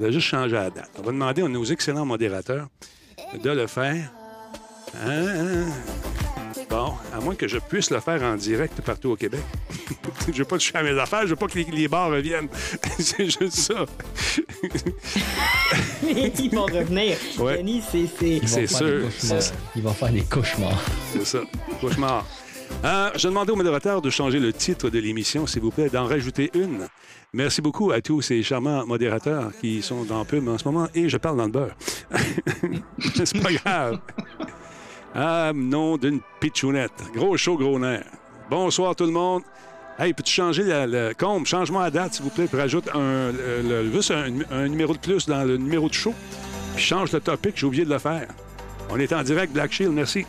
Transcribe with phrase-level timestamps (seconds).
[0.00, 0.90] Vous allez juste changer la date.
[0.98, 2.68] On va demander à nos excellents modérateurs
[3.44, 4.10] de le faire.
[5.04, 5.66] Hein?
[6.70, 9.42] Bon, à moins que je puisse le faire en direct partout au Québec.
[10.32, 12.48] je veux pas toucher à mes affaires, je veux pas que les, les bars reviennent.
[12.98, 13.84] c'est juste ça.
[16.02, 17.18] Ils vont revenir.
[17.38, 17.58] Ouais.
[17.58, 18.06] Denis, c'est.
[18.18, 18.86] c'est- Ils vont C'est faire sûr.
[18.86, 19.42] des cauchemars.
[19.76, 20.82] Ils vont faire des cauchemars.
[21.12, 21.40] C'est ça.
[21.78, 22.26] Cauchemar.
[22.84, 26.06] Euh, je demandais au modérateur de changer le titre de l'émission, s'il vous plaît, d'en
[26.06, 26.86] rajouter une.
[27.32, 31.08] Merci beaucoup à tous ces charmants modérateurs qui sont dans pub en ce moment et
[31.08, 31.74] je parle dans le beurre.
[33.24, 33.98] C'est pas grave.
[35.14, 36.92] Ah, nom d'une pitchounette.
[37.14, 38.04] Gros show, gros nerf.
[38.48, 39.42] Bonsoir tout le monde.
[39.98, 41.46] Hey, peux-tu changer le comble?
[41.46, 44.94] Change-moi la date, s'il vous plaît, puis rajoute un, le- le- juste un, un numéro
[44.94, 46.14] de plus dans le numéro de show.
[46.74, 48.26] Puis change le topic, j'ai oublié de le faire.
[48.88, 50.24] On est en direct, Black Shield, merci.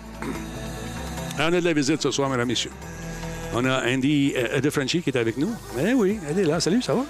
[1.38, 2.71] On a de la visite ce soir, mesdames, messieurs.
[3.53, 5.52] On a Andy euh, qui est avec nous.
[5.80, 6.59] Eh oui, elle est là.
[6.59, 7.05] Salut, ça va?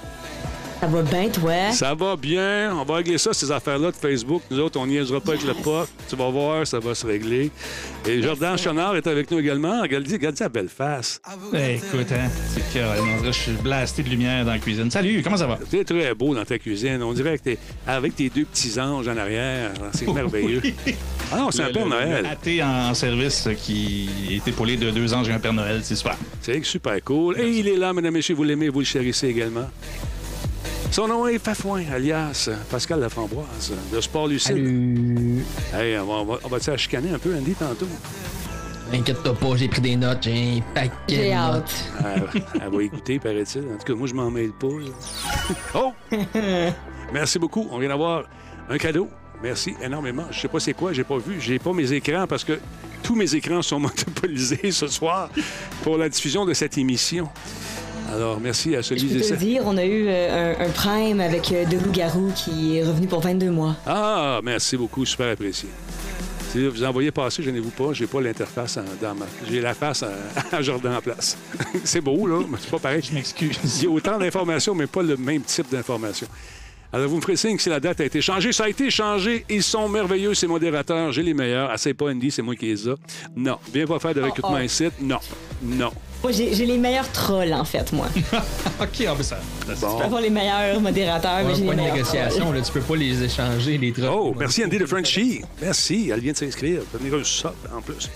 [0.81, 1.71] Ça va bien, toi?
[1.73, 2.75] Ça va bien.
[2.75, 4.41] On va régler ça, ces affaires-là de Facebook.
[4.49, 5.87] Nous autres, on niaisera pas avec le pot.
[6.09, 7.51] Tu vas voir, ça va se régler.
[8.07, 9.83] Et Jordan Chenard est avec nous également.
[9.83, 11.21] Regarde, regarde sa belle face.
[11.53, 14.89] Eh, écoute, hein, c'est que je suis blasté de lumière dans la cuisine.
[14.89, 15.59] Salut, comment ça va?
[15.69, 17.03] Tu es très beau dans ta cuisine.
[17.03, 19.73] On dirait que t'es avec tes deux petits anges en arrière.
[19.93, 20.63] C'est merveilleux.
[21.31, 22.23] Ah non, c'est un Père Noël.
[22.23, 25.95] Le athée en service qui est épaulé de deux anges et un Père Noël, c'est
[25.95, 26.17] super.
[26.41, 27.39] C'est super cool.
[27.39, 28.33] Et il est là, mesdames et messieurs.
[28.33, 29.69] Vous l'aimez, vous le chérissez également.
[30.91, 34.57] Son nom est Fafouin, alias Pascal Laframboise, de Sport Lucide.
[34.57, 35.45] Salut.
[35.73, 37.87] Hey, on va, on va, on va se chicaner un peu, Andy, tantôt.
[38.91, 41.91] Inquiète-toi pas, j'ai pris des notes, j'ai un paquet J'ai de notes.
[42.03, 43.61] Elle, elle va écouter, paraît-il.
[43.61, 44.67] En tout cas, moi, je m'en mêle pas.
[44.67, 45.55] là.
[45.75, 45.93] oh!
[47.13, 47.69] Merci beaucoup.
[47.71, 48.25] On vient d'avoir
[48.69, 49.07] un cadeau.
[49.41, 50.25] Merci énormément.
[50.29, 51.39] Je sais pas c'est quoi, j'ai pas vu.
[51.39, 52.59] J'ai pas mes écrans parce que
[53.01, 55.29] tous mes écrans sont monopolisés ce soir
[55.83, 57.29] pour la diffusion de cette émission.
[58.11, 60.69] Alors, merci à Je celui peux et te dire, on a eu euh, un, un
[60.69, 63.75] prime avec euh, De Loup-Garou qui est revenu pour 22 mois.
[63.85, 65.69] Ah, merci beaucoup, super apprécié.
[66.49, 69.25] Si vous envoyez passer, je n'ai vous pas, j'ai pas l'interface en- dans ma.
[69.49, 70.11] J'ai la face à,
[70.51, 71.37] à Jordan en place.
[71.85, 73.01] c'est beau, là, mais c'est pas pareil.
[73.01, 73.57] Je m'excuse.
[73.77, 76.27] Il y a autant d'informations, mais pas le même type d'informations.
[76.91, 78.51] Alors, vous me ferez signe si la date a été changée.
[78.51, 79.45] Ça a été changé.
[79.49, 81.13] Ils sont merveilleux, ces modérateurs.
[81.13, 81.69] J'ai les meilleurs.
[81.71, 82.95] Assez pas Andy, c'est moi qui les ai.
[83.33, 83.57] Non.
[83.73, 84.65] Viens pas faire de recrutement oh.
[84.65, 84.89] ici.
[84.99, 85.19] Non.
[85.63, 85.91] Non.
[86.23, 88.05] Moi, j'ai les meilleurs trolls, en fait, moi.
[88.81, 89.37] OK, on peut ça.
[89.65, 89.97] ça, c'est Bon.
[89.97, 92.55] peux avoir les meilleurs modérateurs, mais j'ai les pas de meilleurs négociation, trolls.
[92.57, 94.05] là, tu peux pas les échanger, les trucs.
[94.07, 95.41] Oh, merci Andy de Frenchy.
[95.61, 96.11] Merci.
[96.13, 96.81] Elle vient de s'inscrire.
[96.81, 98.09] Elle va venir un sub en plus.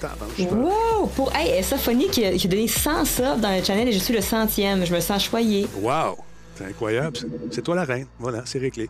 [0.52, 1.08] Wow!
[1.16, 4.00] Pour hey, Sophonie qui, a- qui a donné 100 subs dans le channel et je
[4.00, 4.86] suis le centième.
[4.86, 5.66] Je me sens choyée.
[5.82, 6.18] Wow.
[6.56, 7.18] C'est incroyable.
[7.18, 7.26] ça.
[7.52, 8.06] C'est toi la reine.
[8.20, 8.88] Voilà, c'est réglé.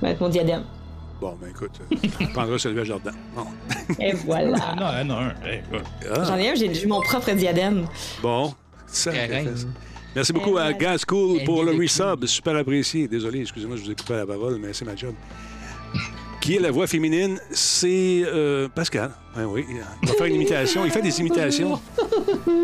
[0.00, 0.62] Avec mon diadème.
[1.20, 3.14] Bon, ben écoute, euh, on prendra celui à Jordan.
[3.34, 3.44] Bon.
[4.00, 4.74] Et voilà.
[4.76, 5.30] Non, non, non.
[5.50, 5.86] écoute.
[6.10, 7.86] Ah, J'en ai un, j'ai j'ai mon propre diadème.
[8.22, 8.54] bon.
[8.86, 9.10] Ça.
[10.16, 12.24] Merci beaucoup à Gas Cool pour le resub.
[12.24, 13.06] Super apprécié.
[13.06, 15.12] Désolé, excusez-moi, je vous ai coupé la parole, mais c'est ma job.
[16.40, 17.38] Qui est la voix féminine?
[17.50, 19.10] C'est euh, Pascal.
[19.36, 20.84] Ben oui, il va faire une imitation.
[20.86, 21.78] Il fait des imitations.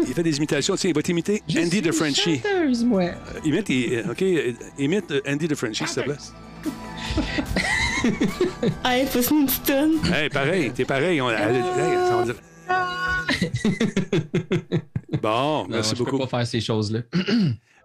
[0.07, 0.77] Il fait des imitations.
[0.77, 2.41] Tiens, il va t'imiter Andy de Frenchy.
[2.87, 3.03] moi.
[3.03, 3.13] Euh,
[3.45, 3.71] Imite,
[4.11, 4.25] OK,
[4.79, 6.17] imite Andy de Frenchy, s'il te plaît.
[8.85, 9.93] Hey, pousse-nous une petite tonne.
[10.13, 11.21] Hey, pareil, t'es pareil.
[11.21, 12.35] On, dire-
[15.23, 16.19] Bon, merci je beaucoup.
[16.19, 17.01] peux pas faire ces choses-là.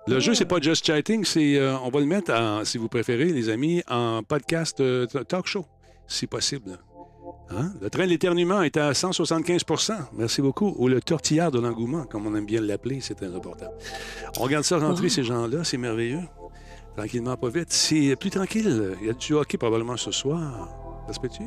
[0.08, 2.88] Le jeu, c'est pas just chatting, c'est euh, on va le mettre, en, si vous
[2.88, 5.66] préférez, les amis, en podcast euh, talk show,
[6.08, 6.80] si possible.
[7.52, 7.74] Hein?
[7.82, 10.74] Le train de l'éternuement est à 175% Merci beaucoup.
[10.78, 13.70] Ou le tortillard de l'engouement, comme on aime bien l'appeler, c'est un reportage.
[14.38, 16.22] On regarde ça rentrer, ces gens-là, c'est merveilleux.
[17.00, 17.72] Tranquillement, pas vite.
[17.72, 18.98] C'est plus tranquille.
[19.00, 20.68] Il y a du hockey probablement ce soir.
[21.08, 21.44] Ça se peut-tu?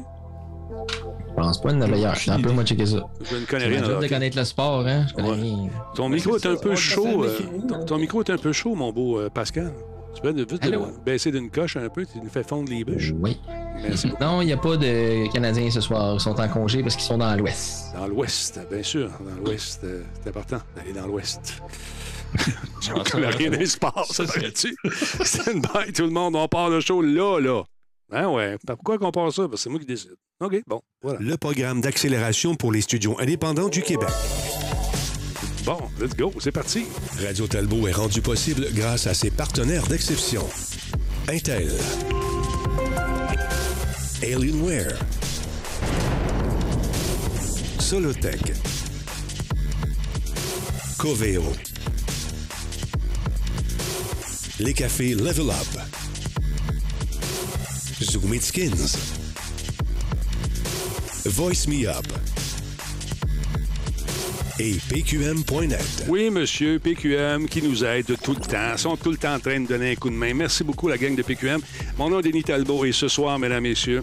[1.28, 2.14] Je pense pas une meilleure.
[2.28, 3.00] Un peu, moi, checker ça.
[3.20, 3.84] Je ne connais rien.
[3.84, 5.04] job de connaître le sport, hein.
[5.08, 5.36] Je connais Ouais.
[5.36, 5.68] rien.
[5.94, 7.24] Ton micro est un peu chaud.
[7.24, 7.38] euh,
[7.86, 9.72] ton micro est un peu chaud, mon beau euh, Pascal.
[10.14, 13.12] Tu peux vite le baisser d'une coche un peu, tu nous fais fondre les bûches.
[13.20, 13.40] Oui.
[13.82, 14.22] Merci beaucoup.
[14.22, 16.14] Non, il n'y a pas de Canadiens ce soir.
[16.14, 17.94] Ils sont en congé parce qu'ils sont dans l'Ouest.
[17.94, 19.10] Dans l'Ouest, bien sûr.
[19.20, 21.62] Dans l'Ouest, euh, c'est important d'aller dans l'Ouest.
[23.14, 24.74] Il n'y a rien de sport, ça, tu
[25.22, 27.62] Stand by, tout le monde, on part le show là, là.
[28.10, 28.56] Hein, ouais.
[28.66, 29.42] Pourquoi qu'on part ça?
[29.42, 30.14] Parce que c'est moi qui décide.
[30.40, 31.18] OK, bon, voilà.
[31.20, 34.08] Le programme d'accélération pour les studios indépendants du Québec.
[35.64, 36.86] Bon, let's go, c'est parti.
[37.24, 40.44] Radio Talbot est rendu possible grâce à ses partenaires d'exception.
[41.28, 41.70] Intel.
[44.22, 44.98] Alienware.
[47.78, 48.54] Solotech.
[50.98, 51.44] Coveo.
[54.58, 55.80] Les cafés Level Up.
[58.02, 58.96] Zoom It Skins.
[61.24, 62.31] Voice Me Up.
[64.58, 66.04] Et pqm.net.
[66.08, 68.72] Oui, monsieur, PQM qui nous aide tout le temps.
[68.74, 70.34] Ils sont tout le temps en train de donner un coup de main.
[70.34, 71.60] Merci beaucoup, la gang de PQM.
[71.98, 74.02] Mon nom est Denis Talbot et ce soir, mesdames, messieurs,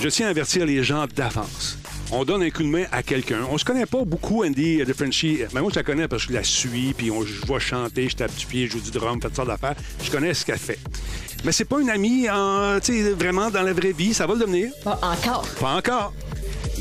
[0.00, 1.78] je tiens à avertir les gens d'avance.
[2.12, 3.40] On donne un coup de main à quelqu'un.
[3.50, 5.40] On se connaît pas beaucoup, Andy de Frenchie.
[5.52, 8.08] Mais moi, je la connais parce que je la suis, puis on, je vois chanter,
[8.08, 9.74] je tape du pied, je joue du drum, fais toutes sortes d'affaires.
[10.02, 10.78] Je connais ce qu'elle fait.
[11.44, 14.14] Mais c'est pas une amie, en, tu sais, vraiment dans la vraie vie.
[14.14, 14.70] Ça va le devenir?
[14.84, 15.46] Pas encore.
[15.60, 16.12] Pas encore.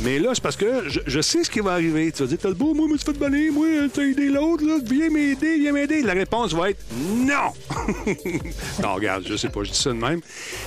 [0.04, 2.12] Mais là, c'est parce que je, je sais ce qui va arriver.
[2.12, 4.64] Tu vas dire, t'as le beau, moi, me suis fait bannir, moi, t'as aidé l'autre,
[4.66, 6.02] là, viens m'aider, viens m'aider.
[6.02, 7.54] La réponse va être non.
[8.84, 10.20] non, regarde, je sais pas, je dis ça de même.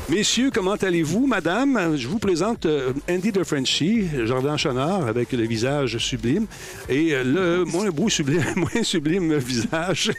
[0.09, 1.95] Messieurs, comment allez-vous, madame?
[1.97, 6.47] Je vous présente euh, Andy de Frenchy, Jordan Chonard, avec le visage sublime,
[6.89, 10.11] et euh, le moins beau sublime, moins sublime visage.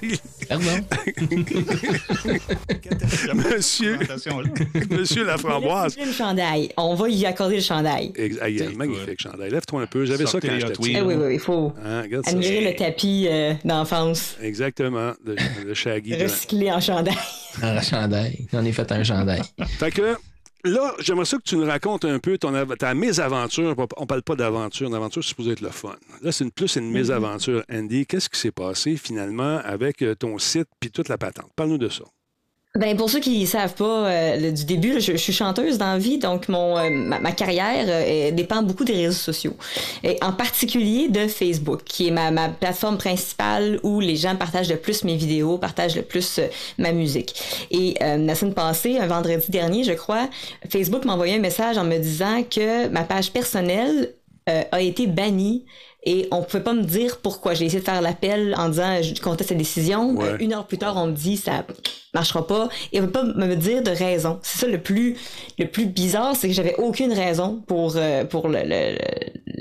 [0.47, 0.65] Pardon?
[3.33, 3.97] Monsieur.
[4.89, 5.97] Monsieur Laframboise.
[5.97, 6.71] Le chandail.
[6.77, 8.11] On va y accorder le chandail.
[8.15, 8.98] Ex- Aïe, Écoute.
[8.99, 9.49] Magnifique chandail.
[9.51, 10.05] Lève-toi un peu.
[10.05, 10.93] J'avais ça quand j'étais petit.
[10.95, 12.31] Eh oui, oui, oui, il faut Hein, ça.
[12.33, 15.35] le tapis euh, d'enfance Exactement, le,
[15.65, 16.15] le shaggy.
[16.17, 17.15] de- recyclé en chandail.
[17.61, 18.47] Un chandail.
[18.51, 19.41] J'en ai fait un chandail.
[19.79, 20.15] Fait que
[20.63, 23.75] là, j'aimerais ça que tu nous racontes un peu ton, av- ta mésaventure.
[23.97, 24.87] On parle pas d'aventure.
[24.87, 25.95] Une aventure, c'est supposé être le fun.
[26.21, 27.63] Là, c'est une, plus une mésaventure.
[27.71, 31.49] Andy, qu'est-ce qui s'est passé finalement avec euh, ton site puis toute la patente?
[31.55, 32.03] Parle-nous de ça.
[32.75, 36.19] Ben pour ceux qui savent pas euh, du début, je, suis chanteuse dans la vie,
[36.19, 39.55] donc mon euh, ma, carrière euh, dépend beaucoup des réseaux sociaux,
[40.03, 44.75] et en particulier de Facebook, qui est ma, plateforme principale où les gens partagent le
[44.75, 46.39] plus mes vidéos, partagent le plus
[46.77, 47.33] ma musique.
[47.71, 50.29] Et la semaine passée, un vendredi dernier, je crois,
[50.69, 54.13] Facebook m'a envoyé un message en me disant que ma page personnelle
[54.45, 55.65] a été bannie
[56.03, 57.53] et on pouvait pas me dire pourquoi.
[57.53, 60.15] J'ai essayé de faire l'appel en disant je conteste la décision.
[60.15, 60.29] Ouais.
[60.29, 61.65] Euh, une heure plus tard, on me dit ça
[62.13, 64.39] marchera pas et on peut pas me dire de raison.
[64.41, 65.17] C'est ça le plus
[65.57, 68.97] le plus bizarre, c'est que j'avais aucune raison pour euh, pour le, le,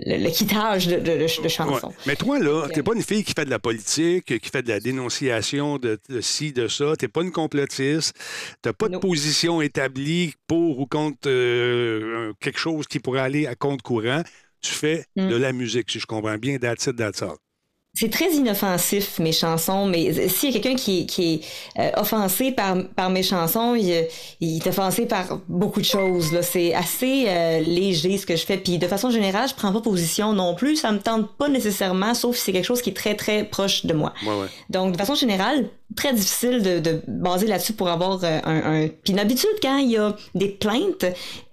[0.06, 1.88] le, le quittage de, de, de, de chanson.
[1.88, 1.94] Ouais.
[2.06, 4.68] Mais toi, là, t'es pas une fille qui fait de la politique, qui fait de
[4.68, 6.94] la dénonciation de, de ci, de ça.
[6.96, 8.14] T'es pas une complotiste.
[8.62, 13.54] T'as pas de position établie pour ou contre euh, quelque chose qui pourrait aller à
[13.54, 14.22] compte courant.
[14.60, 15.28] Tu fais Mm.
[15.28, 17.36] de la musique, si je comprends bien, that's it, that's all.
[17.94, 21.40] C'est très inoffensif, mes chansons, mais s'il y a quelqu'un qui, qui est
[21.80, 24.06] euh, offensé par, par mes chansons, il,
[24.40, 26.38] il est offensé par beaucoup de choses.
[26.42, 28.58] C'est assez euh, léger ce que je fais.
[28.58, 30.76] Puis de façon générale, je prends pas position non plus.
[30.76, 33.84] Ça me tente pas nécessairement, sauf si c'est quelque chose qui est très, très proche
[33.84, 34.12] de moi.
[34.24, 34.46] Ouais, ouais.
[34.70, 38.88] Donc, de façon générale, très difficile de, de baser là-dessus pour avoir euh, un, un...
[38.88, 41.04] Puis d'habitude, quand il y a des plaintes,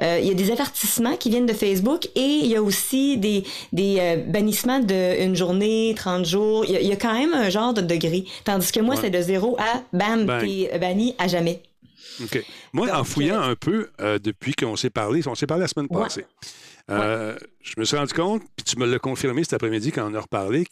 [0.02, 3.18] euh, il y a des avertissements qui viennent de Facebook et il y a aussi
[3.18, 3.44] des,
[3.74, 6.66] des euh, bannissements de une journée, 30 jours.
[6.66, 8.26] Il y, a, il y a quand même un genre de degré.
[8.44, 9.02] Tandis que moi, Ouais.
[9.02, 10.42] c'est de zéro à bam, Bang.
[10.46, 11.62] t'es banni à jamais.
[12.22, 12.44] OK.
[12.74, 15.88] Moi, en fouillant un peu euh, depuis qu'on s'est parlé, on s'est parlé la semaine
[15.90, 16.04] Ouais.
[16.04, 16.26] passée,
[16.92, 20.14] euh, je me suis rendu compte, puis tu me l'as confirmé cet après-midi quand on
[20.14, 20.66] a reparlé,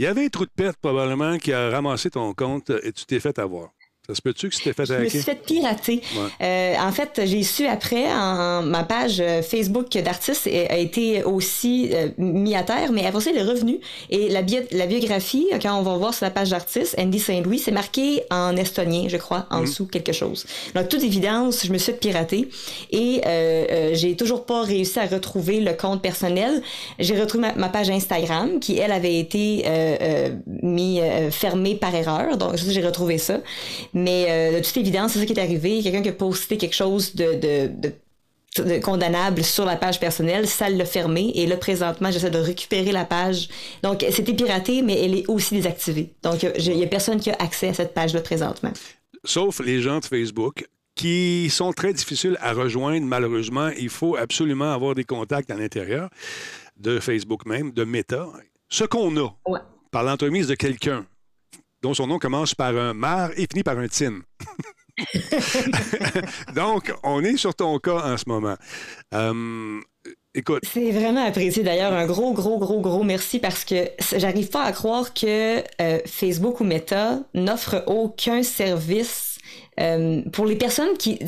[0.00, 3.04] qu'il y avait un trou de perte probablement qui a ramassé ton compte et tu
[3.04, 3.68] t'es fait avoir.
[4.10, 5.34] Ça se peut-tu que t'es fait Je me suis hacker?
[5.36, 6.02] fait pirater.
[6.16, 6.46] Ouais.
[6.46, 11.90] Euh, en fait, j'ai su après, en, ma page euh, Facebook d'artiste a été aussi
[11.92, 13.78] euh, mis à terre, mais après ça, elle est revenue.
[14.10, 17.60] Et la, bio- la biographie, quand on va voir sur la page d'artiste, Andy Saint-Louis,
[17.60, 20.44] c'est marqué en estonien, je crois, en dessous quelque chose.
[20.74, 22.48] Donc, toute évidence, je me suis fait pirater
[22.90, 26.62] et euh, euh, j'ai toujours pas réussi à retrouver le compte personnel.
[26.98, 30.28] J'ai retrouvé ma, ma page Instagram qui, elle, avait été euh, euh,
[30.62, 32.36] mis euh, fermée par erreur.
[32.38, 33.38] Donc, j'ai retrouvé ça.
[33.92, 35.82] Mais euh, de toute évidence, c'est ça qui est arrivé.
[35.82, 37.92] Quelqu'un qui a posté quelque chose de, de, de,
[38.62, 41.32] de condamnable sur la page personnelle, ça l'a fermé.
[41.34, 43.48] Et là, présentement, j'essaie de récupérer la page.
[43.82, 46.14] Donc, c'était piraté, mais elle est aussi désactivée.
[46.22, 48.72] Donc, il y a personne qui a accès à cette page-là présentement.
[49.24, 53.70] Sauf les gens de Facebook qui sont très difficiles à rejoindre, malheureusement.
[53.78, 56.10] Il faut absolument avoir des contacts à l'intérieur
[56.76, 58.26] de Facebook même, de Meta.
[58.68, 59.60] Ce qu'on a, Ouais.
[59.90, 61.06] par l'entremise de quelqu'un
[61.82, 64.20] dont son nom commence par un mar et finit par un tin.
[66.54, 68.56] Donc, on est sur ton cas en ce moment.
[69.14, 69.80] Euh,
[70.34, 71.62] écoute, C'est vraiment apprécié.
[71.62, 75.98] D'ailleurs, un gros, gros, gros, gros merci parce que j'arrive pas à croire que euh,
[76.06, 79.38] Facebook ou Meta n'offre aucun service
[79.78, 81.18] euh, pour les personnes qui,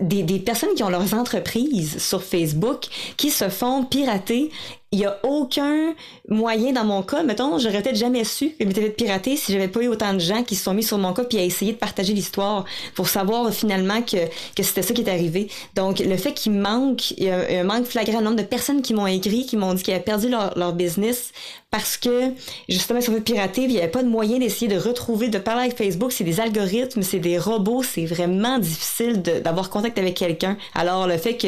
[0.00, 2.86] des, des personnes qui ont leurs entreprises sur Facebook
[3.16, 4.50] qui se font pirater.
[4.92, 5.94] Il y a aucun
[6.28, 9.52] moyen dans mon cas, mettons, j'aurais peut-être jamais su que je m'étais fait pirater si
[9.52, 11.44] j'avais pas eu autant de gens qui se sont mis sur mon cas puis à
[11.44, 12.64] essayer de partager l'histoire
[12.96, 15.48] pour savoir finalement que, que c'était ça qui est arrivé.
[15.76, 18.82] Donc, le fait qu'il manque, il y a un manque flagrant, un nombre de personnes
[18.82, 21.30] qui m'ont écrit, qui m'ont dit qu'ils avaient perdu leur business
[21.70, 22.32] parce que,
[22.68, 25.38] justement, ils sont fait pirater, il n'y avait pas de moyen d'essayer de retrouver, de
[25.38, 26.10] parler avec Facebook.
[26.10, 30.56] C'est des algorithmes, c'est des robots, c'est vraiment difficile d'avoir contact avec quelqu'un.
[30.74, 31.46] Alors, le fait que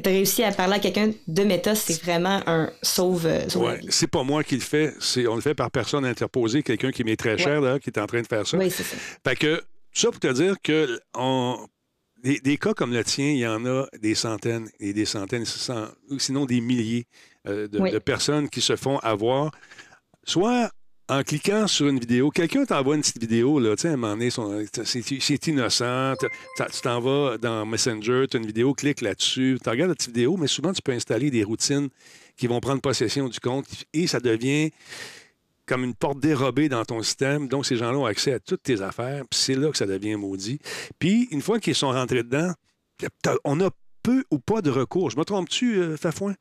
[0.00, 3.80] tu réussi à parler à quelqu'un de Meta, c'est vraiment un sauve, euh, sauve Ouais,
[3.88, 4.92] c'est pas moi qui le fais,
[5.28, 8.06] on le fait par personne interposée, quelqu'un qui m'est très cher, là, qui est en
[8.06, 8.56] train de faire ça.
[8.56, 8.96] Oui, c'est ça.
[9.26, 11.58] Fait que, tout ça pour te dire que on,
[12.22, 15.44] des, des cas comme le tien, il y en a des centaines et des centaines,
[16.18, 17.06] sinon des milliers
[17.46, 17.90] euh, de, Oui.
[17.90, 19.50] de personnes qui se font avoir,
[20.24, 20.70] soit
[21.08, 22.30] en cliquant sur une vidéo.
[22.30, 26.80] Quelqu'un t'envoie une petite vidéo, là, tu sais, à un moment donné, c'est innocent, tu
[26.82, 30.38] t'en vas dans Messenger, tu as une vidéo, clique là-dessus, tu regardes la petite vidéo,
[30.38, 31.88] mais souvent, tu peux installer des routines
[32.36, 34.70] qui vont prendre possession du compte et ça devient
[35.66, 37.48] comme une porte dérobée dans ton système.
[37.48, 39.22] Donc, ces gens-là ont accès à toutes tes affaires.
[39.30, 40.58] Puis c'est là que ça devient maudit.
[40.98, 42.52] Puis, une fois qu'ils sont rentrés dedans,
[43.44, 43.70] on a
[44.02, 45.10] peu ou pas de recours.
[45.10, 46.34] Je me trompe-tu, euh, Fafouin?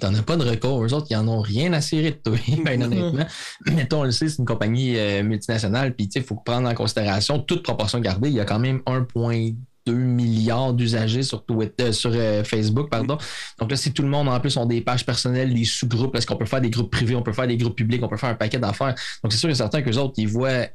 [0.00, 0.84] T'en as pas de recours.
[0.84, 3.24] Eux autres, ils en ont rien à cirer de toi, ben honnêtement.
[3.66, 7.38] Mettons, on le sait, c'est une compagnie euh, multinationale, puis il faut prendre en considération,
[7.38, 12.44] toute proportion gardée, il y a quand même 1,2 milliard d'usagers sur, Twitter, sur euh,
[12.44, 12.90] Facebook.
[12.90, 13.18] pardon.
[13.58, 16.26] Donc là, si tout le monde, en plus, ont des pages personnelles, des sous-groupes, est-ce
[16.26, 18.30] qu'on peut faire des groupes privés, on peut faire des groupes publics, on peut faire
[18.30, 18.94] un paquet d'affaires?
[19.22, 20.66] Donc c'est sûr et certain qu'eux autres, ils voient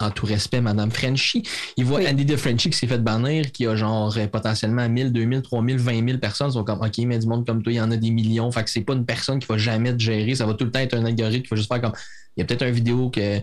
[0.00, 1.42] en tout respect, Madame Frenchy.
[1.76, 2.08] Il voit Oui.
[2.08, 5.76] Andy de Frenchy qui s'est fait bannir, qui a genre euh, potentiellement 1000, 2000, 3000,
[5.78, 6.48] 20 000 personnes.
[6.50, 8.50] Ils sont comme, OK, mais du monde comme toi, il y en a des millions.
[8.50, 10.34] Fait que c'est pas une personne qui va jamais te gérer.
[10.34, 11.92] Ça va tout le temps être un algorithme qui va juste faire comme,
[12.36, 13.38] il y a peut-être une vidéo que,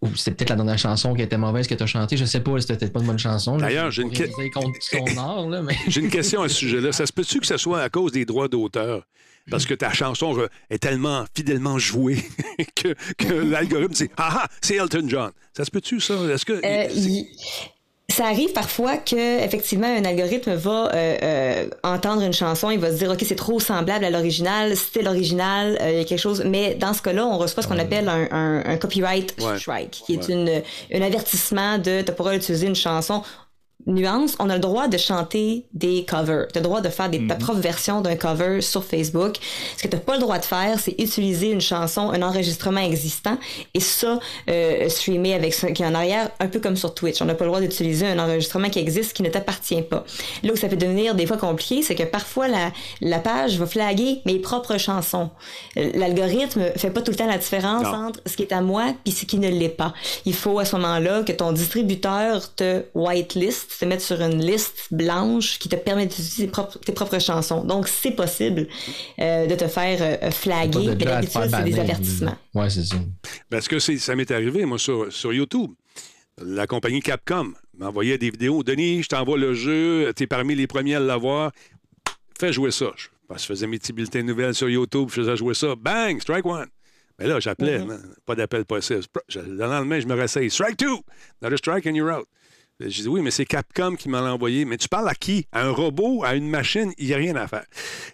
[0.00, 2.16] ou c'est peut-être la dernière chanson qui était mauvaise que tu as chantée.
[2.16, 3.56] Je sais pas, c'était peut-être pas une bonne chanson.
[3.58, 4.24] D'ailleurs, j'ai une que-
[5.62, 5.76] mais.
[5.96, 6.92] Une question à ce sujet-là.
[6.92, 9.06] Ça se peut-tu que ce soit à cause des droits d'auteur?
[9.50, 10.36] Parce que ta chanson
[10.70, 12.22] est tellement fidèlement jouée
[12.76, 15.30] que, que l'algorithme dit Ah ah, c'est Elton John.
[15.56, 16.14] Ça se peut-tu, ça?
[16.32, 16.60] Est-ce que.
[16.64, 17.22] Euh,
[18.08, 22.90] Ça arrive parfois que effectivement un algorithme va euh, euh, entendre une chanson, il va
[22.92, 26.42] se dire ok c'est trop semblable à l'original, c'était l'original, il y a quelque chose.
[26.46, 29.58] Mais dans ce cas-là, on reçoit ce qu'on appelle un, un- un copyright Ouais.
[29.58, 33.22] strike, qui est une, un avertissement de tu pourras utiliser une chanson.
[33.86, 36.46] Nuance, on a le droit de chanter des covers.
[36.52, 39.36] Tu as le droit de faire des, ta propre version d'un cover sur Facebook.
[39.76, 42.80] Ce que tu n'as pas le droit de faire, c'est utiliser une chanson, un enregistrement
[42.80, 43.38] existant,
[43.74, 47.20] et ça, euh, streamer avec ce qui est en arrière, un peu comme sur Twitch.
[47.20, 50.04] On n'a pas le droit d'utiliser un enregistrement qui existe, qui ne t'appartient pas.
[50.42, 52.70] Là où ça peut devenir des fois compliqué, c'est que parfois la,
[53.00, 55.30] la page va flaguer mes propres chansons.
[55.76, 58.06] L'algorithme fait pas tout le temps la différence Non.
[58.08, 59.92] entre ce qui est à moi puis ce qui ne l'est pas.
[60.24, 64.88] Il faut à ce moment-là que ton distributeur te whitelist, te mette sur une liste
[64.90, 67.64] blanche qui te permet d'utiliser tes propres, tes propres chansons.
[67.64, 68.66] Donc, c'est possible
[69.20, 70.86] euh, de te faire euh, flaguer.
[70.86, 72.36] De te d'habitude, c'est des avertissements.
[72.54, 72.96] Ouais, c'est ça.
[73.50, 75.70] Parce que c'est- ça m'est arrivé, moi, sur, sur YouTube.
[76.42, 78.62] La compagnie Capcom m'envoyait des vidéos.
[78.62, 81.52] Denis, je t'envoie le jeu, t'es parmi les premiers à l'avoir.
[82.38, 82.86] Fais jouer ça.
[82.96, 85.74] Je, que je faisais mes petits bulletins de nouvelles sur YouTube, je faisais jouer ça.
[85.76, 86.66] Bang, strike one.
[87.18, 87.86] Mais là, j'appelais, Mhm.
[87.86, 89.02] man, pas d'appel possible.
[89.34, 90.50] Le lendemain, je me réessaye.
[90.50, 91.02] Strike two!
[91.40, 92.26] Another strike and you're out.
[92.86, 94.64] J'ai dit oui, mais c'est Capcom qui m'a envoyé.
[94.64, 95.46] Mais tu parles à qui?
[95.52, 97.64] À un robot, à une machine, il n'y a rien à faire.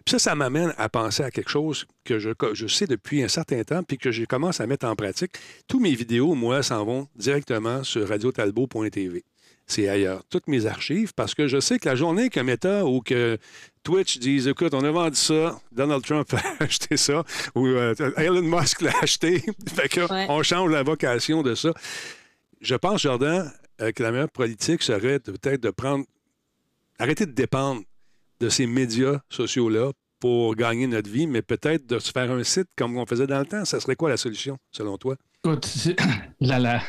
[0.05, 3.29] Puis ça, ça m'amène à penser à quelque chose que je, je sais depuis un
[3.29, 5.33] certain temps, puis que je commence à mettre en pratique.
[5.69, 9.25] Tous mes vidéos, moi, s'en vont directement sur radiotalbo.tv.
[9.71, 10.23] C'est ailleurs.
[10.31, 13.37] Toutes mes archives, parce que je sais que la journée que Meta ou que
[13.83, 16.27] Twitch disent écoute, on a vendu ça, Donald Trump
[16.61, 17.23] a acheté ça,
[17.55, 19.45] ou euh, Elon Musk l'a acheté,
[19.75, 20.25] fait que Ouais.
[20.31, 21.75] on change la vocation de ça.
[22.63, 26.05] Je pense, Jordan, euh, que la meilleure politique serait peut-être de prendre.
[26.99, 27.83] arrêter de dépendre
[28.41, 32.69] de ces médias sociaux-là pour gagner notre vie, mais peut-être de se faire un site
[32.77, 33.65] comme on faisait dans le temps.
[33.65, 35.17] Ça serait quoi la solution, selon toi?
[35.45, 35.69] Écoute,
[36.41, 36.83] la, la,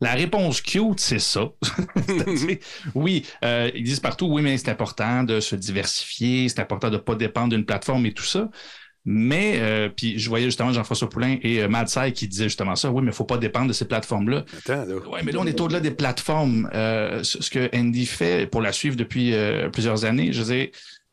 [0.00, 1.50] la réponse cute, c'est ça.
[2.94, 6.96] Oui, euh, ils disent partout, oui, mais c'est important de se diversifier, c'est important de
[6.96, 8.50] ne pas dépendre d'une plateforme et tout ça.
[9.04, 12.76] Mais, euh, puis je voyais justement Jean-François Poulain et euh, Mad Sai qui disaient justement
[12.76, 14.44] ça, oui, mais il ne faut pas dépendre de ces plateformes-là.
[14.68, 16.70] Oui, mais là, on est au-delà des plateformes.
[16.74, 20.68] Euh, ce que Andy fait pour la suivre depuis euh, plusieurs années, je veux dire,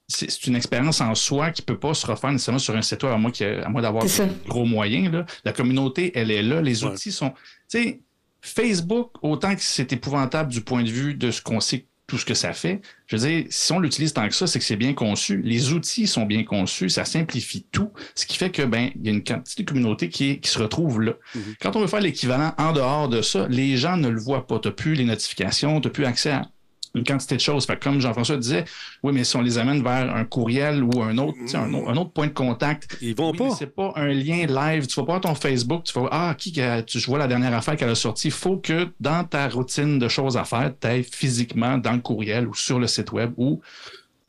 [0.08, 3.04] c'est une expérience en soi qui ne peut pas se refaire nécessairement sur un site
[3.04, 3.32] web, à moins,
[3.70, 4.26] moins d'avoir C'est ça.
[4.26, 5.12] de gros moyens.
[5.12, 5.26] Là.
[5.46, 6.62] La communauté, elle est là.
[6.62, 6.92] Les Ouais.
[6.92, 7.30] outils sont.
[7.70, 8.00] Tu sais,
[8.42, 12.26] Facebook, autant que c'est épouvantable du point de vue de ce qu'on sait, tout ce
[12.26, 14.76] que ça fait, je veux dire, si on l'utilise tant que ça, c'est que c'est
[14.76, 15.42] bien conçu.
[15.44, 19.10] Les outils sont bien conçus, ça simplifie tout, ce qui fait que, ben, il y
[19.10, 21.14] a une quantité de communauté qui, est- qui se retrouve là.
[21.62, 24.60] Quand on veut faire l'équivalent en dehors de ça, les gens ne le voient pas.
[24.60, 26.50] Tu n'as plus les notifications, tu n'as plus accès à
[26.96, 27.66] une quantité de choses.
[27.66, 28.66] Fait que comme Jean-François disait,
[29.04, 31.90] oui, mais si on les amène vers un courriel ou un autre, sais, un, autre-
[31.90, 33.50] un autre point de contact, Ils vont oui, pas.
[33.52, 34.88] c'est pas un lien live.
[34.88, 36.52] Tu vas pas voir ton Facebook, tu vas ah, qui,
[36.88, 38.28] tu, vois la dernière affaire qu'elle a sortie.
[38.30, 42.00] Il faut que dans ta routine de choses à faire, tu ailles physiquement dans le
[42.00, 43.62] courriel ou sur le site web ou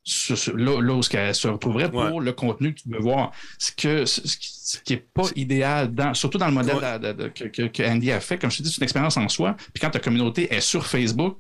[0.03, 2.25] sur- sur- là, là où ce qu'elle se retrouverait pour Ouais.
[2.25, 3.33] le contenu que tu veux voir.
[3.59, 6.77] Ce, que, ce, ce qui- ce qui est pas idéal, dans, surtout dans le modèle
[6.77, 6.99] Ouais.
[6.99, 8.39] de- de- de- que, que- que Andy a fait.
[8.39, 9.57] Comme je te dis, c'est une expérience en soi.
[9.75, 11.39] Puis quand ta communauté est sur Facebook,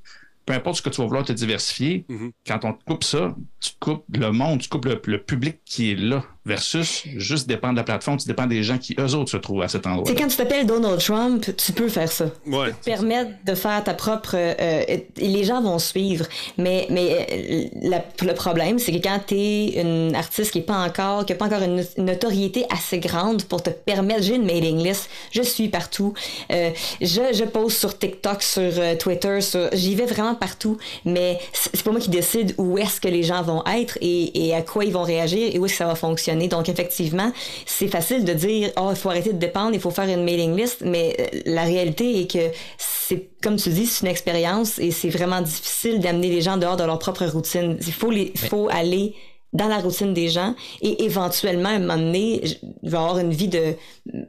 [0.50, 2.32] peu importe ce que tu vas vouloir te diversifier, Mhm.
[2.46, 5.92] quand on te coupe ça, tu coupes le monde, tu coupes le, le public qui
[5.92, 9.30] est là versus juste dépendre de la plateforme, tu dépends des gens qui, eux autres,
[9.30, 10.04] se trouvent à cet endroit.
[10.06, 12.30] C'est quand tu t'appelles Donald Trump, tu peux faire ça.
[12.46, 12.70] Ouais.
[12.72, 14.30] te permettre de faire ta propre.
[14.34, 16.24] euh, et les gens vont suivre.
[16.56, 20.64] Mais, mais euh, la- le problème, c'est que quand tu es une artiste qui n'est
[20.64, 24.44] pas encore, qui n'a pas encore une, notoriété assez grande pour te permettre, j'ai une
[24.46, 26.14] mailing list, je suis partout.
[26.50, 26.70] Euh,
[27.02, 30.78] je, je poste sur TikTok, sur Twitter, sur, j'y vais vraiment partout.
[31.04, 34.46] Mais c'est c'est pas moi qui décide où est-ce que les gens vont être et,
[34.46, 36.48] et à quoi ils vont réagir et où est-ce que ça va fonctionner.
[36.48, 37.32] Donc, effectivement,
[37.66, 40.56] c'est facile de dire, oh, il faut arrêter de dépendre, il faut faire une mailing
[40.56, 44.90] list, mais euh, la réalité est que c'est, comme tu dis, c'est une expérience et
[44.90, 47.76] c'est vraiment difficile d'amener les gens dehors de leur propre routine.
[47.86, 49.14] Il faut les, faut aller
[49.52, 53.32] dans la routine des gens et éventuellement, à un moment donné, je vais avoir une
[53.32, 53.74] vie de,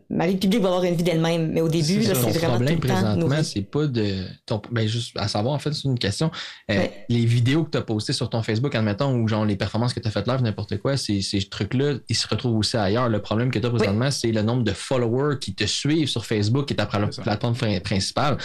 [0.10, 1.52] ma vie publique va avoir une vie d'elle-même.
[1.52, 4.24] Mais au début, c'est vraiment tout problème le temps présentement, c'est pas de.
[4.46, 6.32] Ton, ben juste à savoir, en fait, c'est une question.
[6.70, 7.06] Euh, Ouais.
[7.10, 10.00] Les vidéos que tu as postées sur ton Facebook, admettons, ou genre les performances que
[10.00, 13.08] tu as faites live, n'importe quoi, ces, ces trucs-là, ils se retrouvent aussi ailleurs.
[13.10, 16.26] Le problème que tu as présentement, c'est le nombre de followers qui te suivent sur
[16.26, 18.38] Facebook, qui est ta plateforme prin- principale.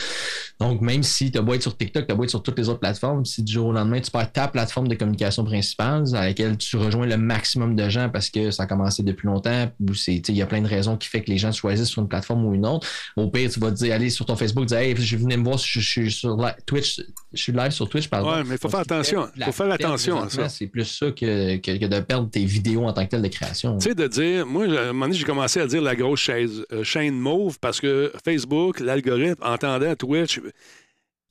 [0.61, 2.59] Donc, même si tu as beau être sur TikTok, tu as beau être sur toutes
[2.59, 6.05] les autres plateformes, si du jour au lendemain, tu perds ta plateforme de communication principale
[6.15, 9.71] à laquelle tu rejoins le maximum de gens parce que ça a commencé depuis longtemps,
[9.81, 12.03] ou tu il y a plein de raisons qui fait que les gens choisissent sur
[12.03, 12.87] une plateforme ou une autre.
[13.17, 15.45] Au pire, tu vas te dire, allez sur ton Facebook, dire, hey, je venais me
[15.45, 17.01] voir, je, je suis sur Twitch,
[17.33, 18.31] je suis live sur Twitch, pardon.
[18.31, 19.29] Ouais, mais il faut faire attention.
[19.37, 20.49] la faut faire attention à ça.
[20.49, 23.29] C'est plus ça que, que, que de perdre tes vidéos en tant que telles de
[23.29, 23.79] création.
[23.79, 26.21] Tu sais, de dire, moi, à un moment donné, j'ai commencé à dire la grosse
[26.21, 30.41] chaise, euh, chaîne mauve parce que Facebook, l'algorithme, entendait Twitch,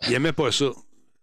[0.07, 0.65] il aimait pas ça.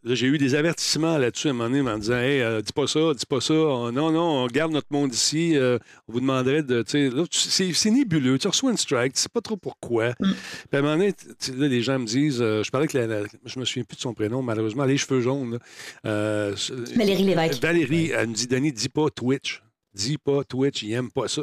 [0.04, 2.86] J'ai eu des avertissements là-dessus à un moment donné en disant Hey, euh, dis pas
[2.88, 3.54] ça, dis pas ça.
[3.54, 5.56] Oh, non, non, on garde notre monde ici.
[5.56, 5.78] euh,
[6.08, 6.82] on vous demanderait de.
[7.30, 8.38] C'est nébuleux.
[8.38, 10.14] Tu reçois une strike, tu sais pas trop pourquoi.
[10.14, 10.26] Puis
[10.72, 11.14] à un moment donné,
[11.56, 13.96] là, les gens me disent euh, Je parlais avec la, la- Je me souviens plus
[13.96, 15.58] de son prénom, malheureusement, les cheveux jaunes.
[16.04, 16.50] là.
[16.96, 17.62] Valérie Lévesque.
[17.62, 19.62] Valérie, elle me dit Denis, dis pas Twitch.
[19.94, 21.42] Dis pas Twitch, il aime pas ça.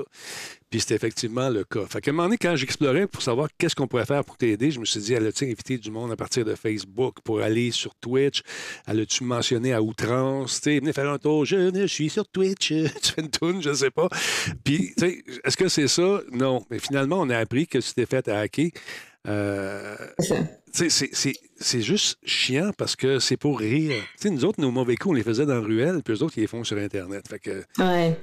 [0.70, 1.86] Puis c'était effectivement le cas.
[1.88, 4.72] Fait qu'à un moment donné, quand j'explorais pour savoir qu'est-ce qu'on pourrait faire pour t'aider,
[4.72, 7.72] je me suis dit, elle a-tu invité du monde à partir de Facebook pour aller
[7.72, 8.42] sur Twitch?
[8.88, 10.62] Elle a-tu mentionné à outrance?
[10.62, 12.68] Tu sais, venez faire un tour, je, je suis sur Twitch,
[13.02, 14.10] tu fais une toune, je sais pas.
[14.64, 16.22] Puis, tu sais, est-ce que c'est ça?
[16.32, 16.66] Non.
[16.70, 18.70] Mais finalement, on a appris que tu t'es fait hacker.
[19.28, 19.96] Euh,
[21.62, 23.92] C'est juste chiant parce que c'est pour rire.
[24.24, 26.42] Nous autres, nos mauvais coups, on les faisait dans la ruelle, puis eux autres, ils
[26.42, 27.26] les font sur Internet.
[27.30, 28.16] Fait que, Ouais.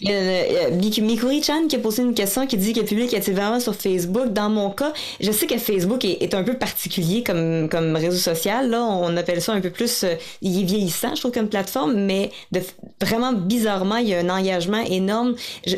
[0.00, 2.56] Il y a, euh, il y a Mik- Mikuri-chan qui a posé une question qui
[2.56, 4.32] dit que le public est vraiment sur Facebook.
[4.32, 8.16] Dans mon cas, je sais que Facebook est, est un peu particulier comme, comme réseau
[8.16, 8.70] social.
[8.70, 10.04] Là, on appelle ça un peu plus...
[10.04, 12.60] euh, il est vieillissant, je trouve, comme plateforme, mais de,
[13.02, 15.34] vraiment bizarrement, il y a un engagement énorme.
[15.66, 15.76] Je-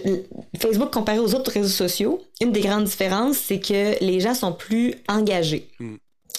[0.61, 4.53] Facebook, comparé aux autres réseaux sociaux, une des grandes différences, c'est que les gens sont
[4.53, 5.67] plus engagés.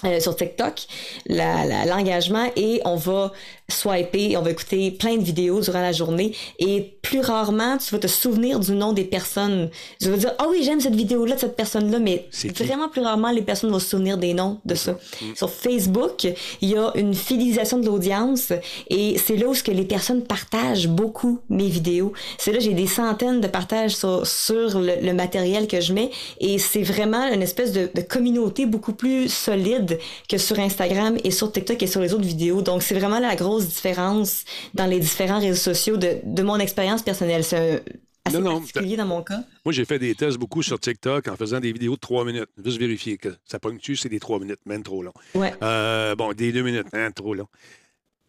[0.03, 0.87] Euh, sur TikTok,
[1.29, 3.31] l'engagement et on va
[3.69, 7.99] swiper, on va écouter plein de vidéos durant la journée et plus rarement tu vas
[7.99, 9.69] te souvenir du nom des personnes.
[10.01, 12.89] Tu vas dire ah oui j'aime cette vidéo là de cette personne là mais vraiment
[12.89, 14.99] plus rarement les personnes vont se souvenir des noms de ça.
[15.33, 16.27] Sur Facebook
[16.61, 18.51] il y a une fidélisation de l'audience
[18.89, 22.11] et c'est là où ce que les personnes partagent beaucoup mes vidéos.
[22.37, 26.11] C'est là j'ai des centaines de partages sur, sur le, le matériel que je mets
[26.41, 29.84] et c'est vraiment une espèce de, de communauté beaucoup plus solide
[30.29, 32.61] que sur Instagram et sur TikTok et sur les autres vidéos.
[32.61, 34.43] Donc c'est vraiment la grosse différence
[34.73, 37.43] dans les différents réseaux sociaux de, de mon expérience personnelle.
[37.43, 37.83] C'est
[38.25, 39.41] assez Non, non, particulier dans mon cas.
[39.63, 42.49] moi, j'ai fait des tests beaucoup sur TikTok en faisant des vidéos de 3 minutes.
[42.63, 45.13] Juste vérifier que ça pogne-tu, c'est des 3 minutes, même trop long.
[45.35, 45.53] Ouais.
[45.61, 47.47] Euh, bon, des 2 minutes, hein, trop long.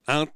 [0.08, 0.32] Entre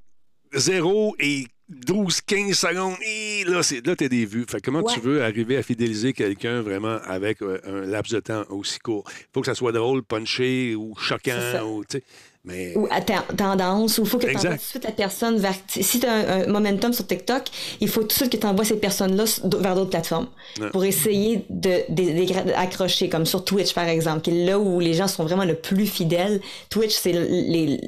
[0.53, 4.45] 0 et 12, 15 secondes, et là, c'est, là, t'as des vues.
[4.49, 4.93] Fait comment Ouais.
[4.93, 9.03] tu veux arriver à fidéliser quelqu'un vraiment avec euh, un laps de temps aussi court?
[9.07, 11.65] Il faut que ça soit drôle, punché ou choquant.
[11.65, 12.03] Ou, tu sais,
[12.43, 14.91] mais ou à ten- tendance, ou il faut que tu envoies tout de suite la
[14.91, 15.53] personne vers.
[15.67, 17.43] Si tu as un, un momentum sur TikTok,
[17.79, 19.25] il faut tout de suite que tu envoies ces personnes-là
[19.59, 20.27] vers d'autres plateformes
[20.59, 20.69] Ouais.
[20.71, 25.23] pour essayer de, comme sur Twitch par exemple, qui est là où les gens sont
[25.23, 26.41] vraiment le plus fidèles.
[26.69, 27.13] Twitch, c'est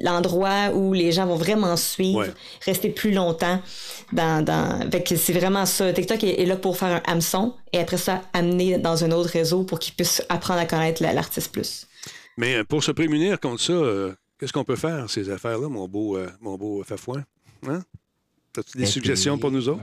[0.02, 2.32] l'endroit où les gens vont vraiment suivre, Ouais.
[2.64, 3.60] rester plus longtemps.
[4.12, 4.80] Dans, dans...
[5.16, 5.92] C'est vraiment ça.
[5.92, 9.30] TikTok est, est là pour faire un hameçon et après ça, amener dans un autre
[9.30, 11.86] réseau pour qu'ils puissent apprendre à connaître la- l'artiste plus.
[12.36, 15.88] Mais euh, pour se prémunir contre ça, euh, qu'est-ce qu'on peut faire, ces affaires-là, mon
[15.88, 17.24] beau, euh, mon beau Fafouin?
[17.66, 17.82] Hein?
[18.56, 19.82] As-tu des Fait suggestions pour nous autres?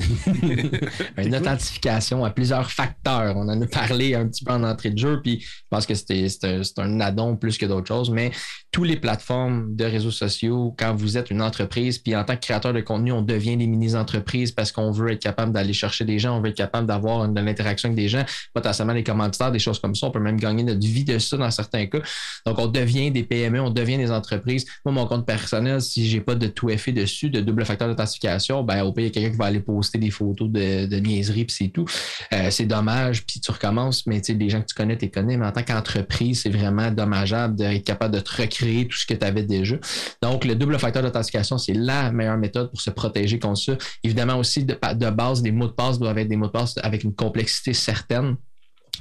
[1.18, 3.36] une authentification à plusieurs facteurs.
[3.36, 5.94] On en a parlé un petit peu en entrée de jeu, puis je pense que
[5.94, 8.30] c'est un addon plus que d'autres choses, mais
[8.72, 12.40] tous les plateformes de réseaux sociaux, quand vous êtes une entreprise, puis en tant que
[12.40, 16.18] créateur de contenu, on devient des mini-entreprises parce qu'on veut être capable d'aller chercher des
[16.18, 19.58] gens, on veut être capable d'avoir de l'interaction avec des gens, potentiellement des commentaires, des
[19.58, 20.06] choses comme ça.
[20.06, 21.98] On peut même gagner notre vie de ça dans certains cas.
[22.46, 24.66] Donc, on devient des PME, on devient des entreprises.
[24.84, 28.62] Moi, mon compte personnel, si j'ai pas de tout effet dessus, de double facteur d'authentification,
[28.62, 30.96] ben, au pire, il y a quelqu'un qui va aller poster des photos de, de
[30.96, 31.86] niaiseries, puis c'est tout.
[32.32, 35.46] Euh, c'est dommage, puis tu recommences, mais les gens que tu connais, tu connais, mais
[35.46, 39.26] en tant qu'entreprise, c'est vraiment dommageable d'être capable de te recréer tout ce que tu
[39.26, 39.76] avais déjà.
[40.22, 43.76] Donc, le double facteur d'authentification, c'est la meilleure méthode pour se protéger contre ça.
[44.02, 46.74] Évidemment aussi, de, de base, les mots de passe doivent être des mots de passe
[46.82, 48.36] avec une complexité certaine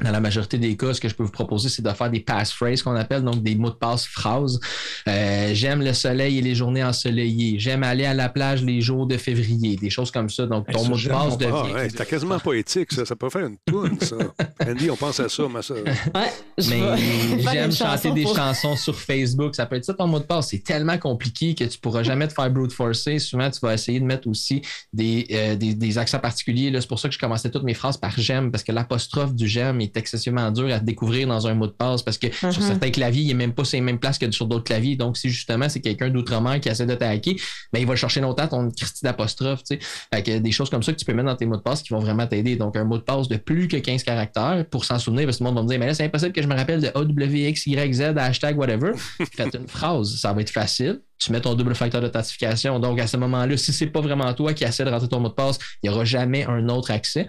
[0.02, 2.22] dans la majorité des cas, ce que je peux vous proposer, c'est de faire des
[2.22, 4.60] passphrases qu'on appelle, donc des mots de passe phrases.
[5.08, 7.60] Euh, j'aime le soleil et les journées ensoleillées.
[7.60, 9.76] J'aime aller à la plage les jours de février.
[9.76, 10.46] Des choses comme ça.
[10.46, 11.74] Donc, ton mot de passe devient.
[11.76, 13.06] Ah, T'as quasiment poétique, ça.
[13.06, 14.16] Ça peut faire une toune, ça.
[14.66, 15.74] Andy, on pense à ça, mais ça.
[15.74, 16.32] Ouais,
[16.70, 19.56] mais j'aime chanter des chansons sur Facebook.
[19.56, 20.50] Ça peut être ça ton mot de passe.
[20.50, 23.20] C'est tellement compliqué que tu pourras jamais te faire brute forcer.
[23.20, 24.62] Souvent, tu vas essayer de mettre aussi
[24.94, 26.72] des, euh, des, des accents particuliers.
[26.80, 29.48] C'est pour ça que je commençais toutes mes phrases par j'aime, parce que l'apostrophe du
[29.48, 32.54] j'aime est excessivement dur à découvrir dans un mot de passe parce que sur Mhm.
[32.62, 34.96] certains claviers, il n'est même pas sur les mêmes places que sur d'autres claviers.
[34.96, 37.36] Donc, si justement c'est quelqu'un d'outre-mer qui essaie de t'attaquer,
[37.74, 39.64] ben, il va chercher longtemps ton Christie d'apostrophe.
[39.64, 39.78] tu
[40.12, 40.40] sais.
[40.40, 42.00] Des choses comme ça que tu peux mettre dans tes mots de passe qui vont
[42.00, 42.56] vraiment t'aider.
[42.56, 45.44] Donc, un mot de passe de plus que 15 caractères pour s'en souvenir, parce que
[45.44, 46.88] tout le monde va me dire, mais là, c'est impossible que je me rappelle de
[46.96, 48.92] AWXYZ, hashtag whatever.
[49.36, 52.80] Faites une phrase, ça va être facile tu mets ton double facteur d'authentification.
[52.80, 55.28] Donc, à ce moment-là, si c'est pas vraiment toi qui essaie de rentrer ton mot
[55.28, 57.28] de passe, il n'y aura jamais un autre accès.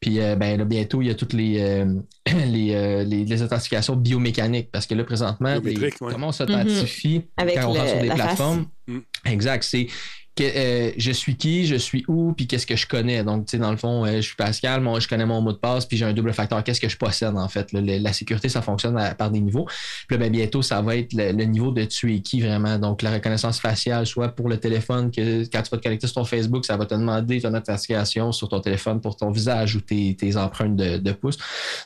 [0.00, 1.86] Puis, euh, ben, là, bientôt, il y a toutes les, euh,
[2.26, 4.70] les, euh, les, les, authentifications biomécaniques.
[4.72, 5.92] Parce que là, présentement, les, ouais.
[5.98, 8.66] comment on s'authentifie Avec quand on rentre le, sur des la plateformes?
[8.88, 8.98] Mm.
[9.26, 9.62] Exact.
[9.62, 9.86] C'est
[10.40, 13.22] euh, je suis qui, je suis où, puis qu'est-ce que je connais.
[13.24, 15.52] Donc, tu sais, dans le fond, euh, je suis Pascal, moi, je connais mon mot
[15.52, 16.62] de passe, puis j'ai un double facteur.
[16.64, 17.72] Qu'est-ce que je possède, en fait?
[17.72, 19.66] La sécurité, ça fonctionne à, par des niveaux.
[20.06, 22.78] Puis là, ben, bientôt, ça va être le, niveau de tu es qui, vraiment.
[22.78, 26.16] Donc, la reconnaissance faciale, soit pour le téléphone, que quand tu vas te connecter sur
[26.16, 29.80] ton Facebook, ça va te demander ton authentification sur ton téléphone pour ton visage ou
[29.80, 31.38] tes, tes empreintes de, de pouce.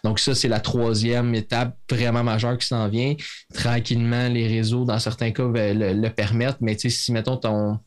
[0.04, 3.14] Donc, ça, c'est la troisième étape vraiment majeure qui s'en vient.
[3.54, 7.36] Tranquillement, les réseaux, dans certains cas, ben, le, le permettent, mais tu sais, si, mettons,
[7.36, 7.78] ton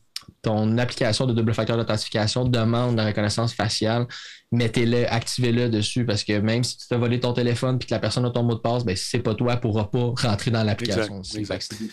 [0.42, 4.06] ton application de double facteur d'authentification demande la reconnaissance faciale,
[4.52, 7.98] mettez-le, activez-le dessus parce que même si tu t'as volé ton téléphone et que la
[7.98, 10.12] personne a ton mot de passe, ben, si c'est pas toi, elle ne pourra pas
[10.16, 11.22] rentrer dans l'application.
[11.22, 11.90] C'est des petits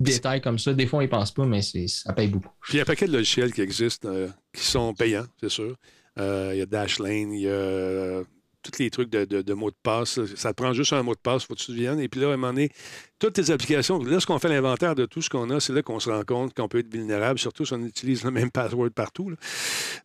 [0.00, 0.72] détails comme ça.
[0.74, 2.50] Des fois, on n'y pense pas, mais ça paye beaucoup.
[2.62, 5.48] Puis il y a un paquet de logiciels qui existent euh, qui sont payants, c'est
[5.48, 5.76] sûr.
[6.18, 8.24] Euh, il y a Dashlane, il y a euh,
[8.62, 10.18] tous les trucs de, de, de, mots de passe.
[10.34, 12.00] Ça te prend juste un mot de passe, il faut que tu te souviennes.
[12.00, 12.70] Et puis là, à un moment donné,
[13.18, 16.10] toutes tes applications, lorsqu'on fait l'inventaire de tout ce qu'on a, c'est là qu'on se
[16.10, 19.32] rend compte qu'on peut être vulnérable, surtout si on utilise le même password partout.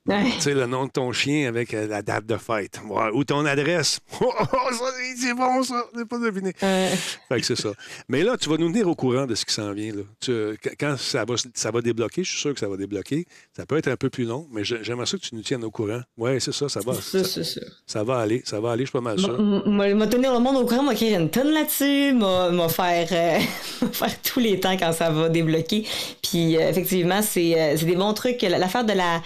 [0.06, 0.32] Ouais.
[0.36, 2.80] Tu sais, le nom de ton chien avec euh, la date de fête.
[3.14, 4.00] Ou ton adresse.
[4.24, 4.86] Oh, oh, ça,
[5.18, 5.84] c'est bon, ça.
[5.96, 6.54] C'est pas deviné.
[6.54, 7.72] Fait que c'est ça.
[8.08, 9.94] Mais là, tu vas nous tenir au courant de ce qui s'en vient.
[9.94, 10.04] Là.
[10.20, 13.26] Tu, quand ça va, ça va débloquer, je suis sûr que ça va débloquer.
[13.56, 15.72] Ça peut être un peu plus long, mais j'aimerais ça que tu nous tiennes au
[15.72, 16.02] courant.
[16.18, 16.94] Oui, c'est ça, ça va.
[16.94, 19.42] Ça, ça, ça, ça, va aller, ça va aller, je suis pas mal sûr.
[19.42, 23.40] M'a tenir le monde au courant, m'a créer une tonne là-dessus, m'a faire, euh,
[23.92, 25.86] faire tous les temps quand ça va débloquer.
[26.22, 28.42] Puis euh, effectivement, c'est euh, des bons trucs.
[28.42, 29.22] L'affaire de la.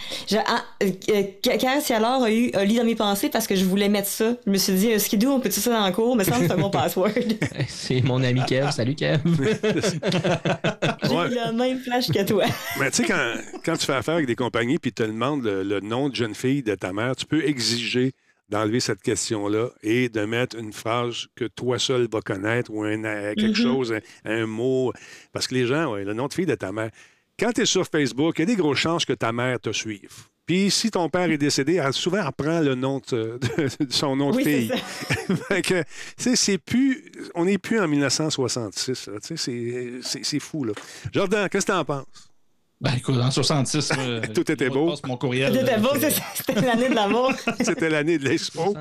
[0.46, 0.64] Ah,
[1.42, 4.34] Cass alors a eu a lu dans mes pensées parce que je voulais mettre ça.
[4.46, 6.48] Je me suis dit, Skidoo, on peut tout ça dans le cours, mais ça me
[6.48, 7.12] fait mon password.
[7.68, 8.72] c'est mon ami Kev.
[8.72, 9.20] Salut Kev.
[11.04, 11.30] J'ai ouais.
[11.30, 12.46] le même flash que toi.
[12.80, 13.34] Mais tu sais, quand,
[13.64, 16.16] quand tu fais affaire avec des compagnies puis tu te demandes le, le, nom de
[16.16, 18.14] jeune fille de ta mère, tu peux exiger
[18.50, 23.02] d'enlever cette question-là et de mettre une phrase que toi seul vas connaître ou un,
[23.02, 23.56] quelque mm -hmm.
[23.56, 24.02] chose, un,
[24.42, 24.94] un, mot.
[25.32, 26.92] Parce que les gens, ouais, le nom de fille de ta mère.
[27.40, 29.72] Quand tu es sur Facebook, il y a des grosses chances que ta mère te
[29.72, 30.28] suive.
[30.46, 33.92] Puis si ton père est décédé, elle, souvent elle prend le nom de, de, de
[33.92, 34.72] son nom de fille.
[36.18, 39.10] c'est plus, on n'est plus en 1966.
[40.04, 40.66] C'est fou.
[40.66, 40.74] Là.
[41.12, 42.30] Jordan, qu'est-ce que tu en penses?
[42.86, 44.94] Ben écoute, en 66, euh, tout était beau.
[45.08, 45.52] Mon courriel.
[45.52, 45.90] Tout était beau,
[46.36, 47.34] c'était l'année de l'amour.
[47.60, 48.76] c'était l'année de l'expo.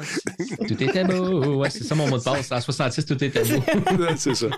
[0.68, 1.54] tout était beau.
[1.54, 2.52] Ouais, c'est ça mon mot de passe.
[2.52, 3.64] En 66, tout était beau.
[4.18, 4.48] c'est ça.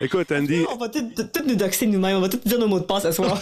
[0.00, 0.64] Écoute, Andy.
[0.72, 2.16] On va tout, tout nous doxer nous-mêmes.
[2.16, 3.38] On va tout dire nos mots de passe ce soir.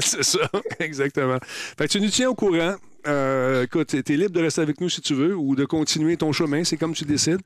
[0.00, 0.50] c'est ça,
[0.80, 1.38] exactement.
[1.78, 2.74] Fait que tu nous tiens au courant.
[3.06, 6.16] Euh, écoute, tu es libre de rester avec nous si tu veux ou de continuer
[6.16, 6.64] ton chemin.
[6.64, 7.38] C'est comme tu décides.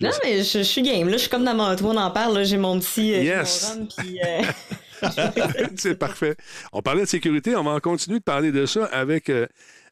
[0.00, 1.08] Non, mais je, je, suis game.
[1.08, 1.74] Là, je suis comme dans mon.
[1.74, 2.44] Tout le monde en parle.
[2.44, 3.08] J'ai mon petit.
[3.08, 3.74] Yes.
[3.74, 4.42] Mon run, puis, euh...
[5.76, 6.36] c'est parfait.
[6.72, 9.46] On parlait de sécurité, on va en continuer de parler de ça avec euh,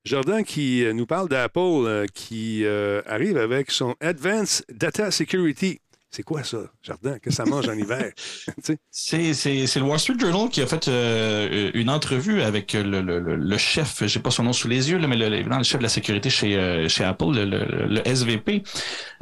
[0.05, 2.65] Jordan qui euh, nous parle d'Apple euh, qui
[3.07, 7.19] arrive avec son Advanced Data Security C'est quoi ça, jardin?
[7.19, 8.13] que ça mange en hiver?
[8.91, 13.59] c'est, le Wall Street Journal qui a fait euh, une entrevue avec le, le, le
[13.59, 16.31] chef, j'ai pas son nom sous les yeux, mais le, le, chef de la sécurité
[16.31, 18.63] chez, euh, chez Apple, le, SVP.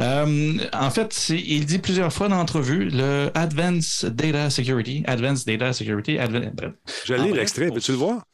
[0.01, 5.73] Euh, en fait, il dit plusieurs fois dans l'entrevue le Advanced Data Security, Advanced Data
[5.73, 6.75] Security, Advanced...
[7.07, 8.25] Je lis l'extrait, peux-tu le voir?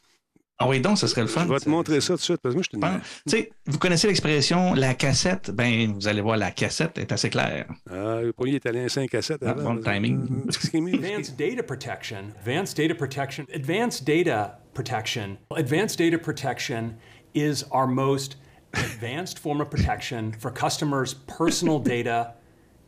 [0.62, 1.44] Ah oui, donc, ce serait le fun.
[1.46, 3.50] Je vais te montrer ça tout de suite, parce que moi, je te Tu sais,
[3.64, 5.50] vous connaissez l'expression la cassette?
[5.50, 7.64] Ben, vous allez voir, la cassette est assez claire.
[7.90, 9.42] Ah, le premier italien 5 cassettes.
[9.42, 10.46] Ah, bon timing.
[10.74, 12.34] Advanced data protection.
[12.38, 13.46] Advanced data protection.
[13.54, 15.38] Advanced data protection.
[15.56, 16.94] Advanced data protection
[17.34, 18.36] is our most
[18.74, 22.34] advanced form of protection for customers' personal data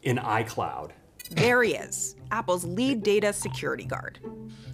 [0.02, 0.90] in iCloud.
[1.30, 4.18] There he is, Apple's lead data security guard.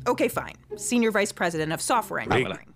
[0.09, 0.55] Okay, fine.
[0.77, 2.75] Senior Vice President of Software Engineering.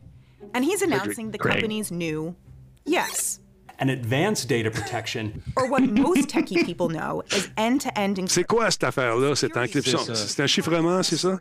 [0.54, 2.36] And he's announcing the company's new,
[2.84, 3.40] yes,
[3.82, 5.42] and advanced data protection.
[5.56, 8.28] or what most techie people know is end-to-end encryption.
[8.28, 9.98] C'est quoi cette affaire-là, cette encryption?
[10.14, 11.38] C'est un chiffrement, c'est ça?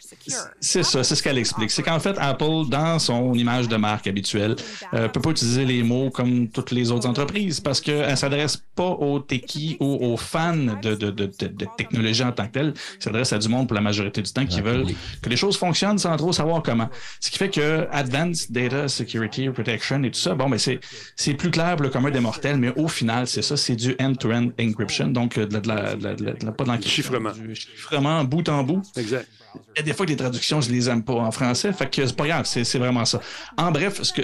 [0.59, 1.71] C'est ça, c'est ce qu'elle explique.
[1.71, 4.55] C'est qu'en fait, Apple, dans son image de marque habituelle,
[4.93, 8.89] euh, peut pas utiliser les mots comme toutes les autres entreprises parce qu'elle s'adresse pas
[8.89, 12.73] aux techies ou aux fans de, de, de, de, technologie en tant que telle.
[12.95, 14.87] Elle s'adresse à du monde pour la majorité du temps qui veulent
[15.21, 16.89] que les choses fonctionnent sans trop savoir comment.
[17.19, 21.51] Ce qui fait que Advanced Data Security Protection et tout ça, bon, mais c'est plus
[21.51, 25.07] clair pour le commun des mortel, mais au final, c'est ça, c'est du end-to-end encryption,
[25.07, 27.31] donc de, la, de, la, pas de chiffrement.
[27.31, 28.81] Du chiffrement bout en bout.
[28.95, 29.27] Exact.
[29.75, 31.89] Il y a des fois que les traductions, je les aime pas en français, fait
[31.89, 33.19] que c'est pas grave, c'est vraiment ça.
[33.57, 34.21] En bref, ce que,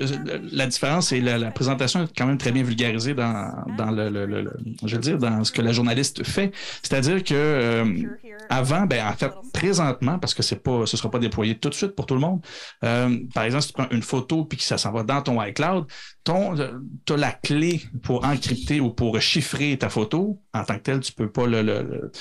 [0.54, 4.10] la différence, c'est la, la, présentation est quand même très bien vulgarisée dans, dans le,
[4.10, 4.54] le,
[4.86, 6.54] je veux dire, dans ce que la journaliste fait.
[6.82, 8.04] C'est-à-dire que euh,
[8.50, 11.74] avant, ben en fait, présentement, parce que c'est pas, ce sera pas déployé tout de
[11.74, 12.39] suite pour tout le monde.
[12.86, 15.43] Euh, par exemple, si tu prends une photo puis que ça s'en va dans ton
[15.43, 15.88] iCloud,
[17.06, 20.42] tu as la clé pour encrypter ou pour chiffrer ta photo.
[20.54, 22.12] En tant que tel, tu peux pas le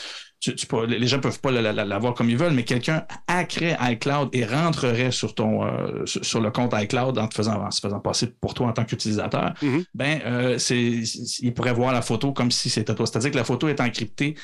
[0.87, 5.35] les gens peuvent pas l'avoir comme ils veulent, mais quelqu'un hackerait iCloud et rentrerait sur
[5.35, 8.73] ton euh, sur le compte iCloud en te faisant, se faisant passer pour toi en
[8.73, 9.85] tant qu'utilisateur, mm-hmm.
[9.95, 11.03] ben euh, c'est
[11.41, 13.07] il pourrait voir la photo comme si c'était toi.
[13.07, 14.37] C'est-à-dire que la photo est encryptée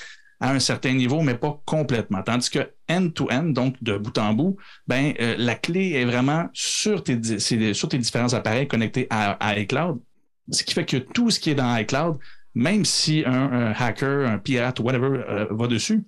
[0.42, 2.22] à un certain niveau, mais pas complètement.
[2.22, 7.02] Tandis que end-to-end, donc de bout en bout, ben euh, la clé est vraiment sur
[7.02, 7.38] tes,
[7.72, 10.00] sur tes différents appareils connectés à, iCloud.
[10.50, 12.18] Ce qui fait que tout ce qui est dans iCloud
[12.55, 16.05] même si un, hacker, un pirate, whatever, euh, va dessus,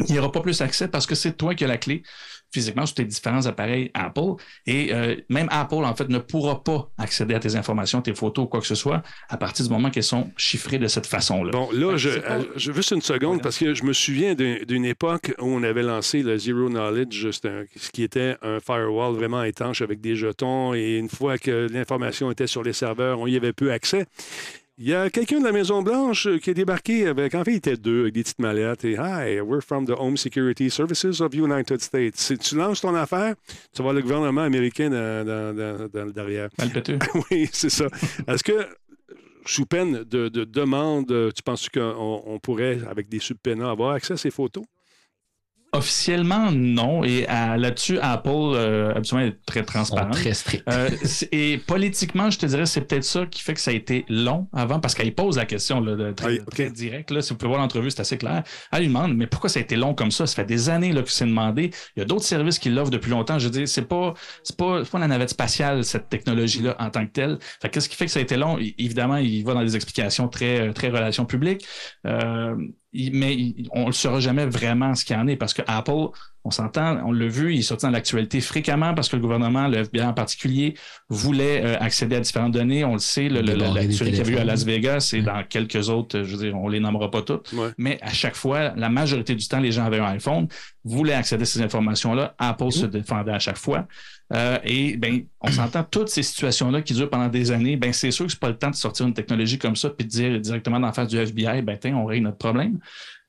[0.00, 2.02] il n'y aura pas plus accès parce que c'est toi qui as la clé
[2.50, 4.34] physiquement sur tes différents appareils Apple.
[4.66, 8.48] Et euh, même Apple, en fait, ne pourra pas accéder à tes informations, tes photos,
[8.50, 11.50] quoi que ce soit, à partir du moment qu'elles sont chiffrées de cette façon-là.
[11.52, 15.34] Bon, là, je, euh, je, juste une seconde, parce que je me souviens d'une époque
[15.38, 20.00] où on avait lancé le Zero Knowledge, ce qui était un firewall vraiment étanche avec
[20.00, 23.72] des jetons, et une fois que l'information était sur les serveurs, on y avait peu
[23.72, 24.06] accès.
[24.80, 27.76] Il y a quelqu'un de la Maison-Blanche qui est débarqué avec, en fait, il était
[27.76, 28.84] deux, avec des petites mallettes.
[28.84, 32.16] Et Hi, we're from the Home Security Services of United States.
[32.16, 33.34] Si tu lances ton affaire,
[33.72, 36.50] tu vas voir le gouvernement américain dans, dans, dans, derrière.
[37.32, 37.88] oui, c'est ça.
[38.28, 38.68] Est-ce que,
[39.44, 44.16] sous peine de, de demande, tu penses qu'on pourrait, avec des subpénats, avoir accès à
[44.16, 44.62] ces photos?
[45.72, 47.04] Officiellement, non.
[47.04, 50.10] Et là-dessus, Apple, euh, absolument, est très transparent.
[50.10, 50.64] Très strict.
[50.68, 50.88] Euh,
[51.30, 54.48] et politiquement, je te dirais, c'est peut-être ça qui fait que ça a été long
[54.54, 57.10] avant, parce qu'elle pose la question là, de, très, direct.
[57.10, 58.44] Là, si vous pouvez voir l'entrevue, c'est assez clair.
[58.72, 60.26] Elle lui demande, mais pourquoi ça a été long comme ça?
[60.26, 61.70] Ça fait des années là, que c'est demandé.
[61.96, 63.38] Il y a d'autres services qui l'offrent depuis longtemps.
[63.38, 67.04] Je veux dire, c'est pas, c'est pas, pas la navette spatiale, cette technologie-là, en tant
[67.04, 67.38] que telle.
[67.60, 68.58] Fait qu'est-ce qui fait que ça a été long?
[68.78, 71.66] Évidemment, il va dans des explications très, très relations publiques.
[72.06, 72.56] Euh,
[73.12, 76.08] mais on ne saura jamais vraiment ce qu'il y en est parce que Apple,
[76.44, 79.68] on s'entend, on l'a vu, il est sorti dans l'actualité fréquemment parce que le gouvernement,
[79.68, 80.74] le FBI en particulier,
[81.08, 82.84] voulait euh, accéder à différentes données.
[82.84, 86.22] On le sait, l'actualité qu'il y a eu à Las Vegas et dans quelques autres,
[86.22, 87.54] je veux dire, on les nommera pas toutes.
[87.76, 90.48] Mais à chaque fois, la majorité du temps, les gens avaient un iPhone,
[90.84, 92.34] voulaient accéder à ces informations-là.
[92.38, 93.86] Apple se défendait à chaque fois.
[94.34, 97.76] Euh, et ben, on s'entend toutes ces situations-là qui durent pendant des années.
[97.76, 100.06] Ben, c'est sûr que c'est pas le temps de sortir une technologie comme ça puis
[100.06, 102.78] de dire directement dans la face du FBI, ben, on règle notre problème.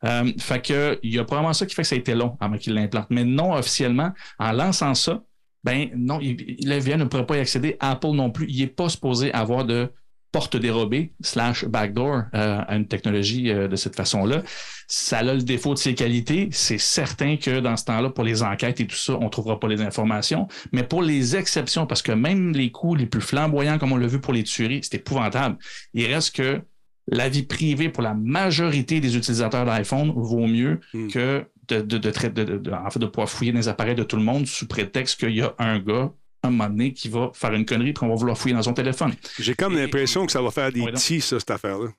[0.06, 2.38] Euh, fait que il y a probablement ça qui fait que ça a été long
[2.40, 3.08] avant qu'il l'implante.
[3.10, 5.24] Mais non officiellement, en lançant ça,
[5.64, 7.76] ben non, il, le FBI ne pourrait pas y accéder.
[7.80, 8.48] Apple non plus.
[8.50, 9.92] Il n'est pas supposé avoir de
[10.32, 14.44] porte dérobée slash backdoor euh, à une technologie euh, de cette façon-là.
[14.88, 16.50] Ça a le défaut de ses qualités.
[16.52, 19.60] C'est certain que dans ce temps-là, pour les enquêtes et tout ça, on ne trouvera
[19.60, 20.48] pas les informations.
[20.72, 24.08] Mais pour les exceptions, parce que même les coups les plus flamboyants, comme on l'a
[24.08, 25.58] vu pour les tueries, c'est épouvantable.
[25.94, 26.62] Il reste que
[27.12, 31.08] la vie privée pour la majorité des utilisateurs d'iPhone vaut mieux hmm.
[31.08, 34.24] que de, de, de, en fait, de pouvoir fouiller dans les appareils de tout le
[34.24, 36.12] monde sous prétexte qu'il y a un gars
[36.44, 38.74] un moment donné qui va faire une connerie puis qu'on va vouloir fouiller dans son
[38.74, 39.14] téléphone.
[39.40, 41.90] J'ai comme l'impression que ça va faire des Oui, petits, ça, cette affaire-là.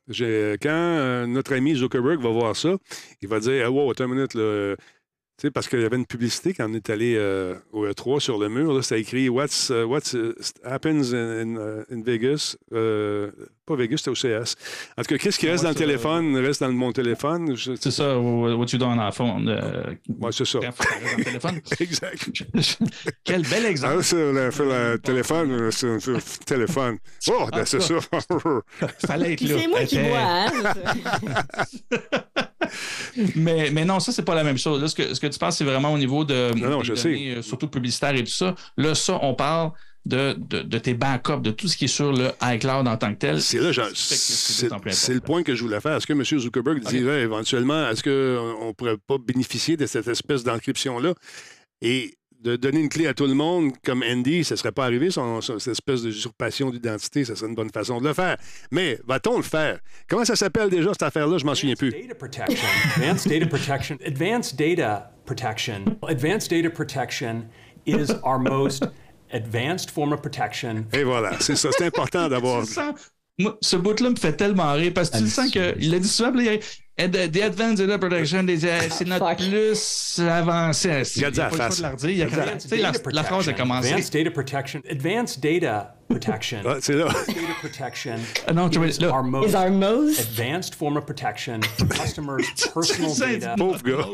[0.63, 2.71] Quand euh, notre ami Zuckerberg va voir ça,
[3.21, 4.77] il va dire Wow, attends une minute, là.
[5.41, 8.21] Tu sais, parce qu'il y avait une publicité quand on est allé euh, au E3
[8.21, 12.03] sur le mur, là, c'était écrit What's, uh, what's uh, happens in, in, uh, in
[12.03, 12.59] Vegas.
[12.75, 13.31] Euh,
[13.65, 14.55] pas Vegas, c'était au CS.
[14.99, 17.57] En tout cas, qu'est-ce qui reste dans le ça, téléphone reste dans mon téléphone.
[17.57, 19.49] Je- C'est ça, what you do on iPhone.
[19.49, 20.59] Euh, Ouais, c'est ça.
[20.61, 21.61] ça dans le téléphone.
[21.81, 22.31] Exact.
[23.25, 23.95] Quel bel exemple.
[24.01, 26.99] Ah, ça, le, le téléphone, euh, fait- téléphone.
[27.31, 27.95] Oh, ben, c'est ça.
[29.07, 29.55] Fallait être là.
[29.59, 30.51] c'est moi qui vois, hein?
[33.37, 34.81] mais, mais non, ça, c'est pas la même chose.
[34.81, 36.53] Là, ce que, ce que tu parles, c'est vraiment au niveau de.
[36.57, 38.55] Non, non, je données, euh, Surtout publicitaire et tout ça.
[38.77, 39.73] Là, ça, on parle
[40.07, 43.13] de, de, de tes backups, de tout ce qui est sur le iCloud en tant
[43.13, 43.41] que tel.
[43.43, 45.97] C'est là, c'est le point que je voulais faire.
[45.97, 46.25] Est-ce que M.
[46.25, 51.15] Zuckerberg dirait éventuellement, est-ce qu'on ne pourrait pas bénéficier de cette espèce d'encryption-là?
[51.83, 54.85] Et de donner une clé à tout le monde comme Andy, ça ne serait pas
[54.85, 58.37] arrivé, son, son- cette espèce d'usurpation d'identité, ça serait une bonne façon de le faire.
[58.71, 59.79] Mais va-t-on le faire?
[60.09, 61.37] Comment ça s'appelle déjà cette affaire-là?
[61.39, 61.91] Je m'en souviens plus.
[61.91, 65.85] Data protection, advanced data protection, advanced data protection.
[66.09, 67.45] Advanced data protection
[67.87, 68.87] is our most
[69.33, 70.87] advanced form of protection.
[70.93, 71.69] Et voilà, c'est ça.
[71.77, 72.65] C'est important d'avoir.
[73.63, 76.33] Ce bout-là me fait tellement rire parce que tu le sens qu'il l'a dit souvent,
[77.01, 79.39] y a- The Advanced Data Protection, des- euh, c'est notre fuck.
[79.39, 81.03] plus avancé.
[81.17, 83.89] Il a dit à pas de la a- la, phrase a protection, commencé.
[83.89, 84.83] Advanced data protection.
[84.91, 86.59] Advanced data protection.
[86.67, 87.07] Ah, c'est là.
[87.07, 90.21] Advanced data protection Ah non, tu vois, is our most Is our most?
[90.21, 92.45] advanced form of protection for customers'
[92.75, 93.55] personal data.
[93.57, 94.07] Pauvre gars.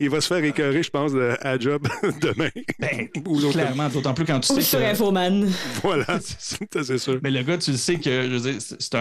[0.00, 1.86] Il va se faire écœurer, je pense, de, à job
[2.22, 2.48] demain.
[2.78, 4.84] Ben, Ou clairement, d'autant plus quand tu Ou sais sur que...
[4.84, 5.48] Infoman.
[5.82, 7.18] Voilà, c'est sûr.
[7.22, 8.94] Mais le gars, tu le sais que, je veux dire, c'est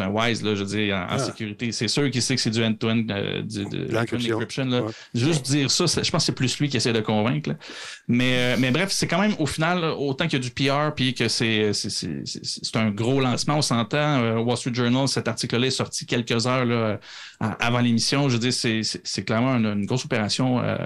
[0.00, 1.72] un, wise, là, je veux dire, en, en sécurité.
[1.72, 4.82] C'est sûr qu'il sait que c'est du end-to-end, euh, du- de, encryption, là.
[4.82, 4.90] Ouais.
[5.14, 7.50] Juste dire ça, je pense que c'est plus lui qui essaie de convaincre.
[7.50, 7.56] là.
[8.06, 10.94] Mais, euh, mais bref, c'est quand même, au final, autant qu'il y a du PR,
[10.94, 14.22] puis que c'est, un gros lancement, on s'entend.
[14.22, 16.98] euh, Wall Street Journal, cet article-là est sorti quelques heures là,
[17.40, 18.28] avant l'émission.
[18.28, 20.76] Je veux dire, c'est, clairement une, une grosse opération euh,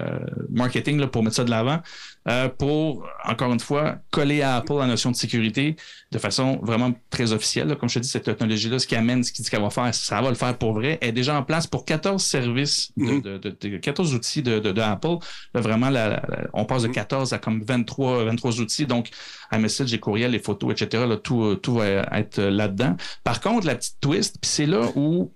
[0.51, 1.81] marketing là, pour mettre ça de l'avant,
[2.29, 5.77] euh, pour, encore une fois, coller à Apple la notion de sécurité
[6.13, 7.69] de façon vraiment très officielle.
[7.69, 7.77] là.
[7.77, 9.95] Comme je te dis, cette technologie-là, ce qui amène, ce qui dit qu'elle va faire,
[9.95, 13.23] ça va le faire pour vrai, est déjà en place pour 14 services, de, Mhm.
[13.23, 15.17] de- de- de- 14 outils de, de- de Apple.
[15.55, 18.85] Là, vraiment, la- la- la- on passe de 14 à comme 23, 23 outils.
[18.87, 19.09] Donc,
[19.53, 22.97] iMessage, les courriels, les photos, etc., là, tout, euh, tout va être là-dedans.
[23.25, 25.33] Par contre, la petite twist, puis c'est là où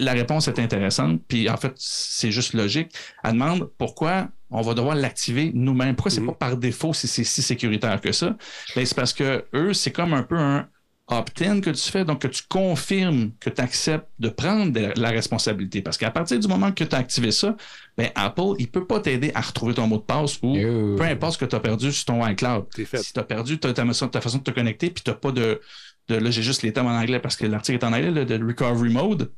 [0.00, 2.92] la réponse est intéressante, puis en fait, c'est juste logique.
[3.22, 5.96] Elle demande pourquoi on va devoir l'activer nous-mêmes.
[5.96, 6.28] Pourquoi c'est Mhm.
[6.28, 8.36] pas par défaut si c'est si sécuritaire que ça?
[8.76, 10.68] Ben, c'est parce que eux, c'est comme un peu un
[11.08, 15.10] opt-in que tu fais, donc que tu confirmes que tu acceptes de prendre de la
[15.10, 15.82] responsabilité.
[15.82, 17.56] Parce qu'à partir du moment que tu as activé ça,
[17.98, 20.96] ben Apple, il peut pas t'aider à retrouver ton mot de passe ou Yo.
[20.96, 22.64] peu importe ce que tu as perdu sur ton iCloud.
[22.74, 25.16] Si tu as perdu ta, ta façon ta façon de te connecter, puis tu n'as
[25.16, 25.60] pas de,
[26.08, 26.14] de.
[26.14, 28.42] Là, j'ai juste les termes en anglais parce que l'article est en anglais, là, de
[28.42, 29.30] recovery mode.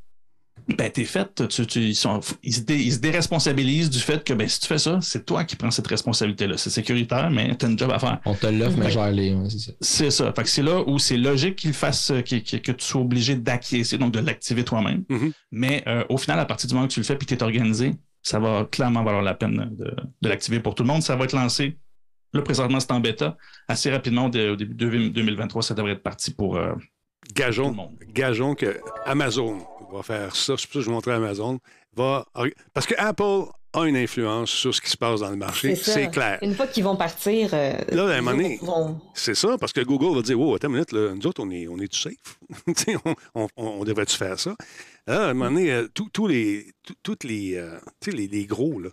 [0.76, 1.46] Ben, t'es fait.
[1.48, 4.58] Tu, tu- ils, sont, ils, se dé- ils se déresponsabilisent du fait que ben, si
[4.60, 6.56] tu fais ça, c'est toi qui prends cette responsabilité-là.
[6.56, 8.20] C'est sécuritaire, mais tu as une job à faire.
[8.24, 9.32] On te l'offre, mais gère-les.
[9.34, 9.72] ouais, c'est ça.
[9.80, 10.32] C'est ça.
[10.32, 12.34] Fait que c'est là où c'est logique qu'il fasse, euh, que
[12.72, 15.04] tu sois obligé d'acquiescer, donc de l'activer toi-même.
[15.08, 15.32] Mhm.
[15.52, 17.34] Mais euh, au final, à partir du moment que tu le fais et que tu
[17.34, 17.92] es organisé,
[18.22, 21.02] ça va clairement valoir la peine de, de l'activer pour tout le monde.
[21.02, 21.78] Ça va être lancé.
[22.32, 23.36] Là, présentement, c'est en bêta.
[23.68, 26.80] Assez rapidement, au dé- au début de 2023, ça devrait être parti pour euh, tout
[27.28, 27.96] le Gageons, monde.
[28.12, 29.58] gageons que Amazon
[29.96, 30.54] va faire ça.
[30.56, 31.58] C'est pour ça que je montrais à Amazon.
[31.96, 32.26] Va...
[32.74, 35.74] Parce que Apple a une influence sur ce qui se passe dans le marché.
[35.76, 36.38] C'est clair.
[36.42, 37.50] Une fois qu'ils vont partir.
[37.52, 40.22] euh, Là, à un les moment donné, autres vont- C'est ça, parce que Google va
[40.22, 42.12] dire Oh, attends une minute, là, nous autres, on est, on est safe.
[42.66, 44.54] Tu sais, on, on, on devrait-tu faire ça?
[45.06, 48.16] Là, à un moment donné, euh, tous tous les, tous- toutes les, euh, tu sais,
[48.16, 48.88] les, les gros, là,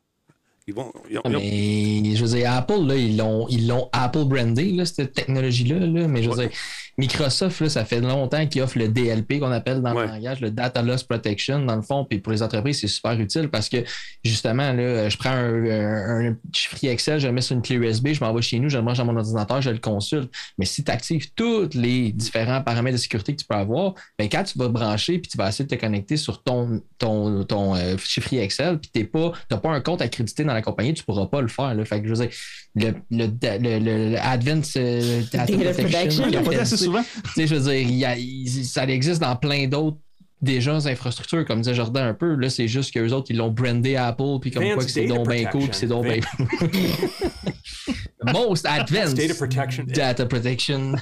[0.68, 0.92] ils vont.
[1.10, 4.26] ils ont- ils ont- Mais je veux dire, Apple, là, ils l'ont, ils l'ont Apple
[4.26, 5.80] brandé, là, cette technologie-là.
[5.80, 6.48] Là, mais je veux Ouais.
[6.50, 6.58] dire,
[6.98, 10.06] Microsoft, là, ça fait longtemps qu'ils offrent le DLP qu'on appelle dans Ouais.
[10.06, 12.06] le langage, le Data Loss Protection, dans le fond.
[12.06, 13.78] Puis pour les entreprises, c'est super utile parce que
[14.24, 17.76] justement, là, je prends un, un, un chiffrier Excel, je le mets sur une clé
[17.78, 20.32] USB, je m'envoie chez nous, je le branche dans mon ordinateur, je le consulte.
[20.58, 24.30] Mais si tu actives tous les différents paramètres de sécurité que tu peux avoir, ben,
[24.30, 27.76] quand tu vas brancher puis tu vas essayer de te connecter sur ton, ton, ton
[27.76, 29.10] euh, chiffrier Excel, puis tu
[29.52, 31.74] n'as pas un compte accrédité dans la compagnie, tu ne pourras pas le faire.
[31.74, 31.84] Là.
[31.86, 32.36] Fait que je veux dire,
[32.76, 37.04] le, le, le, le- le Advanced euh, Data Data Protection, Souvent.
[37.24, 39.98] Tu sais, je veux dire, il y a- ça existe dans plein d'autres
[40.42, 42.36] déjà infrastructures, comme disait Jordan un peu.
[42.36, 45.30] Là, c'est juste qu'eux autres, ils l'ont brandé Apple, puis comme quoi que c'est donc
[45.30, 46.20] bien cool, puis c'est donc bien
[48.34, 49.84] Most Advanced Data protection.
[49.88, 50.96] Data Protection.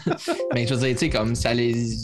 [0.54, 1.96] Mais je veux dire, tu sais, comme ça les.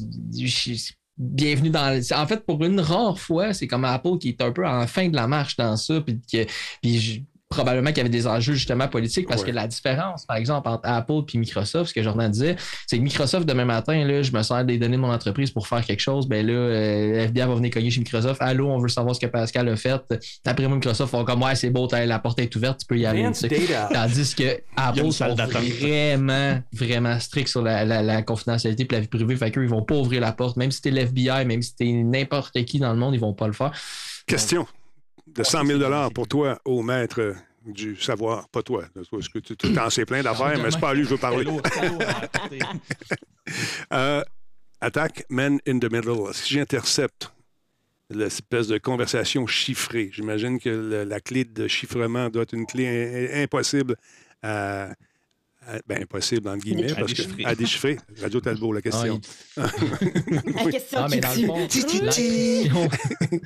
[1.20, 1.96] Bienvenue dans.
[1.96, 4.86] le- En fait, pour une rare fois, c'est comme Apple qui est un peu en
[4.86, 6.46] fin de la marche dans ça, puis que.
[6.82, 9.50] Puis je- probablement qu'il y avait des enjeux justement politiques parce Ouais.
[9.52, 12.56] que la différence, par exemple, entre Apple et Microsoft, ce que Jordan disait,
[12.86, 15.66] c'est que Microsoft, demain matin, là, je me sers des données de mon entreprise pour
[15.68, 18.42] faire quelque chose, ben là, euh, FBI va venir cogner chez Microsoft.
[18.42, 20.02] Allô, on veut savoir ce que Pascal a fait.
[20.46, 23.06] Après moi, Microsoft font comme ouais, c'est beau, la porte est ouverte, tu peux y
[23.06, 23.24] aller.
[23.94, 29.08] Tandis que Apple sont vraiment, vraiment stricts sur la, la- la confidentialité et la vie
[29.08, 29.36] privée.
[29.38, 30.58] Fait qu'eux, ils vont pas ouvrir la porte.
[30.58, 33.48] Même si t'es l'FBI, même si t'es n'importe qui dans le monde, ils vont pas
[33.48, 33.71] le faire.
[34.26, 34.67] Question
[35.36, 38.86] de 100 000 pour toi, au maître du savoir, pas toi.
[39.12, 41.13] Parce que tu tu t'en sais plein d'affaires, mais c'est pas à lui que je
[41.15, 41.46] veux parler.
[43.94, 44.21] Euh,
[44.82, 46.34] attaque man in the middle.
[46.34, 47.32] Si j'intercepte
[48.10, 52.86] l'espèce de conversation chiffrée, j'imagine que le- la clé de chiffrement doit être une clé
[53.32, 53.96] in- impossible
[54.44, 54.90] à.
[55.65, 57.46] à- ben, impossible, entre guillemets, À parce que- déchiffrer.
[57.46, 57.98] à déchiffrer.
[58.21, 59.21] Radio Talbot, la Ah, question.
[59.58, 59.63] il-
[60.65, 61.67] La question Ah, mais dans le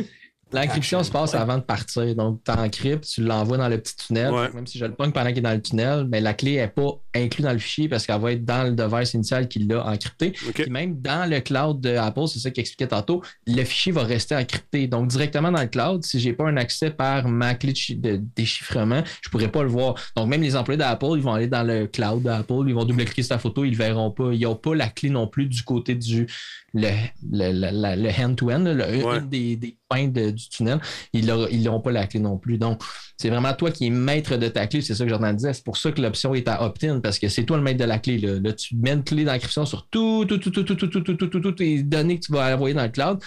[0.53, 2.15] l'encryption se passe avant de partir.
[2.15, 4.31] Donc, tu encryptes, tu l'envoies dans le petit tunnel.
[4.31, 4.49] Ouais.
[4.53, 6.67] Même si je le pogne pendant qu'il est dans le tunnel, mais la clé n'est
[6.67, 9.85] pas inclue dans le fichier parce qu'elle va être dans le device initial qui l'a
[9.85, 10.33] encrypté.
[10.69, 14.35] Même dans le cloud de Apple, c'est ça qu'il expliquait tantôt, le fichier va rester
[14.35, 14.87] encrypté.
[14.87, 17.77] Donc, directement dans le cloud, si je n'ai pas un accès par ma clé de,
[17.77, 19.95] chi- de déchiffrement, je ne pourrais pas le voir.
[20.15, 23.23] Donc, même les employés d'Apple, ils vont aller dans le cloud d'Apple, ils vont double-cliquer
[23.23, 24.31] sur la photo, ils ne verront pas.
[24.33, 26.27] Ils n'ont pas la clé non plus du côté du
[26.73, 26.87] le,
[27.31, 29.17] le, le- hand-to-hand, le- Ouais.
[29.19, 30.79] une des, des points de- du tunnel.
[31.13, 31.25] Ils
[31.63, 32.57] n'auront pas la clé non plus.
[32.57, 32.81] Donc,
[33.17, 34.81] c'est vraiment toi qui es maître de ta clé.
[34.81, 35.53] C'est ça que Jordan disait.
[35.53, 37.85] C'est pour ça que l'option est à opt-in, parce que c'est toi le maître de
[37.85, 38.17] la clé.
[38.17, 41.27] Là, tu mets une clé d'encryption sur tout, tout, tout, tout, tout, tout, tout, tout,
[41.27, 43.19] tout, toutes les données que tu vas envoyer dans le cloud.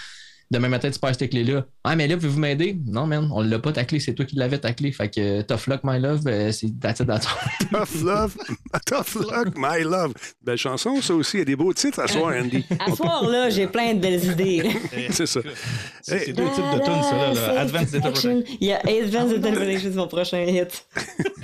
[0.54, 1.66] Demain matin, tu perds cette clé-là.
[1.82, 2.78] Ah, mais là, pouvez-vous m'aider?
[2.86, 4.92] Non, man, on l'a pas ta clé, c'est toi qui l'avais ta clé.
[4.92, 7.26] Fait que euh, tough luck, my love, euh, c'est that's it, that's.
[7.72, 8.36] Tough love,
[8.86, 10.12] tough luck, my love.
[10.44, 11.38] Belle chanson, ça aussi.
[11.38, 12.64] Il y a des beaux titres à soir, Andy.
[12.78, 14.70] À soir, là, j'ai plein de belles idées.
[15.10, 15.40] C'est ça.
[16.02, 17.34] C'est deux types de tunes, ça, là.
[17.34, 17.60] là.
[17.62, 18.44] Advanced Data Protection.
[18.60, 20.86] Il y a Advanced Data Protection, c'est mon prochain hit.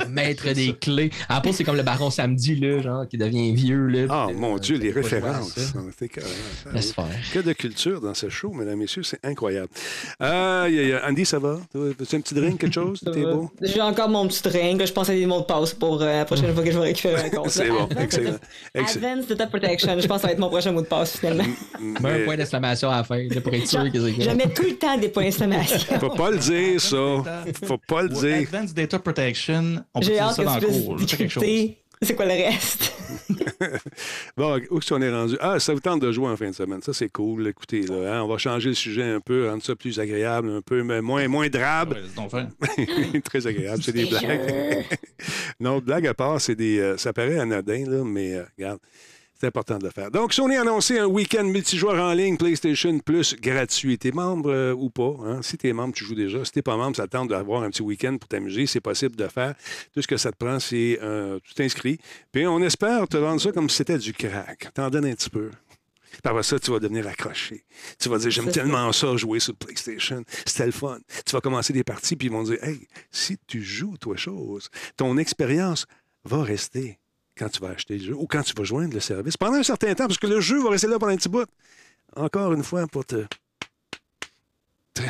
[0.08, 1.10] Maître des clés.
[1.28, 3.86] Apple, c'est comme le baron samedi, là, genre, qui devient vieux.
[3.88, 5.54] Là, Ah, mon euh, Dieu, les à références.
[7.32, 9.68] Que de culture dans ce show, mesdames, messieurs, c'est incroyable.
[10.22, 11.58] Euh, y a- Andy, ça va?
[11.72, 11.78] Tu
[12.16, 13.00] un petit drink, quelque chose?
[13.00, 13.50] T'es beau?
[13.60, 14.84] J'ai encore mon petit drink.
[14.84, 16.84] Je pense à des mots de passe pour euh, la prochaine fois que je vais
[16.86, 17.50] récupérer un compte.
[17.50, 18.38] C'est bon, Advanced excellent.
[18.74, 20.00] Advanced Data Protection.
[20.00, 21.44] Je pense que ça va être mon prochain mot de passe finalement.
[21.80, 24.48] Mets un Mais point d'exclamation à la fin, pour être sûr que c'est Je mets
[24.52, 25.78] tout le temps des points d'exclamation.
[26.00, 26.96] faut pas le dire, ça.
[27.64, 28.36] Faut pas le dire.
[28.48, 30.96] Advanced Data Protection, on peut hâte ça dans le cours.
[31.06, 31.44] quelque chose.
[32.02, 32.92] C'est quoi le reste?
[34.36, 35.36] Bon, où est-ce qu'on est rendu?
[35.40, 36.80] Ah, ça vous tente de jouer en fin de semaine.
[36.80, 37.46] Ça, c'est cool.
[37.48, 40.62] Écoutez, là, hein, on va changer le sujet un peu, rendre ça plus agréable, un
[40.62, 41.96] peu mais moins, moins drabe.
[42.32, 43.20] Ouais.
[43.24, 43.82] Très agréable.
[43.82, 44.84] C'est des blagues.
[45.60, 46.78] non, blague à part, c'est des.
[46.78, 48.80] euh, ça paraît anodin, là, mais euh, regarde.
[49.40, 50.10] C'est important de le faire.
[50.10, 53.96] Donc, Sony a annoncé un week-end multijoueur en ligne PlayStation Plus gratuit.
[53.96, 55.16] T'es membre euh, ou pas?
[55.24, 55.40] hein?
[55.40, 56.44] Si t'es membre, tu joues déjà.
[56.44, 58.66] Si t'es pas membre, ça te tente d'avoir un petit week-end pour t'amuser.
[58.66, 59.54] C'est possible de faire.
[59.94, 61.96] Tout ce que ça te prend, c'est euh, tu t'inscris.
[62.30, 64.74] Puis on espère te vendre ça comme si c'était du crack.
[64.74, 65.50] T'en donnes un petit peu.
[66.22, 67.64] Après ça, tu vas devenir accroché.
[67.98, 70.22] Tu vas dire, j'aime tellement ça, jouer sur PlayStation.
[70.44, 70.98] C'était le fun.
[71.24, 74.68] Tu vas commencer des parties, puis ils vont dire, hey, si tu joues, toi, chose,
[74.98, 75.86] ton expérience
[76.24, 76.98] va rester
[77.40, 79.62] quand tu vas acheter le jeu ou quand tu vas joindre le service pendant un
[79.62, 81.46] certain temps, parce que le jeu va rester là pendant un petit bout.
[82.14, 83.24] Encore une fois, pour te.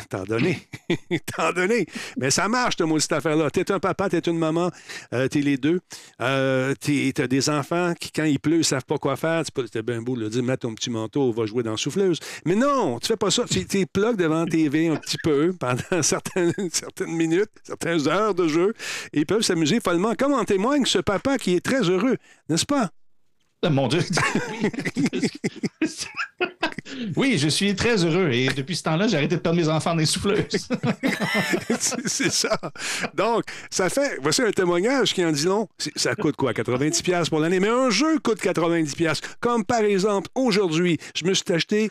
[0.09, 0.59] T'en donner.
[1.37, 1.87] T'en donner.
[2.19, 3.51] Mais ça marche, ta cette affaire-là.
[3.51, 4.71] T'es un papa, t'es une maman,
[5.15, 5.81] euh, t'es les deux.
[6.21, 6.75] Euh,
[7.15, 9.43] t'as des enfants qui, quand il pleut, ils savent pas quoi faire.
[9.45, 12.19] C'était bien beau de leur dire, mets ton petit manteau, va jouer dans la souffleuse.
[12.45, 13.45] Mais non, tu fais pas ça.
[13.51, 18.75] Tu t'es devant TV un petit peu pendant certaines, certaines minutes, certaines heures de jeu.
[19.13, 22.17] Ils peuvent s'amuser follement, comme en témoigne ce papa qui est très heureux,
[22.49, 22.91] n'est-ce pas?
[23.63, 24.01] Ah, Mon Dieu.
[27.17, 28.31] oui, je suis très heureux.
[28.31, 30.69] Et depuis ce temps-là, j'ai arrêté de perdre mes enfants dans les souffleuses.
[32.07, 32.59] c'est ça.
[33.15, 34.19] Donc, ça fait.
[34.23, 35.69] Voici un témoignage qui en dit long.
[35.97, 36.53] Ça coûte quoi?
[36.53, 37.61] 90$ piastres pour l'année?
[37.61, 38.95] Mais un jeu coûte 90$.
[38.97, 39.29] piastres.
[39.41, 41.91] Comme par exemple, aujourd'hui, je me suis acheté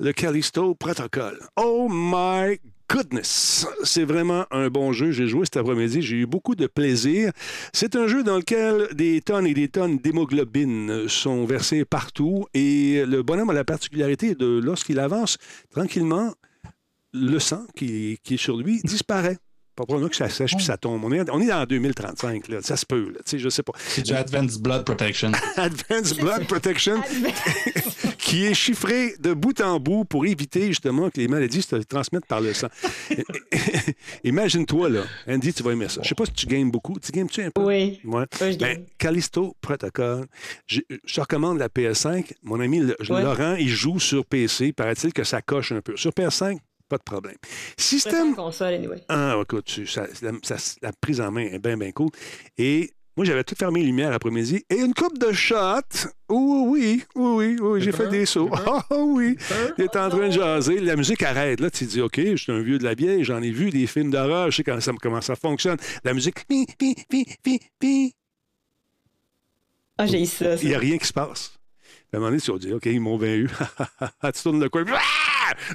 [0.00, 1.38] le Callisto Protocol.
[1.56, 2.58] Oh my
[2.90, 5.10] Goodness, c'est vraiment un bon jeu.
[5.10, 7.32] J'ai joué cet après-midi, j'ai eu beaucoup de plaisir.
[7.72, 13.04] C'est un jeu dans lequel des tonnes et des tonnes d'hémoglobine sont versées partout et
[13.06, 15.38] le bonhomme a la particularité de, lorsqu'il avance
[15.70, 16.34] tranquillement,
[17.12, 19.38] le sang qui, qui est sur lui disparaît.
[19.76, 21.02] Pas probablement que ça sèche puis ça tombe.
[21.04, 22.62] On est, on est en 2035, là.
[22.62, 23.10] ça se peut.
[23.12, 23.18] Là.
[23.24, 23.72] Tu sais, Je sais pas.
[23.76, 25.32] C'est du Advanced Blood Protection.
[25.56, 27.00] Advanced Blood Protection
[28.34, 32.26] qui est chiffré de bout en bout pour éviter justement que les maladies se transmettent
[32.26, 32.66] par le sang.
[34.24, 35.02] Imagine-toi, là.
[35.28, 36.00] Andy, tu vas aimer ça.
[36.02, 36.98] Je sais pas si tu gagnes beaucoup.
[36.98, 37.62] Tu gagnes-tu un peu?
[37.62, 38.00] Oui.
[38.04, 38.24] Ouais.
[38.58, 38.84] Ben.
[38.98, 40.26] Callisto Protocol.
[40.66, 42.32] Je, je te recommande la PS5.
[42.42, 43.22] Mon ami Le- Ouais.
[43.22, 44.72] Laurent, il joue sur PC.
[44.72, 45.96] Paraît-il que ça coche un peu.
[45.96, 46.56] Sur PS5,
[46.88, 47.36] Pas de problème.
[47.76, 48.30] Système.
[48.30, 49.02] la console, anyway.
[49.08, 52.10] Ah, écoute, ça- la, ça- la prise en main est bien, bien cool.
[52.58, 56.08] Et moi, j'avais tout fermé les lumières après-midi et une coupe de shots.
[56.28, 58.50] Oh, oui, oui, oui, oui, j'ai fait des sauts.
[58.66, 59.36] Ah, oui.
[59.78, 60.80] Il est en train de jaser.
[60.80, 61.60] La musique arrête.
[61.60, 63.70] Là, tu te dis, OK, je suis un vieux de la vieille, j'en ai vu
[63.70, 65.76] des films d'horreur, je sais comment ça, comment ça fonctionne.
[66.02, 68.14] La musique, pi, pi, pi, pi, pi.
[69.96, 70.56] Ah, j'ai eu ça.
[70.56, 70.62] ça.
[70.62, 71.58] Il n'y a rien qui se passe.
[72.12, 73.48] À un moment donné, tu vas dire, OK, ils m'ont bien eu.
[74.34, 74.84] tu tournes le coin.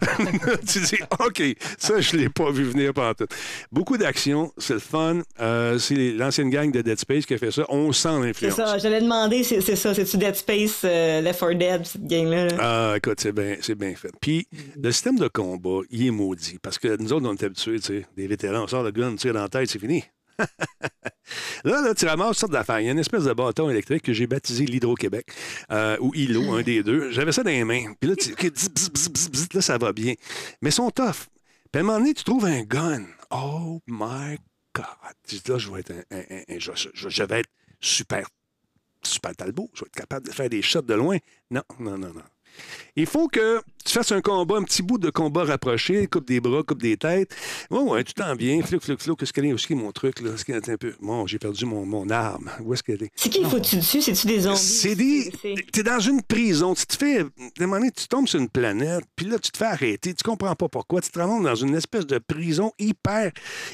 [0.67, 1.43] tu dis, OK,
[1.77, 3.27] ça, je ne l'ai pas vu venir pendant tout.
[3.71, 5.21] Beaucoup d'action, c'est le fun.
[5.39, 7.65] Euh, c'est l'ancienne gang de Dead Space qui a fait ça.
[7.69, 8.55] On sent C'est l'influence.
[8.55, 12.45] ça, j'allais demander, c'est c'est ça, c'est-tu Dead Space, euh, Left 4 Dead, cette gang-là?
[12.47, 12.55] là?
[12.59, 14.11] Ah, écoute, c'est bien, c'est bien fait.
[14.21, 14.47] Puis,
[14.81, 16.57] le système de combat, il est maudit.
[16.61, 19.09] Parce que nous autres, on est habitués, tu sais, des vétérans, on sort le gun,
[19.13, 20.03] on tire dans la tête, c'est fini.
[21.63, 22.79] là, là, tu ramasses sortes d'affaires.
[22.79, 25.27] Il y a une espèce de bâton électrique que j'ai baptisé l'Hydro-Québec,
[25.71, 27.11] euh, ou ILO, un des deux.
[27.11, 27.93] J'avais ça dans les mains.
[27.99, 30.13] Puis là, tu, bzz, là, ça va bien.
[30.61, 31.27] Mais ils sont tough.
[31.71, 33.05] Puis à un moment donné, tu trouves un gun.
[33.29, 34.37] Oh my
[34.73, 34.85] God.
[35.47, 35.93] Là, je vais être
[36.49, 38.27] je vais être super,
[39.03, 39.69] super talbot.
[39.73, 41.17] Je vais être capable de faire des shots de loin.
[41.51, 42.23] Non, non, non, non.
[42.95, 46.39] Il faut que tu fasses un combat, un petit bout de combat rapproché, coupe des
[46.39, 47.35] bras, coupe des têtes.
[47.71, 49.17] Bon, ouais, tu t'en viens, fluc, fluc, fluc.
[49.17, 49.51] Qu'est-ce qu'elle est?
[49.51, 50.29] Où est-ce qu'il est mon truc, là?
[50.47, 50.93] Est un peu.
[51.01, 52.51] Bon, j'ai perdu mon, mon arme.
[52.63, 53.11] Où est-ce qu'elle est?
[53.15, 54.01] C'est qui il faut-tu dessus?
[54.01, 54.57] C'est-tu des zombies?
[54.59, 55.31] C'est des.
[55.73, 56.75] T'es dans une prison.
[56.75, 57.21] Tu te fais.
[57.21, 57.25] À un
[57.61, 60.13] moment donné, tu tombes sur une planète, puis là, tu te fais arrêter.
[60.13, 61.01] Tu comprends pas pourquoi.
[61.01, 63.31] Tu te rends dans une espèce de prison hyper,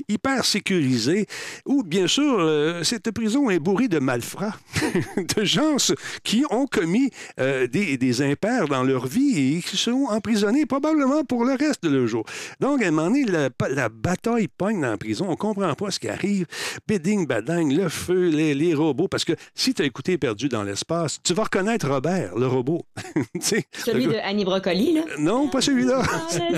[0.07, 1.27] hyper sécurisée,
[1.65, 4.57] où, bien sûr, euh, cette prison est bourrée de malfrats,
[5.35, 5.75] de gens
[6.23, 7.09] qui ont commis
[7.41, 11.83] euh, des, des impairs dans leur vie et qui sont emprisonnés probablement pour le reste
[11.83, 12.25] de leur jour.
[12.59, 15.27] Donc, à un moment donné, la, la bataille pogne dans la prison.
[15.29, 16.45] On comprend pas ce qui arrive.
[16.87, 19.07] Bidding, badang, le feu, les, les robots.
[19.07, 22.85] Parce que si tu as écouté Perdu dans l'espace, tu vas reconnaître Robert, le robot.
[23.39, 25.01] Celui le de Annie Brocoli, là?
[25.19, 26.01] Non, pas celui-là.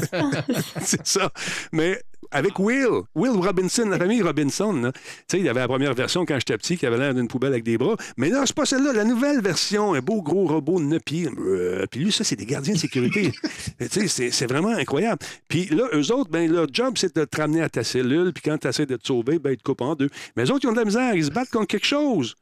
[0.82, 1.32] C'est ça.
[1.72, 2.02] Mais
[2.32, 6.26] avec Will, Will Robinson, la famille Robinson, tu sais, il y avait la première version
[6.26, 7.96] quand j'étais petit qui avait l'air d'une poubelle avec des bras.
[8.18, 8.94] Mais là, c'est pas celle-là.
[8.94, 11.30] La nouvelle version, un beau gros robot de 9 pieds.
[11.38, 13.32] Euh, Puis lui, ça, c'est des gardiens de sécurité.
[13.80, 15.20] tu sais, c'est- c'est vraiment incroyable.
[15.48, 18.32] Puis là, eux autres, ben, leur job, c'est de te ramener à ta cellule.
[18.34, 20.10] Puis quand tu essaies de te sauver, ben, ils te coupent en deux.
[20.36, 21.14] Mais eux autres, ils ont de la misère.
[21.16, 22.36] Ils se battent contre quelque chose.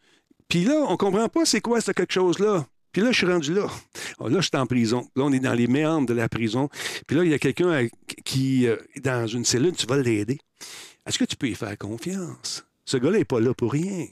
[0.48, 2.66] Puis là, on comprend pas c'est quoi ce quelque chose-là.
[2.96, 3.68] Puis là, je suis rendu là.
[4.20, 5.06] Oh, là, je suis en prison.
[5.18, 6.70] Là, on est dans les méandres de la prison.
[7.06, 7.89] Puis là, il y a quelqu'un
[8.24, 10.39] qui, euh, dans une cellule, tu vas l'aider.
[11.06, 12.66] Est-ce que tu peux y faire confiance?
[12.86, 14.06] Ce gars-là n'est pas là pour rien.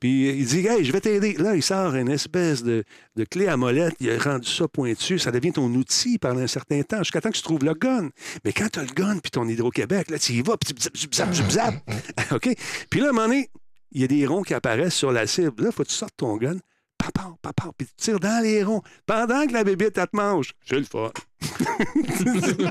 [0.00, 1.34] Puis euh, il dit, hey, je vais t'aider.
[1.34, 2.84] Là, il sort une espèce de,
[3.16, 3.96] de clé à molette.
[4.00, 5.18] Il a rendu ça pointu.
[5.18, 8.08] Ça devient ton outil pendant un certain temps, jusqu'à temps que tu trouves le gun.
[8.46, 11.08] Mais quand tu as le gun, puis ton Hydro-Québec, là, tu y vas, puis tu
[11.14, 11.74] zap, zap, zap.
[12.32, 12.48] OK?
[12.88, 13.50] Puis là, à un moment donné,
[13.90, 15.64] il y a des ronds qui apparaissent sur la cible.
[15.64, 16.56] Là, faut que tu sortes ton gun.
[17.02, 20.52] Papa, papa, puis tu tires dans les ronds pendant que la bébête, elle te mange.
[20.64, 21.10] J'ai le fun.
[21.40, 21.76] De temps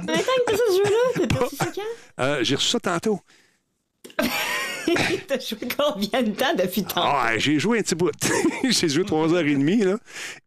[0.05, 1.27] que t'as ce jeu-là?
[1.27, 2.23] T'as reçu ça quand?
[2.23, 3.19] Euh, J'ai reçu ça tantôt.
[5.27, 7.01] T'as joué combien de temps depuis tant?
[7.03, 8.11] Ah, j'ai joué un petit bout.
[8.69, 9.97] j'ai joué trois heures et demie, là.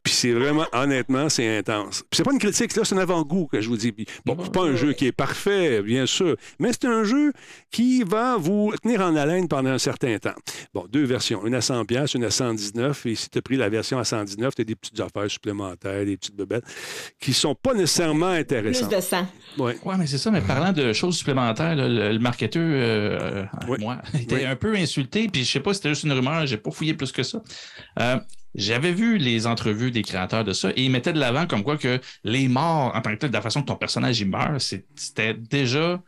[0.03, 2.01] Puis c'est vraiment, honnêtement, c'est intense.
[2.11, 3.93] Puis c'est pas une critique, là, c'est un avant-goût que je vous dis.
[3.93, 7.33] Puis bon, c'est pas un jeu qui est parfait, bien sûr, mais c'est un jeu
[7.71, 10.35] qui va vous tenir en haleine pendant un certain temps.
[10.75, 13.07] Bon, deux versions, une à 100 pièces, une à 119.
[13.07, 16.05] Et si tu as pris la version à 119, tu as des petites affaires supplémentaires,
[16.05, 16.63] des petites bebelles
[17.21, 18.91] qui sont pas nécessairement Plus intéressantes.
[18.95, 19.27] de sang.
[19.59, 19.79] Ouais.
[19.85, 20.31] Oui, mais c'est ça.
[20.31, 23.79] Mais parlant de choses supplémentaires, là, le, le marketeur, euh, Oui.
[23.81, 23.99] moi,
[24.33, 24.45] Oui.
[24.45, 25.29] un peu insulté.
[25.29, 27.43] Puis je sais pas si c'était juste une rumeur, j'ai pas fouillé plus que ça.
[28.01, 28.19] Euh,
[28.55, 31.77] j'avais vu les entrevues des créateurs de ça et ils mettaient de l'avant comme quoi
[31.77, 34.61] que les morts, en tant que tel, de la façon que ton personnage meurt,
[34.95, 36.01] c'était déjà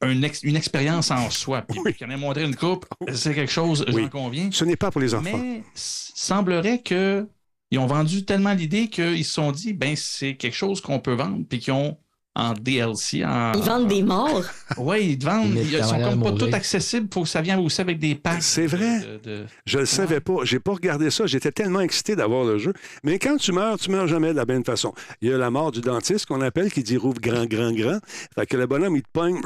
[0.00, 1.62] un ex- une expérience en soi.
[1.62, 1.94] Puis Oui.
[2.00, 4.02] ait montré une coupe, c'est quelque chose, Oui.
[4.04, 4.48] j'en conviens.
[4.52, 5.36] Ce n'est pas pour les enfants.
[5.36, 7.26] Mais semblerait que
[7.70, 11.12] ils ont vendu tellement l'idée qu'ils se sont dit, ben c'est quelque chose qu'on peut
[11.12, 11.98] vendre, puis qu'ils ont
[12.38, 13.24] en DLC.
[13.24, 14.42] En, Ils vendent des morts.
[14.78, 15.54] Oui, ils te vendent.
[15.54, 17.06] Ils Ils, sont comme pas tout accessibles.
[17.10, 18.42] Il faut que ça vienne aussi avec des packs.
[18.42, 19.00] C'est vrai.
[19.00, 20.36] de- de- Je le savais pas.
[20.44, 21.26] J'ai pas regardé ça.
[21.26, 22.72] J'étais tellement excité d'avoir le jeu.
[23.04, 24.94] Mais quand tu meurs, tu meurs jamais de la même façon.
[25.20, 27.98] Il y a la mort du dentiste qu'on appelle qui dit rouvre grand, grand, grand.
[28.34, 29.40] Fait que le bonhomme, il te pogne,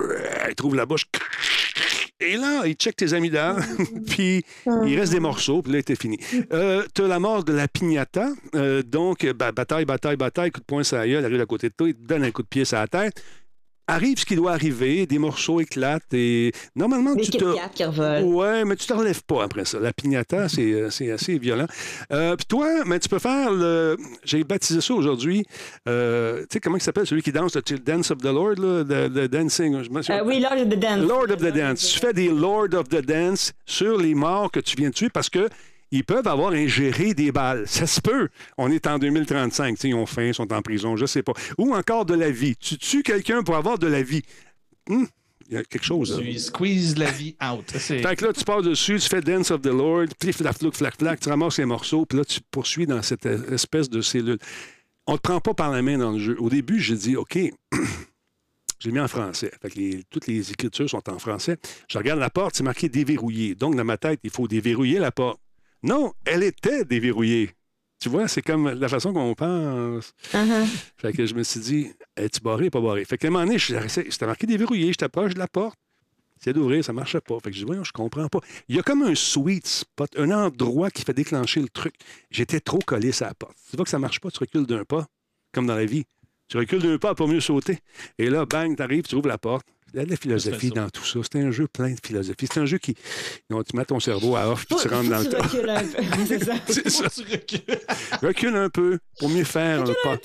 [0.49, 1.07] il trouve la bouche.
[2.25, 3.63] Et là, il check tes amygdales,
[4.07, 4.45] puis
[4.87, 6.19] il reste des morceaux, puis là, t'es fini.
[6.53, 8.29] Euh, tu as la mort de la pignata.
[8.55, 11.69] Euh, donc, bah, bataille, bataille, bataille, coup de poing sur la gueule, arrive à côté
[11.69, 13.23] de toi, il te donne un coup de pied sur la tête.
[13.93, 17.45] Arrive ce qui doit arriver, des morceaux éclatent et normalement, Des tu te...
[17.75, 17.85] Qui.
[18.25, 19.79] Ouais, mais tu te relèves pas après ça.
[19.81, 21.67] La pignata, c'est, euh, c'est assez violent.
[22.11, 23.99] Euh, Puis toi, mais tu peux faire le.
[24.25, 25.45] J'ai baptisé ça aujourd'hui.
[25.89, 27.07] Euh, tu sais comment il s'appelle?
[27.07, 29.83] Celui qui danse le Dance of the Lord, là, dancing.
[29.83, 31.07] Je me souviens- Euh, oui, Lord of the Dance.
[31.07, 31.87] Lord of the Dance.
[31.93, 35.11] Tu fais des Lord of the Dance sur les morts que tu viens de tuer
[35.11, 35.49] parce que
[35.93, 37.69] ils peuvent avoir ingéré des balles.
[37.69, 38.29] Ça se peut.
[38.59, 39.77] On est en 2035.
[39.77, 41.35] T'sais, ils ont faim, ils sont en prison, je sais pas.
[41.59, 42.57] Ou encore de la vie.
[42.57, 44.23] Tu tues quelqu'un pour avoir de la vie.
[44.91, 45.07] Hum,
[45.49, 46.19] Il y a quelque chose.
[46.19, 46.25] là.
[46.25, 47.71] Tu squeeze la vie out.
[48.03, 50.75] Fait que là, tu pars dessus, tu fais Dance of the Lord, plif, flaf, flac,
[50.75, 54.39] flac, flac, tu ramasses les morceaux, puis là, tu poursuis dans cette espèce de cellule.
[55.07, 56.37] On te prend pas par la main dans le jeu.
[56.39, 57.37] Au début, j'ai dit, OK,
[58.79, 59.51] j'ai mis en français.
[59.61, 61.57] Fait que les- toutes les écritures sont en français.
[61.89, 63.55] Je regarde la porte, c'est marqué déverrouillé.
[63.55, 65.39] Donc, dans ma tête, il faut déverrouiller la porte.
[65.83, 67.51] Non, elle était déverrouillée.
[68.01, 70.13] Tu vois, c'est comme la façon qu'on pense.
[70.33, 70.67] Uh-huh.
[70.97, 73.05] Fait que je me suis dit, es-tu barré ou pas barré?
[73.05, 75.79] Fait qu'à un moment donné, je c'était marqué déverrouillé, je t'approche de la porte.
[76.41, 77.39] C'est d'ouvrir, ça marchait pas.
[77.39, 78.41] Fait que je dis, voyons, je comprends pas.
[78.69, 81.95] Il y a comme un sweet spot, un endroit qui fait déclencher le truc.
[82.33, 83.57] J'étais trop collé sur la porte.
[83.71, 85.07] Tu vois que ça marche pas, tu recules d'un pas,
[85.53, 86.05] comme dans la vie.
[86.49, 87.79] Tu recules d'un pas pour mieux sauter.
[88.19, 89.67] Et là, bang, t'arrives, tu ouvres la porte.
[89.95, 91.19] Il y a de la philosophie dans tout ça.
[91.23, 92.49] C'était un jeu plein de philosophie.
[92.51, 92.95] C'est un jeu qui.
[93.51, 95.43] non, tu mets ton cerveau à off puis tu rentres dans le tu tas.
[95.43, 96.03] recules un peu.
[96.27, 96.55] C'est ça.
[96.67, 97.11] C'est ça.
[97.11, 97.79] Tu recules.
[98.23, 100.19] Recule un peu pour mieux faire un pas.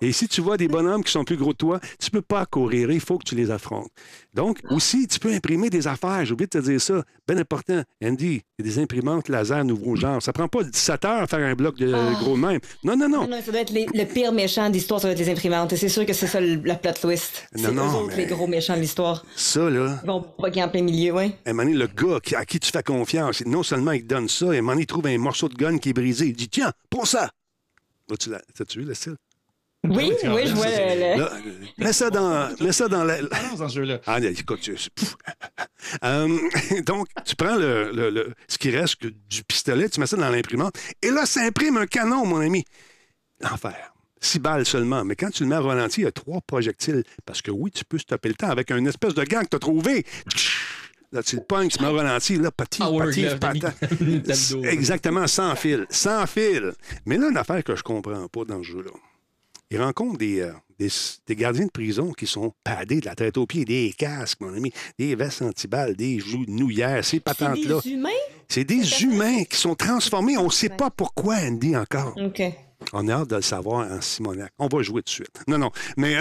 [0.00, 2.44] Et si tu vois des bonhommes qui sont plus gros que toi, tu peux pas
[2.46, 3.88] courir, il faut que tu les affrontes.
[4.34, 6.24] Donc, aussi, tu peux imprimer des affaires.
[6.24, 7.02] J'ai oublié de te dire ça.
[7.26, 7.82] Bien important.
[8.02, 10.20] Andy, il y a des imprimantes laser nouveau genre.
[10.22, 12.12] Ça prend pas 17 heures à faire un bloc de Ah.
[12.20, 12.60] gros de même.
[12.82, 13.28] Non, non, Non, non.
[13.28, 15.72] non, ça doit être les- le pire méchant d'histoire, ça doit être les imprimantes.
[15.72, 17.46] Et c'est sûr que c'est ça le- la plot twist.
[17.54, 19.24] Non, C'est eux non, autres mais- les gros méchants de l'histoire.
[19.36, 21.12] Ça, là, Ils vont pas en plein milieu,
[21.54, 24.46] moment donné, le gars à qui tu fais confiance, non seulement il te donne ça,
[24.46, 26.26] donné, il trouve un morceau de gun qui est brisé.
[26.26, 27.30] Il dit Tiens, prends ça.
[28.76, 29.16] Vu le style?
[29.84, 31.18] Oui, oui, je vois le.
[31.20, 31.30] Là,
[31.78, 34.00] mets ça dans, mets ça dans la, Balance dans ce jeu-là.
[34.06, 35.16] Ah, écoute, tu- pouf.
[36.02, 36.38] Euh,
[36.86, 40.30] donc, tu prends le, le- le- ce qui reste du pistolet, tu mets ça dans
[40.30, 42.64] l'imprimante, et là, ça imprime un canon, mon ami.
[43.40, 43.92] L'enfer.
[44.18, 45.04] Six balles seulement.
[45.04, 47.04] Mais quand tu le mets à ralenti, il y a trois projectiles.
[47.26, 49.56] Parce que oui, tu peux stopper le temps avec une espèce de gant que tu
[49.56, 50.06] as trouvé.
[51.12, 53.26] Là, tu le pognes, tu mets au ralenti, là, petit, Power petit.
[54.64, 55.84] Exactement, sans fil.
[55.90, 56.72] Sans fil.
[57.04, 58.90] Mais là, une affaire que je comprends pas dans ce jeu-là.
[59.74, 60.88] Ils rencontrent des, euh, des,
[61.26, 64.54] des gardiens de prison qui sont padés de la tête aux pieds, des casques, mon
[64.54, 67.80] ami, des vestes antiballes, des genouillères, ces C'est patentes-là.
[67.82, 68.08] des humains?
[68.48, 70.36] C'est des humains qui sont transformés.
[70.36, 72.14] On ne sait pas pourquoi, Andy, encore.
[72.24, 72.40] OK.
[72.92, 74.52] On a hâte de le savoir en Simonac.
[74.58, 75.42] On va jouer tout de suite.
[75.48, 75.70] Non, non.
[75.96, 76.16] Mais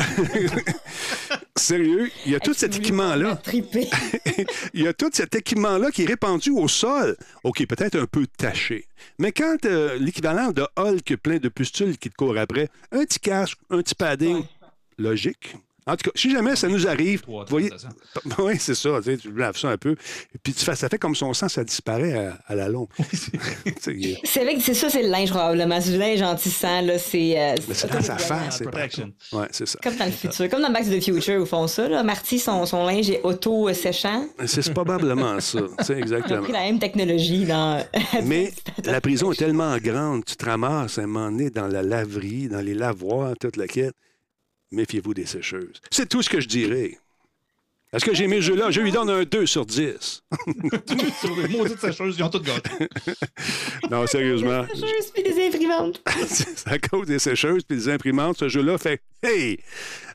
[1.55, 3.41] sérieux, il y a tout cet équipement-là.
[4.73, 7.15] Il y a tout cet équipement-là qui est répandu au sol.
[7.43, 8.87] OK, peut-être un peu taché.
[9.19, 13.19] Mais quand euh, l'équivalent de Hulk plein de pustules qui te court après, un petit
[13.19, 14.43] casque, un petit padding,
[14.97, 15.55] logique.
[15.85, 17.69] En tout cas, si jamais ça nous arrive, vous voyez,
[18.39, 20.87] oui, c'est ça, tu, sais, tu laves ça un peu, et puis tu fais, ça
[20.89, 22.87] fait comme son sang, ça disparaît à, à la longue.
[23.79, 25.79] C'est avec, c'est ça, c'est le linge probablement.
[25.81, 26.97] C'est du linge anti-sang, là.
[26.97, 27.39] C'est.
[27.39, 29.35] euh, mais c'est dans sa face, c'est.
[29.35, 29.79] Ouais, c'est ça.
[29.83, 31.87] Comme dans le futur, comme dans Back to the Future, où font ça.
[31.87, 32.03] Là.
[32.03, 34.27] Marty, son, son linge est auto-séchant.
[34.45, 36.43] C'est probablement ça, tu sais, Ils ont exactement.
[36.43, 37.83] pris la même technologie dans.
[38.23, 38.53] Mais
[38.85, 42.47] la prison est tellement grande, tu te ramasses à un moment donné dans la laverie,
[42.47, 43.93] dans les lavoirs, toute la quête.
[44.73, 45.81] Méfiez-vous des sécheuses.
[45.91, 46.97] C'est tout ce que je dirais.
[47.93, 48.71] Est-ce que j'ai mis le jeu là?
[48.71, 49.77] Je lui donne un 2 sur 10.
[51.21, 52.71] Sur les maudites sécheuses, ils ont tout gâté.
[53.91, 54.65] non, sérieusement.
[54.73, 56.01] Juste puis des imprimantes.
[56.25, 59.59] c'est à cause des sécheuses et des imprimantes, ce jeu-là fait Hey!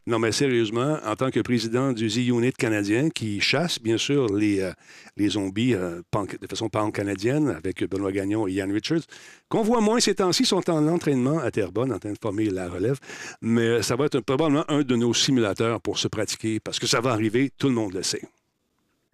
[0.09, 4.61] Non, mais sérieusement, en tant que président du Z-Unit canadien qui chasse, bien sûr, les,
[4.61, 6.01] euh, zombies euh,
[6.41, 9.03] de façon pan-canadienne avec Benoît Gagnon et Ian Richards,
[9.51, 12.71] qu'on voit moins ces temps-ci, sont en entraînement à Terrebonne, en train de former la
[12.71, 12.99] relève.
[13.43, 17.03] Mais ça va être probablement un de nos simulateurs pour se pratiquer parce que ça
[17.03, 18.23] va arriver, tout le monde le sait.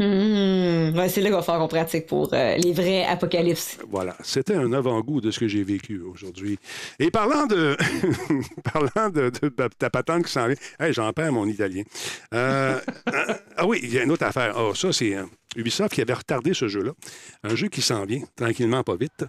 [0.01, 3.79] Ouais, c'est là qu'il va falloir qu'on pratique pour euh, les vrais apocalypses.
[3.89, 6.59] Voilà, c'était un avant-goût de ce que j'ai vécu aujourd'hui.
[6.99, 7.77] Et parlant de
[8.73, 11.85] parlant de, de- de ta patente qui s'en vient, hey, j'en perds mon italien.
[12.35, 14.55] Euh, euh, ah oui, il y a une autre affaire.
[14.57, 15.25] Ah, ça, c'est euh,
[15.55, 16.91] Ubisoft qui avait retardé ce jeu-là.
[17.45, 19.25] Un jeu qui s'en vient, tranquillement, pas vite.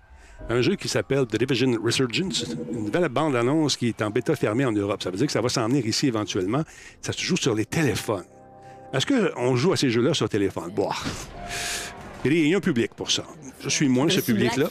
[0.50, 4.66] Un jeu qui s'appelle The Division Resurgence, une nouvelle bande-annonce qui est en bêta fermée
[4.66, 5.02] en Europe.
[5.04, 6.64] Ça veut dire que ça va s'en venir ici éventuellement.
[7.02, 8.26] Ça se joue sur les téléphones.
[8.96, 10.72] Est-ce qu'on joue à ces jeux-là sur téléphone?
[10.74, 10.90] Bon.
[12.24, 13.24] Il y a un public pour ça.
[13.60, 14.68] Je suis moins ce public-là.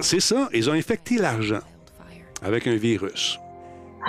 [0.00, 1.60] C'est ça, ils ont infecté l'argent
[2.40, 3.38] avec un virus.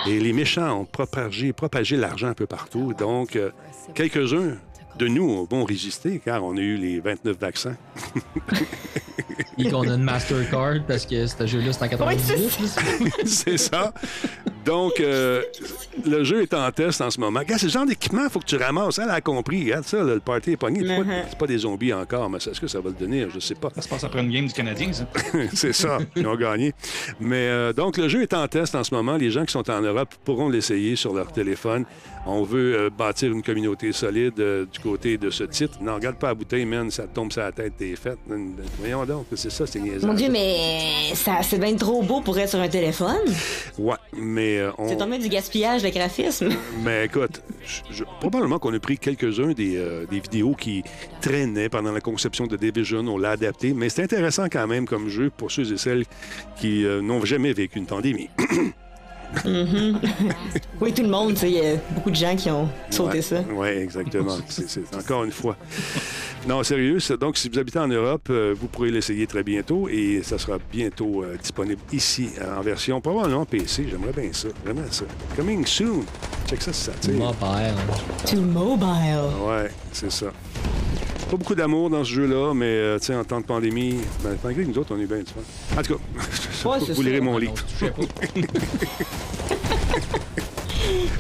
[0.08, 2.94] Et les méchants ont propagé, propagé l'argent un peu partout.
[2.94, 3.50] Donc, euh,
[3.94, 4.58] quelques-uns
[4.98, 7.76] de nous vont résister car on a eu les 29 vaccins.
[9.58, 13.26] Et qu'on a une Mastercard parce que ce jeu-là, c'est en Ouais, 98.
[13.26, 13.94] c'est ça.
[14.66, 15.44] Donc, euh,
[16.06, 17.39] le jeu est en test en ce moment.
[17.39, 18.98] Regarde, c'est le genre d'équipement, il faut que tu ramasses.
[18.98, 19.64] Elle a compris.
[19.66, 20.80] Regarde ça, là, le party est pogné.
[20.82, 21.24] C'est pas- Uh-huh.
[21.30, 23.28] C'est pas des zombies encore, mais est-ce que ça va le donner?
[23.34, 23.70] Je sais pas.
[23.76, 25.06] Ça se passe après une game du Canadien, ça.
[25.54, 26.74] c'est ça, ils ont gagné.
[27.20, 29.18] Mais euh, donc, le jeu est en test en ce moment.
[29.18, 31.86] Les gens qui sont en Europe pourront l'essayer sur leur téléphone.
[32.26, 35.78] On veut euh, bâtir une communauté solide euh, du côté de ce titre.
[35.82, 38.18] Non, regarde pas la bouteille, man, ça te tombe sur la tête, t'es faite.
[38.80, 40.08] Voyons donc, c'est ça, c'est niaisant.
[40.08, 43.16] Mon Dieu, mais ça, c'est bien trop beau pour être sur un téléphone.
[43.80, 44.88] Ouais, mais euh, on...
[44.90, 46.50] C'est tombé du gaspillage de graphisme.
[46.84, 50.84] Mais écoute, je- je- probablement qu'on a pris quelques-uns des, euh, des vidéos qui
[51.22, 55.08] traînaient pendant la conception de Division, on l'a adapté, mais c'est intéressant quand même comme
[55.10, 56.06] jeu pour ceux et celles
[56.60, 58.30] qui euh, n'ont jamais vécu une pandémie.
[60.82, 63.38] Oui, tout le monde, il y a beaucoup de gens qui ont sauté ça.
[63.54, 64.38] Oui, exactement.
[64.50, 65.56] C'est c'est encore une fois.
[66.48, 69.88] Non, sérieux, c'est- donc si vous habitez en Europe, euh, vous pourrez l'essayer très bientôt
[69.90, 73.88] et ça sera bientôt euh, disponible ici euh, en version probablement PC.
[73.90, 75.06] J'aimerais bien ça, vraiment ça.
[75.38, 76.04] Coming soon.
[76.50, 77.14] Check ça si ça tire.
[77.14, 77.74] Mobile.
[78.30, 79.20] To mobile.
[79.48, 80.28] Ouais, c'est ça.
[81.34, 84.38] Pas beaucoup d'amour dans ce jeu-là, mais euh, tu sais, en temps de pandémie, ben,
[84.44, 85.42] malgré que nous autres, on est bien du fun.
[85.76, 87.56] En tout cas, Ouais, vous lirez mon livre.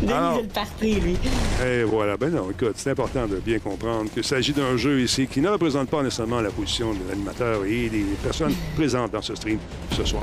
[0.03, 1.17] Denis le parti, lui.
[1.65, 2.15] Et voilà.
[2.15, 5.49] Ben non, écoute, c'est important de bien comprendre qu'il s'agit d'un jeu ici qui ne
[5.49, 9.57] représente pas nécessairement la position de l'animateur et des personnes présentes dans ce stream
[9.93, 10.21] ce soir.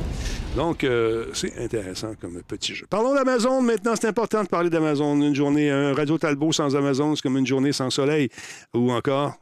[0.55, 2.87] Donc, euh, c'est intéressant comme petit jeu.
[2.89, 3.95] Parlons d'Amazon maintenant.
[4.01, 5.21] C'est important de parler d'Amazon.
[5.21, 8.29] Une journée, un Radio Talbot sans Amazon, c'est comme une journée sans soleil.
[8.73, 9.37] Ou encore,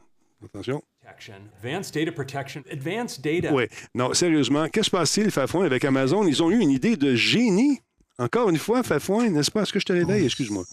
[0.45, 0.81] attention,
[1.61, 3.53] Advanced data protection, advanced data.
[3.53, 3.65] Oui.
[3.95, 6.25] Non, sérieusement, qu'est-ce qui se passe-t-il, Fafouin, avec Amazon?
[6.25, 7.79] Ils ont eu une idée de génie.
[8.17, 9.63] Encore une fois, Fafouin, n'est-ce pas?
[9.63, 10.25] Est-ce que je te réveille?
[10.25, 10.63] Excuse-moi.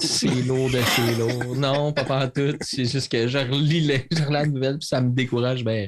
[0.00, 1.54] C'est lourd de lourd.
[1.56, 2.56] Non, pas en tout.
[2.60, 5.86] C'est juste que je relis, le- je la nouvelle puis ça me décourage bien.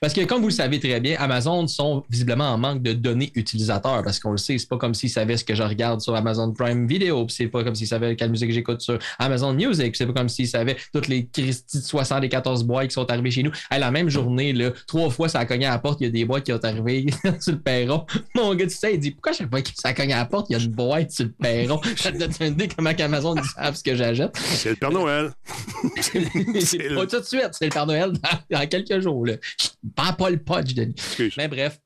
[0.00, 3.30] Parce que comme vous le savez très bien, Amazon sont visiblement en manque de données
[3.34, 6.14] utilisateurs parce qu'on le sait, c'est pas comme s'ils savaient ce que je regarde sur
[6.14, 9.94] Amazon Prime Video, puis c'est pas comme s'ils savaient quelle musique j'écoute sur Amazon Music,
[9.96, 13.42] c'est pas comme s'ils savaient toutes les Christy de 74 boîtes qui sont arrivées chez
[13.42, 13.52] nous.
[13.70, 14.54] Hey, la même journée,
[14.86, 16.64] trois fois ça a cogné à la porte, il y a des boîtes qui sont
[16.64, 17.06] arrivées
[17.40, 18.06] sur le perron.
[18.34, 20.46] Mon gars, tu sais, il dit pourquoi chaque fois que ça cogne à la porte,
[20.48, 21.80] il y a une boîte sur le perron.
[21.96, 24.36] Ça te donne une idée comment Amazon ils savent ce que j'achète.
[24.36, 25.32] C'est le Père Noël.
[26.02, 26.18] C'est
[26.78, 29.26] le- Pas tout de suite, c'est le Père Noël dans, dans quelques jours.
[29.26, 29.34] Là.
[29.94, 30.94] Pas pas le punch, Denis.
[30.96, 31.34] Excuse.
[31.36, 31.78] Mais bref.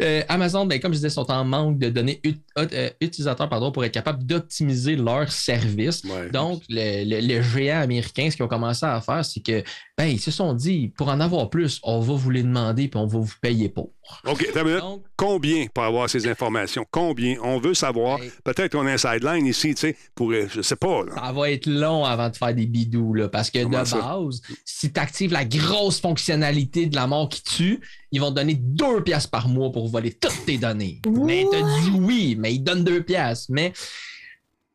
[0.00, 3.72] Euh, Amazon, ben, comme je disais, sont en manque de données ut- euh, utilisateurs pardon,
[3.72, 6.02] pour être capable d'optimiser leur service.
[6.04, 6.28] Ouais.
[6.30, 9.62] Donc, le, le- le géant américain, ce qu'ils ont commencé à faire, c'est que
[9.96, 13.00] ben, ils se sont dit, pour en avoir plus, on va vous les demander puis
[13.00, 13.92] on va vous payer pour.
[14.26, 14.46] OK.
[14.54, 16.84] Donc, Combien pour avoir ces informations?
[16.90, 17.36] Combien?
[17.42, 18.20] On veut savoir.
[18.20, 18.30] Hey.
[18.44, 21.02] Peut-être qu'on a un sideline ici, tu sais, pour, euh, je sais pas.
[21.04, 21.12] là.
[21.14, 23.96] ça va être long avant de faire des bidous, là, parce que Comment de ça?
[23.96, 27.80] base, si tu actives la grosse fonctionnalité de la mort qui tue,
[28.12, 31.00] ils vont te donner deux pièces par mois pour voler toutes tes données.
[31.06, 33.48] Mais ils te dit oui, mais ils donnent deux pièces.
[33.48, 33.72] Mais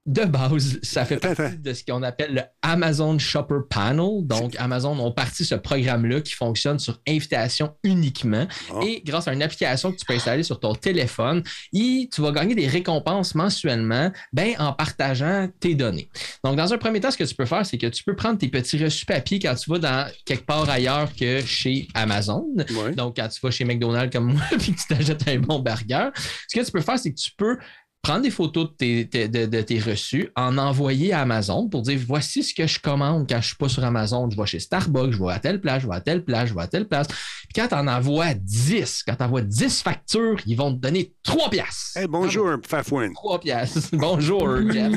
[0.07, 4.25] de base, ça fait partie de ce qu'on appelle le Amazon Shopper Panel.
[4.25, 8.47] Donc, Amazon ont parti ce programme-là qui fonctionne sur invitation uniquement.
[8.83, 11.43] Et grâce à une application que tu peux installer sur ton téléphone,
[11.73, 16.09] et tu vas gagner des récompenses mensuellement ben, en partageant tes données.
[16.43, 18.39] Donc, dans un premier temps, ce que tu peux faire, c'est que tu peux prendre
[18.39, 22.47] tes petits reçus papier quand tu vas dans quelque part ailleurs que chez Amazon.
[22.57, 22.95] Ouais.
[22.95, 26.09] Donc, quand tu vas chez McDonald's comme moi puis que tu t'achètes un bon burger,
[26.47, 27.57] ce que tu peux faire, c'est que tu peux
[28.01, 31.81] prendre des photos de tes, tes- de, de tes reçus, en envoyer à Amazon pour
[31.83, 34.29] dire voici ce que je commande quand je suis pas sur Amazon.
[34.29, 36.55] Je vais chez Starbucks, je vais à telle place, je vais à telle place, je
[36.55, 37.07] vais à telle place.
[37.07, 41.13] Puis quand tu en envoies 10, quand tu envoies 10 factures, ils vont te donner
[41.23, 41.97] 3 piastres.
[41.97, 43.11] Hey, bonjour, Fafouin.
[43.13, 43.89] 3 piastres.
[43.93, 44.91] Bonjour, Jeff.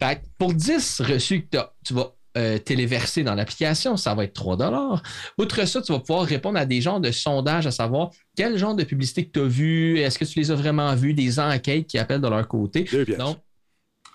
[0.00, 4.24] Fait que pour 10 reçus que t'as, tu vas euh, téléverser dans l'application, ça va
[4.24, 4.56] être 3
[5.38, 8.74] Outre ça, tu vas pouvoir répondre à des genres de sondages, à savoir quel genre
[8.74, 11.86] de publicité que tu as vu, est-ce que tu les as vraiment vus, des enquêtes
[11.86, 12.88] qui appellent de leur côté.
[13.18, 13.38] Donc,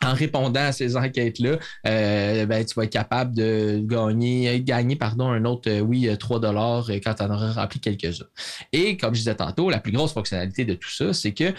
[0.04, 1.58] en répondant à ces enquêtes-là,
[1.88, 6.16] euh, ben, tu vas être capable de gagner, gagner pardon, un autre, euh, oui, euh,
[6.16, 8.26] 3 dollars euh, quand tu en auras rempli quelques-uns.
[8.72, 11.54] Et comme je disais tantôt, la plus grosse fonctionnalité de tout ça, c'est que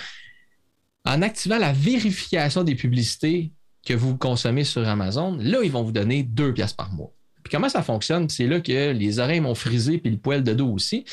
[1.04, 3.52] en activant la vérification des publicités
[3.84, 7.12] que vous consommez sur Amazon, là, ils vont vous donner 2 pièces par mois.
[7.42, 8.28] Puis comment ça fonctionne?
[8.30, 11.04] C'est là que les oreilles m'ont frisé puis le poil de dos aussi.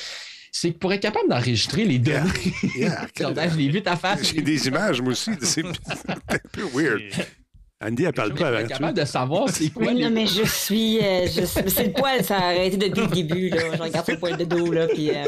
[0.53, 2.29] C'est que pour être capable d'enregistrer les données.
[2.77, 4.33] Yeah, Jordan, je l'ai vu ta face.
[4.33, 5.31] J'ai des images, moi aussi.
[5.41, 7.01] C'est un peu weird.
[7.83, 8.67] Andy, elle parle pas être avant.
[8.67, 10.99] capable de savoir c'est quoi Oui, les- non, mais je suis.
[10.99, 13.75] euh, suis- C'est le poil, ça a arrêté depuis le début, là.
[13.75, 15.09] Je regarde son poil de dos, là, puis.
[15.09, 15.23] euh,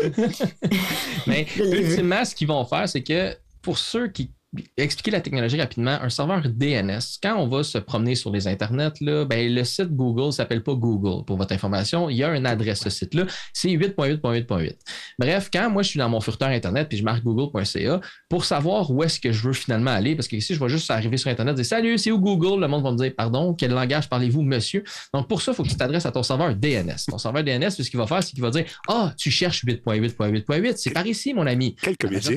[1.25, 4.31] Mais ultimement, ce qu'ils vont faire, c'est que pour ceux qui
[4.77, 5.97] expliquer la technologie rapidement.
[6.01, 9.91] Un serveur DNS, quand on va se promener sur les internets, là, ben, le site
[9.91, 11.25] Google ne s'appelle pas Google.
[11.25, 13.25] Pour votre information, il y a une adresse, ce site-là.
[13.53, 14.75] C'est 8.8.8.8.
[15.19, 18.89] Bref, quand moi, je suis dans mon furteur Internet puis je marque google.ca, pour savoir
[18.91, 21.29] où est-ce que je veux finalement aller, parce que ici, je vais juste arriver sur
[21.29, 22.61] Internet et dire Salut, c'est où Google?
[22.61, 24.83] Le monde va me dire Pardon, quel langage parlez-vous, monsieur?
[25.13, 26.95] Donc, pour ça, il faut que tu t'adresses à ton serveur DNS.
[27.09, 30.73] Ton serveur DNS, ce qu'il va faire, c'est qu'il va dire Ah, tu cherches 8.8.8.8.
[30.77, 31.75] C'est par ici, mon ami.
[31.81, 32.33] Quel comédien.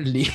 [0.00, 0.26] Les...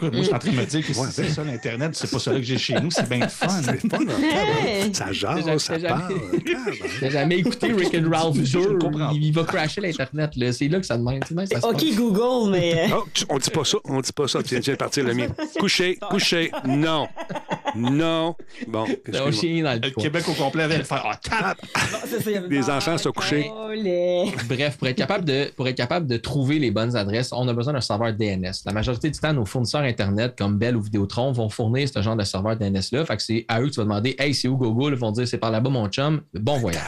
[0.00, 2.32] Moi, je suis en train de me dire que c'est ça, l'Internet, c'est pas ça
[2.32, 3.46] que j'ai chez nous, c'est bien fun.
[3.62, 4.94] C'est pas Hey!
[4.94, 6.14] Ça jase, ça jamais- parle.
[7.00, 8.36] J'ai jamais écouté Rick and Ralph
[8.78, 9.10] comprends.
[9.12, 10.30] Il, il va crasher l'Internet.
[10.52, 11.20] C'est là que ça demande.
[11.20, 11.84] De ça OK.
[11.96, 12.90] Google, mais.
[12.90, 14.42] euh, Oh, tu- on dit pas ça, on dit pas ça.
[14.42, 15.28] Tiens, tiens, partir le mien.
[15.58, 16.50] Coucher, coucher.
[16.66, 17.08] Non.
[17.74, 18.34] Non.
[18.68, 19.90] Bon, le.
[20.02, 21.04] Québec au complet avait le faire.
[21.30, 21.54] Ah,
[22.30, 23.50] y avait- Les enfants sont couchés.
[24.48, 27.52] Bref, pour être, capable de, pour être capable de trouver les bonnes adresses, on a
[27.52, 28.52] besoin d'un serveur DNS.
[28.64, 32.14] La majorité du temps, nos fournisseurs Internet comme Bell ou Vidéotron vont fournir ce genre
[32.14, 33.04] de serveur DNS-là.
[33.04, 34.92] Fait que c'est à eux que tu vas demander Hey, c'est où Google?
[34.92, 36.20] Ils vont dire c'est par là-bas, mon chum.
[36.34, 36.84] Bon voyage.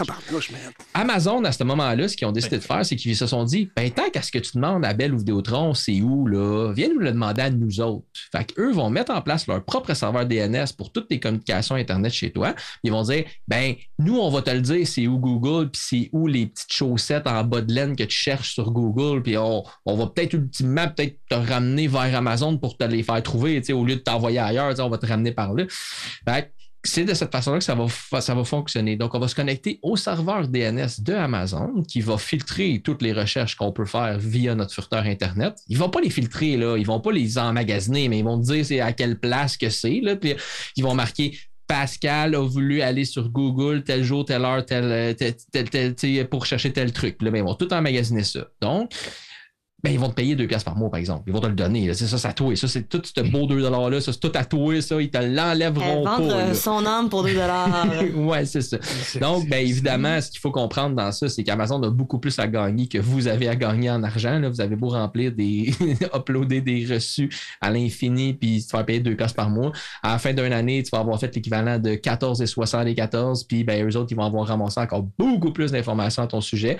[0.94, 3.68] Amazon, à ce moment-là, ce qu'ils ont décidé de faire, c'est qu'ils se sont dit
[3.74, 6.88] ben, tant qu'à ce que tu demandes à Bell ou Vidéotron, c'est où, là, viens
[6.88, 8.06] nous le demander à nous autres.
[8.30, 12.12] Fait qu'eux vont mettre en place leur propre serveur DNS pour toutes tes communications Internet
[12.12, 12.54] chez toi.
[12.84, 16.11] Ils vont dire ben, nous, on va te le dire, c'est où Google, puis c'est
[16.12, 19.64] où les petites chaussettes en bas de laine que tu cherches sur Google, puis on,
[19.84, 23.84] on va peut-être ultimement peut-être te ramener vers Amazon pour te les faire trouver, au
[23.84, 25.64] lieu de t'envoyer ailleurs, on va te ramener par là.
[26.84, 28.96] C'est de cette façon-là que ça va, ça va fonctionner.
[28.96, 33.12] Donc, on va se connecter au serveur DNS de Amazon qui va filtrer toutes les
[33.12, 35.55] recherches qu'on peut faire via notre furteur Internet.
[35.66, 36.76] Ils ne vont pas les filtrer, là.
[36.76, 39.57] ils ne vont pas les emmagasiner, mais ils vont te dire c'est à quelle place
[39.57, 40.01] que c'est.
[40.20, 40.34] Puis
[40.76, 41.36] ils vont marquer
[41.68, 46.46] Pascal a voulu aller sur Google tel jour, telle heure, tel, euh, tel, tel- pour
[46.46, 47.20] chercher tel truc.
[47.20, 48.46] Là, ben, ils vont tout emmagasiner ça.
[48.62, 48.90] Donc,
[49.80, 51.22] ben, ils vont te payer 2 piastres par mois, par exemple.
[51.28, 51.86] Ils vont te le donner.
[51.86, 51.94] là.
[51.94, 52.54] C'est ça, c'est à toi.
[52.56, 54.00] Ça, c'est tout ce beau 2 $-là.
[54.00, 54.80] Ça, c'est tout à toi.
[54.82, 56.16] Ça, ils te l'enlèveront Euh, pas.
[56.18, 57.86] vendre euh, son âme pour 2 dollars.
[58.16, 58.76] ouais, c'est ça.
[59.20, 62.48] Donc, ben, évidemment, ce qu'il faut comprendre dans ça, c'est qu'Amazon a beaucoup plus à
[62.48, 64.40] gagner que vous avez à gagner en argent.
[64.40, 64.48] Là.
[64.48, 65.72] Vous avez beau remplir des.
[66.14, 69.70] uploader des reçus à l'infini puis te faire payer 2 piastres par mois.
[70.02, 73.96] À la fin d'une année, tu vas avoir fait l'équivalent de 14,74 puis ben, eux
[73.96, 76.78] autres, ils vont avoir ramassé encore beaucoup plus d'informations à ton sujet.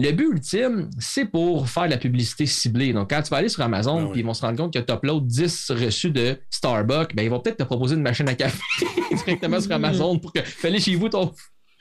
[0.00, 2.92] Le but ultime, c'est pour faire de la publicité ciblée.
[2.92, 4.10] Donc, quand tu vas aller sur Amazon, Ah oui.
[4.12, 7.28] puis ils vont se rendre compte que tu uploads 10 reçus de Starbucks, ben, ils
[7.30, 8.60] vont peut-être te proposer une machine à café
[9.12, 11.32] directement sur Amazon pour que fallait chez vous ton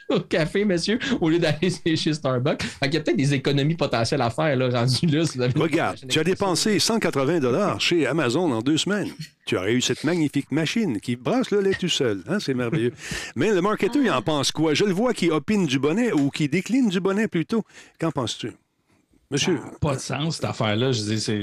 [0.30, 2.64] café, monsieur, au lieu d'aller chez Starbucks.
[2.64, 5.26] Fait qu'il y a peut-être des économies potentielles à faire, là, rendu là.
[5.26, 9.10] si vous avez une Regarde, tu as dépensé 180 dollars chez Amazon en deux semaines.
[9.45, 12.22] Tu aurais eu cette magnifique machine qui brasse le lait tout seul.
[12.28, 12.39] Hein?
[12.39, 12.93] C'est merveilleux.
[13.36, 14.74] Mais le marketeur, il en pense quoi?
[14.74, 17.64] Je le vois qui opine du bonnet ou qui décline du bonnet plutôt.
[17.99, 18.51] Qu'en penses-tu?
[19.32, 20.91] Monsieur, Pas de sens, cette affaire-là.
[20.91, 21.41] Je dis, c'est.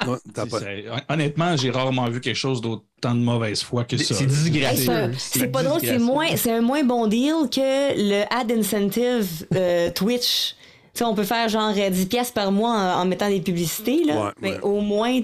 [1.08, 4.14] Honnêtement, j'ai rarement vu quelque chose d'autant de mauvaise foi que ça.
[4.14, 5.12] C'est disgracieux.
[5.18, 7.60] c'est pas drôle, c'est moins, c'est un moins bon deal que
[7.96, 10.54] le ad incentive euh, Twitch.
[10.94, 13.40] Tu sais, on peut faire genre euh, 10 pièces par mois en, en mettant des
[13.40, 14.26] publicités, là.
[14.26, 14.60] Ouais, mais ouais.
[14.62, 15.20] au moins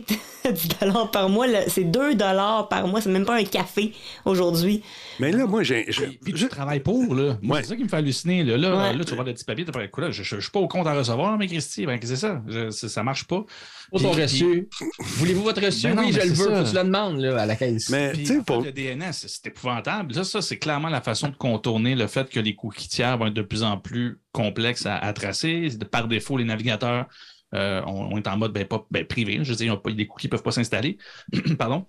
[0.52, 3.00] 10 dollars par mois, là, c'est 2 dollars par mois.
[3.00, 3.92] C'est même pas un café
[4.24, 4.82] aujourd'hui.
[5.20, 5.84] Mais là, moi, j'ai.
[6.22, 7.38] Puis, tu travailles pour, là.
[7.42, 7.62] Moi, Ouais.
[7.62, 8.42] c'est ça qui me fait halluciner.
[8.44, 8.96] Là, là, Ouais.
[8.96, 10.40] là tu vas voir le petit papier, tu vas faire, écoute, là, je, je, je
[10.40, 12.42] suis pas au compte à recevoir, mais Christy, ben, qu'est-ce que c'est ça?
[12.46, 13.02] Je- ça?
[13.02, 13.44] Marche pas.
[13.90, 14.68] Pour ton reçu.
[14.98, 15.86] Voulez-vous votre reçu?
[15.88, 16.34] Ben non, oui, je le veux.
[16.34, 16.42] ça.
[16.44, 17.90] Faut que tu le demandes là, à la caisse.
[17.90, 18.62] Mais, Puis, tu sais, en fait, pour.
[18.62, 20.14] le DNS, c'est épouvantable.
[20.14, 23.26] Ça, ça c'est clairement la façon de contourner le fait que les cookies tiers vont
[23.26, 25.68] être de plus en plus complexes à, à tracer.
[25.70, 27.06] De- Par défaut, les navigateurs,
[27.54, 29.38] euh, on, on est en mode ben, pas, ben, privé.
[29.42, 30.98] Je veux dire, pas- les cookies ne peuvent pas s'installer.
[31.58, 31.86] Pardon?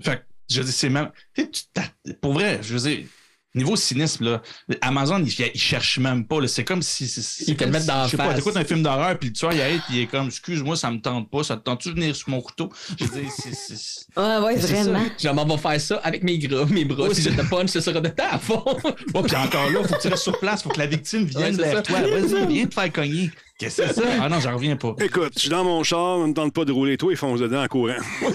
[0.00, 1.10] Fait que, je veux dire, c'est même.
[1.34, 3.06] tu sais, tu t'as- Pour vrai, je veux dire.
[3.54, 4.42] Niveau cynisme, là,
[4.82, 6.46] Amazon, il, il cherche même pas.
[6.46, 7.06] C'est comme si.
[7.48, 8.36] Ils te le mettent si- dans la Je sais pas, face.
[8.36, 10.90] t'écoutes un film d'horreur, puis le tueur, il arrive, puis il est comme, excuse-moi, ça
[10.90, 12.68] me tente pas, ça te tente-tu de venir sur mon couteau?
[13.00, 14.20] Je veux dire, c'est- c'est.
[14.20, 15.02] Ouais, vraiment.
[15.18, 17.12] Je m'en vais faire ça avec mes gras, mes bras.
[17.14, 18.62] si je te punch, ce sera de ta à fond.
[19.14, 21.56] Oh, puis encore là, faut que tu restes sur place, faut que la victime vienne
[21.56, 21.82] Ouais, vers ça.
[21.82, 22.00] toi.
[22.02, 23.30] Vas-y, viens te faire cogner.
[23.58, 24.08] Qu'est-ce que c'est ça?
[24.20, 24.94] Ah non, j'en reviens pas.
[25.00, 26.96] Écoute, je suis dans mon char, on me tente pas de rouler.
[26.96, 27.96] Toi, ils foncent dedans en courant.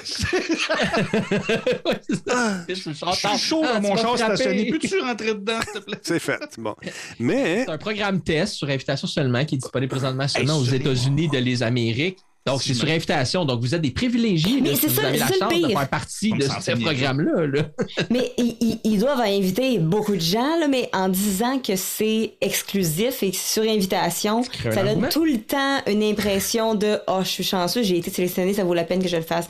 [2.09, 2.65] Ça.
[2.67, 4.69] Je suis chaud Ah, dans tu mon char stationné.
[4.69, 5.97] Peux-tu rentrer dedans, s'il te plaît?
[6.03, 6.39] C'est fait.
[6.57, 6.75] Bon.
[7.19, 11.29] Mais, C'est un programme test sur invitation seulement qui est disponible présentement seulement aux États-Unis
[11.29, 12.19] de les Amériques.
[12.45, 13.45] Donc, c'est sur invitation.
[13.45, 14.59] Donc, vous êtes des privilégiés.
[14.59, 17.47] Mais c'est si ça, vous avez la chance de faire partie de me ce programme-là.
[17.47, 17.63] là.
[18.09, 23.31] Mais ils, doivent inviter beaucoup de gens, là, mais en disant que c'est exclusif et
[23.31, 27.43] que c'est sur invitation, ça donne tout le temps une impression de Oh, je suis
[27.43, 29.47] chanceux, j'ai été sélectionné, ça vaut la peine que je le fasse.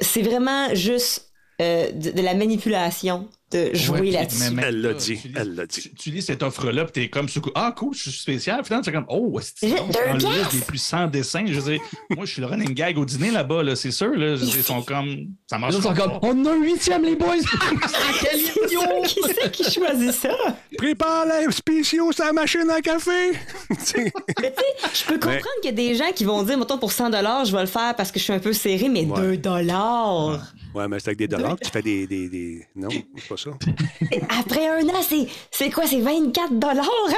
[0.00, 4.56] C'est vraiment juste euh, de, de la manipulation de jouer Ouais, là-dessus.
[4.62, 5.80] Elle l'a dit, tu lis- elle l'a dit.
[5.80, 8.64] Tu, tu lis cette offre-là, puis t'es comme Ah, cool, je suis spécial.
[8.64, 10.28] Finalement, c'est comme Oh, c'est piastres.
[10.28, 11.44] liste des plus sans dessins?
[11.46, 11.80] Je veux dire,
[12.16, 14.10] moi, je suis le running gag au dîner là-bas, là, c'est sûr.
[14.16, 15.26] Là, Je ils sont comme.
[15.48, 17.34] Ça marche Les autres sont comme, on a un huitième, les boys!
[18.20, 18.80] Quel idiot!
[19.04, 20.30] qui c'est qui choisit ça?
[20.76, 23.32] Prépare les spéciaux sur la machine à café!
[23.70, 24.12] Mais tu sais,
[24.94, 27.52] je peux comprendre qu'il y a des gens qui vont dire, mettons, pour 100 je
[27.52, 29.20] vais le faire parce que je suis un peu serré, mais Ouais.
[29.20, 30.52] 2 dollars.
[30.74, 32.06] Ouais, mais c'est avec des dollars que tu fais des.
[32.06, 32.66] des, des...
[32.76, 33.50] Non, c'est pas ça.
[34.40, 35.86] Après un an, c'est, c'est quoi?
[35.86, 36.52] C'est 24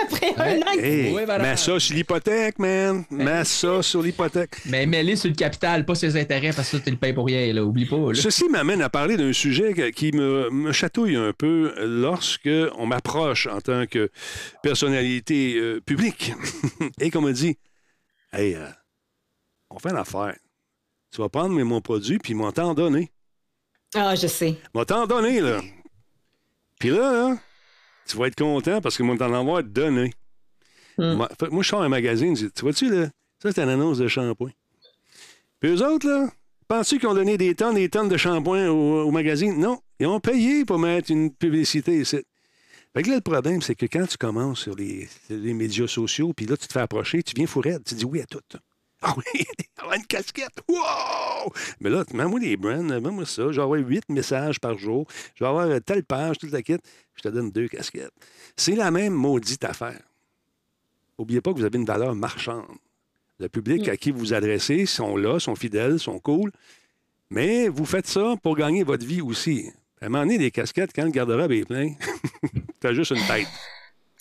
[0.02, 0.72] après un an?
[0.78, 1.42] Hey, Ouais, voilà.
[1.42, 3.04] mets ça sur l'hypothèque, man.
[3.10, 4.56] Mets ça sur l'hypothèque.
[4.66, 7.26] Mais mets-les sur le capital, pas ses intérêts, parce que ça, tu le payes pour
[7.26, 7.64] rien, là.
[7.64, 8.14] Oublie pas, là.
[8.14, 13.46] Ceci m'amène à parler d'un sujet qui me, me chatouille un peu lorsque on m'approche
[13.46, 14.10] en tant que
[14.62, 16.32] personnalité euh, publique
[17.00, 17.56] et qu'on me dit
[18.32, 18.66] Hey, euh,
[19.70, 20.34] on fait une affaire.
[21.12, 23.10] Tu vas prendre mes- mon produit puis m'ont t'en donné.
[23.94, 24.56] Ah, je sais.
[24.74, 25.60] M'ont t'en donné, là.
[26.78, 27.38] Puis là, là,
[28.06, 30.12] tu vas être content parce qu'ils m'ont t'en avoir donné.
[30.98, 31.14] Hmm.
[31.14, 33.06] Moi, que moi, je sors un magazine, je dis, tu vois-tu, là,
[33.42, 34.50] ça, c'est une annonce de shampoing.
[35.60, 36.28] Puis eux autres, là,
[36.68, 39.58] penses-tu qu'ils ont donné des tonnes et des tonnes de shampoing au, au magazine?
[39.58, 39.80] Non.
[40.00, 42.22] Ils ont payé pour mettre une publicité ici.
[42.94, 46.44] Fait que là, le problème, c'est que quand tu commences sur les, médias sociaux, puis
[46.44, 48.40] là, tu te fais approcher, tu viens fourrer, tu dis oui à tout.
[49.02, 49.44] Ah oui,
[49.78, 50.60] avoir une casquette.
[50.68, 51.52] Wow!
[51.80, 53.50] Mais là, mets-moi des brands, mets-moi ça.
[53.50, 55.06] Je vais avoir huit messages par jour.
[55.34, 56.78] Je vais avoir euh, telle page, toute la kit.
[57.16, 58.12] Je te donne deux casquettes.
[58.56, 60.00] C'est la même maudite affaire.
[61.18, 62.76] N'oubliez pas que vous avez une valeur marchande.
[63.38, 66.52] Le public à qui vous vous adressez sont là, sont fidèles, sont cool.
[67.30, 69.70] Mais vous faites ça pour gagner votre vie aussi.
[70.00, 71.94] À un moment donné, des casquettes, quand le garde-robe est plein,
[72.80, 73.48] t'as juste une tête.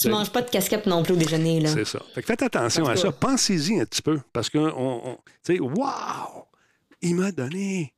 [0.02, 1.70] Tu manges pas de casquette non plus au déjeuner, là.
[1.74, 2.00] C'est ça.
[2.14, 3.12] Fait que faites attention à ça.
[3.12, 4.20] Pensez-y un petit peu.
[4.34, 6.46] Parce que, on, on- tu sais, wow!
[7.02, 7.94] Il m'a donné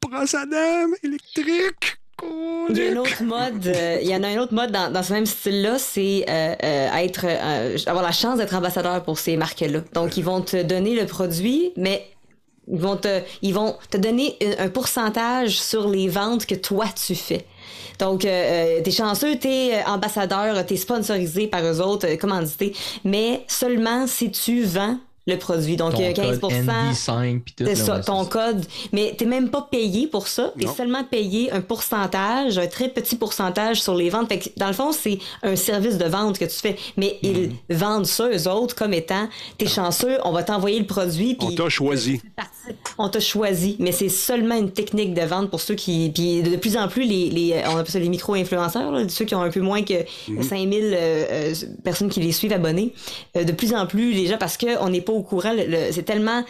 [0.00, 1.98] brosse à dents électrique.
[2.70, 4.90] Il y a un autre mode, euh, il y en a un autre mode dans,
[4.90, 7.26] dans ce même style-là, c'est euh, euh, être,
[7.88, 9.80] avoir la chance d'être ambassadeur pour ces marques-là.
[9.92, 12.06] Donc, ils vont te donner le produit, mais
[12.68, 16.86] ils vont te, ils vont te donner un, un pourcentage sur les ventes que toi
[16.94, 17.44] tu fais.
[17.98, 22.74] Donc, euh, euh, t'es chanceux, t'es euh, ambassadeur, t'es sponsorisé par eux autres, euh, commandité,
[23.04, 25.76] mais seulement si tu vends le produit.
[25.76, 27.64] Donc, Ton euh, 15 code ND5 puis tout.
[27.66, 28.28] c'est ça, ouais, ton ça.
[28.30, 28.64] code.
[28.92, 30.52] Mais t'es même pas payé pour ça.
[30.58, 30.74] T'es Non.
[30.74, 34.28] seulement payé un pourcentage, un très petit pourcentage sur les ventes.
[34.28, 36.76] Fait que, dans le fond, c'est un service de vente que tu fais.
[36.96, 37.52] Mais Mhm.
[37.70, 41.36] ils vendent ça, eux autres, comme étant, t'es chanceux, on va t'envoyer le produit.
[41.40, 42.20] On t'a choisi.
[42.98, 46.10] on t'a choisi, mais c'est seulement une technique de vente pour ceux qui.
[46.14, 49.34] Puis de plus en plus, les, les on appelle ça les micro-influenceurs, là, ceux qui
[49.34, 49.94] ont un peu moins que
[50.28, 50.42] Mhm.
[50.42, 52.92] 5000 euh, euh, personnes qui les suivent abonnés.
[53.36, 55.54] Euh, de plus en plus, les gens, parce qu'on n'est pas au courant,
[55.90, 56.44] c'est tellement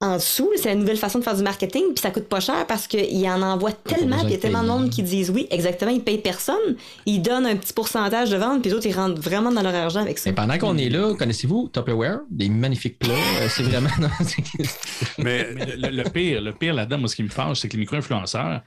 [0.00, 2.66] en dessous, c'est la nouvelle façon de faire du marketing, puis ça coûte pas cher
[2.66, 5.46] parce qu'ils en envoient tellement, puis il y a tellement de monde qui disent oui,
[5.50, 8.92] exactement, ils payent personne, ils donnent un petit pourcentage de vente, puis les autres, ils
[8.94, 10.28] rentrent vraiment dans leur argent avec ça.
[10.28, 12.18] Mais pendant qu'on est là, connaissez-vous Tupperware?
[12.28, 13.14] Des magnifiques plats.
[13.14, 13.88] euh, c'est vraiment.
[15.18, 17.68] Mais Mais le, le- le pire, le pire là-dedans, moi, ce qui me fâche, c'est
[17.68, 18.60] que les micro-influenceurs,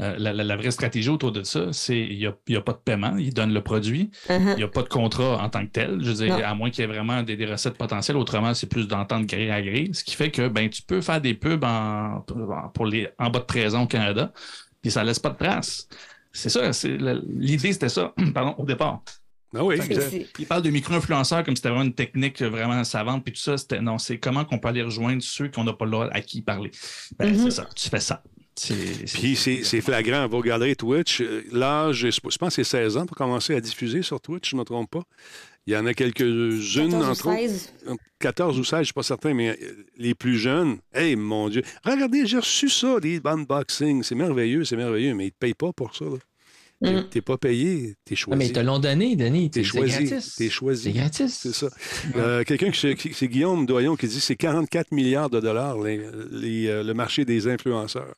[0.00, 2.56] euh, la, la- la vraie stratégie autour de ça, c'est qu'il n'y a, il y
[2.56, 4.52] a pas de paiement, ils donnent le produit, Uh-huh.
[4.52, 5.98] il n'y a pas de contrat en tant que tel.
[6.02, 8.66] Je veux dire, à moins qu'il y ait vraiment des, des recettes potentielles, autrement, c'est
[8.68, 9.90] plus d'entente gré à gré.
[9.92, 12.24] Ce qui fait que ben, tu peux faire des pubs en,
[12.74, 14.32] pour les, en bas de 13 ans au Canada,
[14.82, 15.88] puis ça ne laisse pas de trace.
[16.32, 16.70] C'est ça,
[17.28, 19.02] l'idée, c'était ça, pardon, au départ.
[19.54, 19.76] ah oui,
[20.40, 23.56] Il parle de micro-influenceurs comme si c'était vraiment une technique vraiment savante, puis tout ça,
[23.56, 26.20] c'était non, c'est comment qu'on peut aller rejoindre ceux qu'on n'a pas le droit à
[26.20, 26.72] qui parler.
[27.16, 27.44] Ben, Mhm.
[27.44, 28.20] c'est ça, tu fais ça.
[28.56, 30.26] C'est- Puis c'est flagrant.
[30.28, 31.20] Vous regarderez Twitch.
[31.20, 34.56] euh, L'âge, je pense que c'est 16 ans pour commencer à diffuser sur Twitch, je
[34.56, 35.02] ne me trompe pas.
[35.66, 37.36] Il y en a quelques-unes, 14 ou entre autres.
[37.38, 37.72] 16.
[38.18, 41.48] 14 ou 16, je ne suis pas certain, mais euh, les plus jeunes, hey, mon
[41.48, 41.62] Dieu.
[41.84, 44.02] Regardez, j'ai reçu ça, des unboxings.
[44.02, 46.04] C'est merveilleux, c'est merveilleux, mais ils ne te payent pas pour ça.
[46.04, 46.16] là.
[46.84, 47.04] T'es- Mm.
[47.10, 48.38] T'es pas payé, t'es Ah, choisi.
[48.38, 49.50] mais ils te l'ont donné, Denis.
[49.50, 50.10] T'es choisi.
[50.36, 50.82] T'es choisi.
[50.84, 51.34] C'est gratis.
[51.42, 51.68] C'est ça.
[52.16, 56.66] Euh, Quelqu'un c'est Guillaume Doyon qui dit que c'est 44 milliards de dollars les- les,
[56.68, 58.14] euh, le marché des influenceurs.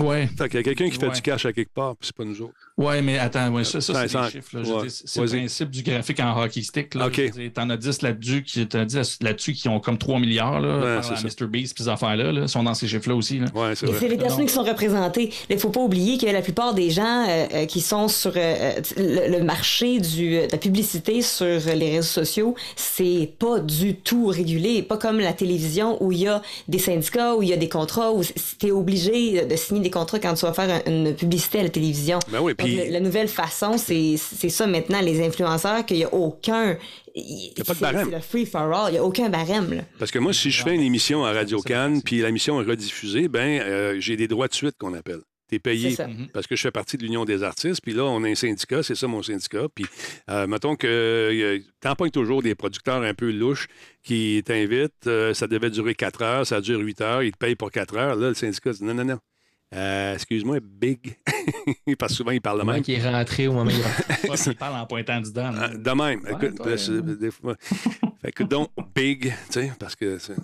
[0.00, 0.28] Ouais.
[0.38, 1.14] Fait qu'il y a quelqu'un qui fait Ouais.
[1.14, 2.63] du cash à quelque part, puis c'est pas nous autres.
[2.76, 4.58] Ouais, mais attends, ouais, ça, c'est des chiffres.
[4.58, 4.62] là.
[4.62, 4.88] Ouais.
[4.88, 6.94] C'est le principe du graphique en hockey stick.
[6.96, 7.08] Là.
[7.54, 10.78] T'en as 10 là-dessus qui, t'en as 10 là-dessus qui ont comme 3 milliards là,
[10.78, 11.22] Ouais, par.
[11.22, 11.46] Mr.
[11.46, 13.38] Beast puis ces affaires-là là, sont dans ces chiffres-là aussi.
[13.38, 13.46] Là.
[13.54, 13.98] Ouais, c'est Et vrai.
[14.00, 15.30] c'est les personnes qui sont représentées.
[15.48, 18.32] Il ne faut pas oublier que la plupart des gens euh, euh, qui sont sur
[18.34, 21.46] euh, le, le marché du, de la publicité sur
[21.76, 24.82] les réseaux sociaux, c'est pas du tout régulé.
[24.82, 27.68] Pas comme la télévision où il y a des syndicats, où il y a des
[27.68, 28.22] contrats, où
[28.58, 31.62] tu es obligé de signer des contrats quand tu vas faire un- une publicité à
[31.62, 32.18] la télévision.
[32.32, 35.98] Ben oui, Donc, puis- le- la nouvelle façon, c'est c'est ça maintenant, les influenceurs, qu'il
[35.98, 36.76] n'y a aucun.
[37.14, 38.08] Il y a pas de barème.
[38.10, 38.88] C'est le free for all.
[38.90, 39.72] Il n'y a aucun barème.
[39.72, 39.82] Là.
[39.98, 42.64] Parce que moi, si je fais une émission à Radio Cannes, puis la mission est
[42.64, 45.20] rediffusée, ben euh, j'ai des droits de suite qu'on appelle.
[45.48, 46.06] tu es payé ça.
[46.32, 47.80] parce que je fais partie de l'Union des artistes.
[47.82, 49.66] Puis là, on a un syndicat, c'est ça mon syndicat.
[49.74, 49.84] Puis
[50.30, 53.68] euh, mettons que euh, t'empoignes toujours des producteurs un peu louches
[54.02, 55.06] qui t'invitent.
[55.06, 57.96] euh, ça devait durer 4 heures, ça dure 8 heures, ils te payent pour 4
[57.96, 58.16] heures.
[58.16, 59.18] Là, le syndicat dit non, non, non.
[59.74, 61.16] Euh, excuse-moi, big.
[61.98, 62.82] parce que souvent, ils parlent de Le même.
[62.82, 65.52] qui est rentré au moment où il il parle en pointant du dent.
[65.54, 66.20] Euh, De même.
[66.22, 67.56] Ouais, Écoute, toi, des fois-
[68.22, 70.18] fait que donc, big, tu sais, parce que.
[70.18, 70.34] c'est-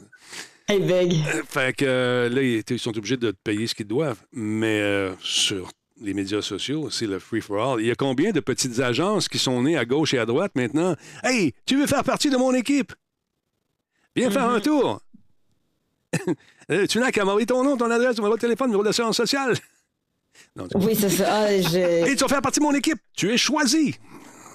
[0.69, 1.23] Hey, big.
[1.49, 4.21] Fait que euh, là, ils sont obligés de te payer ce qu'ils doivent.
[4.33, 5.71] Mais euh, sur
[6.01, 7.81] les médias sociaux, c'est le free-for-all.
[7.81, 10.53] Il y a combien de petites agences qui sont nées à gauche et à droite
[10.55, 10.95] maintenant?
[11.25, 12.93] Hey, tu veux faire partie de mon équipe?
[14.17, 15.01] Viens faire un tour.
[16.71, 19.17] Euh, tu n'as qu'à m'envoyer ton nom, ton adresse, ton numéro de téléphone, numéro d'assurance
[19.17, 19.55] sociale.
[20.57, 21.25] Non, Oui, c'est ça.
[21.29, 22.99] Ah, je- Et tu vas faire partie de mon équipe.
[23.17, 23.95] Tu es choisi.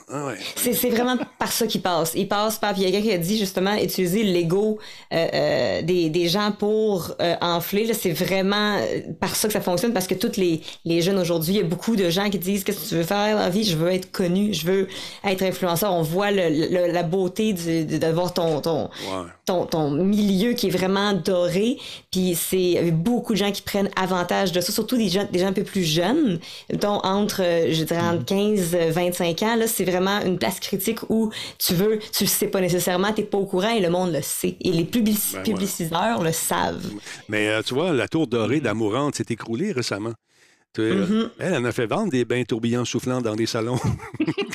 [0.08, 0.36] Ah ouais.
[0.56, 2.12] C'est vraiment par ça qu'il passe.
[2.16, 2.74] Il passe par.
[2.74, 4.78] Puis il y a quelqu'un qui a dit justement utiliser l'ego
[5.12, 7.91] euh, euh, des, des gens pour euh, enfler.
[7.93, 8.80] C'est vraiment
[9.20, 11.64] par ça que ça fonctionne parce que tous les, les jeunes aujourd'hui, il y a
[11.66, 13.64] beaucoup de gens qui disent Qu'est-ce que tu veux faire dans la vie?
[13.64, 14.88] Je veux être connu, je veux
[15.24, 15.91] être influenceur.
[15.91, 19.26] On voit le, le- la beauté du- de, d'avoir ton, ton, Ouais.
[19.46, 21.78] Ton, ton milieu qui est vraiment doré.
[22.12, 25.10] Puis c'est il y a beaucoup de gens qui prennent avantage de ça, surtout des
[25.10, 26.39] gens, des gens un peu plus jeunes,
[26.74, 29.56] dont entre, euh, je dirais, entre 15 euh, 25 ans.
[29.56, 33.24] Là, c'est vraiment une place critique où tu veux, tu le sais pas nécessairement, t'es
[33.24, 34.56] pas au courant et le monde le sait.
[34.62, 35.43] Et les publici- Ben ouais.
[35.43, 36.89] publiciseurs le savent.
[37.30, 40.14] Mais euh, tu vois, la tour dorée d'Amourante s'est écroulée récemment.
[40.80, 41.30] Euh, Mm-hmm.
[41.40, 43.80] Elle en a fait vendre des bains tourbillons soufflants dans des salons,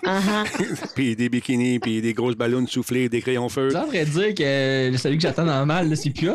[0.04, 0.44] ah.
[0.94, 3.68] puis des bikinis, puis des grosses ballons soufflés, des crayons feu.
[3.68, 6.30] De dire que celui que j'attends dans le mal, c'est plus?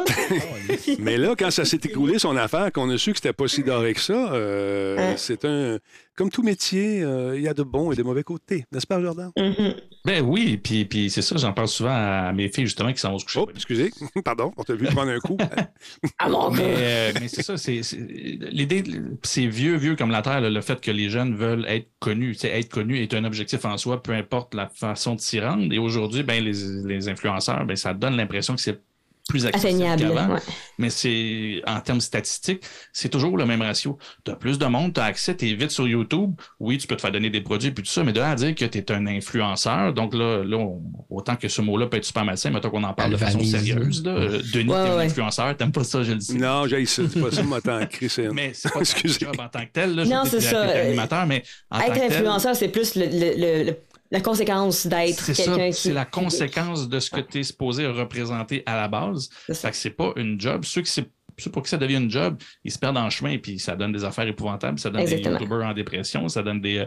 [0.99, 3.63] Mais là, quand ça s'est écroulé, son affaire, qu'on a su que c'était pas si
[3.63, 5.15] doré que ça, euh, Hein?
[5.17, 5.77] c'est un.
[6.15, 8.63] Comme tout métier, euh, il y a de bons et de mauvais côtés.
[8.71, 9.31] N'est-ce pas, Jordan?
[9.37, 9.73] Mhm.
[10.05, 13.11] Ben oui, puis, puis c'est ça, j'en parle souvent à mes filles justement qui s'en
[13.11, 13.39] vont se coucher.
[13.41, 13.91] Oh, excusez.
[14.23, 15.37] Pardon, on t'a vu prendre un coup.
[16.29, 18.83] Mon Mais, euh, mais c'est ça, c'est, c'est- l'idée,
[19.23, 22.33] c'est vieux, vieux comme la Terre, là, le fait que les jeunes veulent être connus.
[22.33, 25.39] Tu sais, être connu est un objectif en soi, peu importe la façon de s'y
[25.41, 25.71] rendre.
[25.73, 26.53] Et aujourd'hui, ben, les,
[26.85, 28.79] les influenceurs, ben, ça donne l'impression que c'est
[29.27, 30.33] plus accessible qu'avant.
[30.35, 30.39] ouais.
[30.77, 32.63] Mais c'est en termes statistiques,
[32.93, 33.97] c'est toujours le même ratio.
[34.23, 36.33] Tu as plus de monde, tu as accès, tu es vite sur YouTube.
[36.59, 38.35] Oui, tu peux te faire donner des produits puis tout ça, mais de là à
[38.35, 41.97] dire que tu es un influenceur, donc là, là on- autant que ce mot-là peut
[41.97, 44.03] être super malsain, mais qu'on en parle de façon sérieuse.
[44.03, 44.11] Là.
[44.11, 45.05] Euh, Denis, Ouais, t'es un ouais.
[45.05, 46.33] influenceur, t'aimes pas ça, je le sais.
[46.35, 47.01] non, j'ai ça.
[47.11, 48.31] C'est pas ça, moi, tant Christian.
[48.33, 48.81] Mais c'est pas
[49.19, 49.95] job en tant que tel.
[49.95, 50.67] Là, Non, je sais c'est que ça.
[50.67, 53.77] t'es animateur, mais en tant Être que tel, influenceur, c'est plus le, le- le- le-
[54.15, 55.73] la conséquence d'être c'est quelqu'un qui.
[55.73, 59.29] c'est la conséquence de ce que tu es supposé représenter à la base.
[59.47, 59.61] C'est ça.
[59.67, 60.63] Fait que c'est pas une job.
[60.65, 60.91] Ceux qui
[61.37, 63.91] c'est pour qui ça devient une job, ils se perdent en chemin puis ça donne
[63.91, 65.35] des affaires épouvantables, ça donne Exactement.
[65.35, 66.77] des youtubeurs en dépression, ça donne des.
[66.77, 66.85] euh,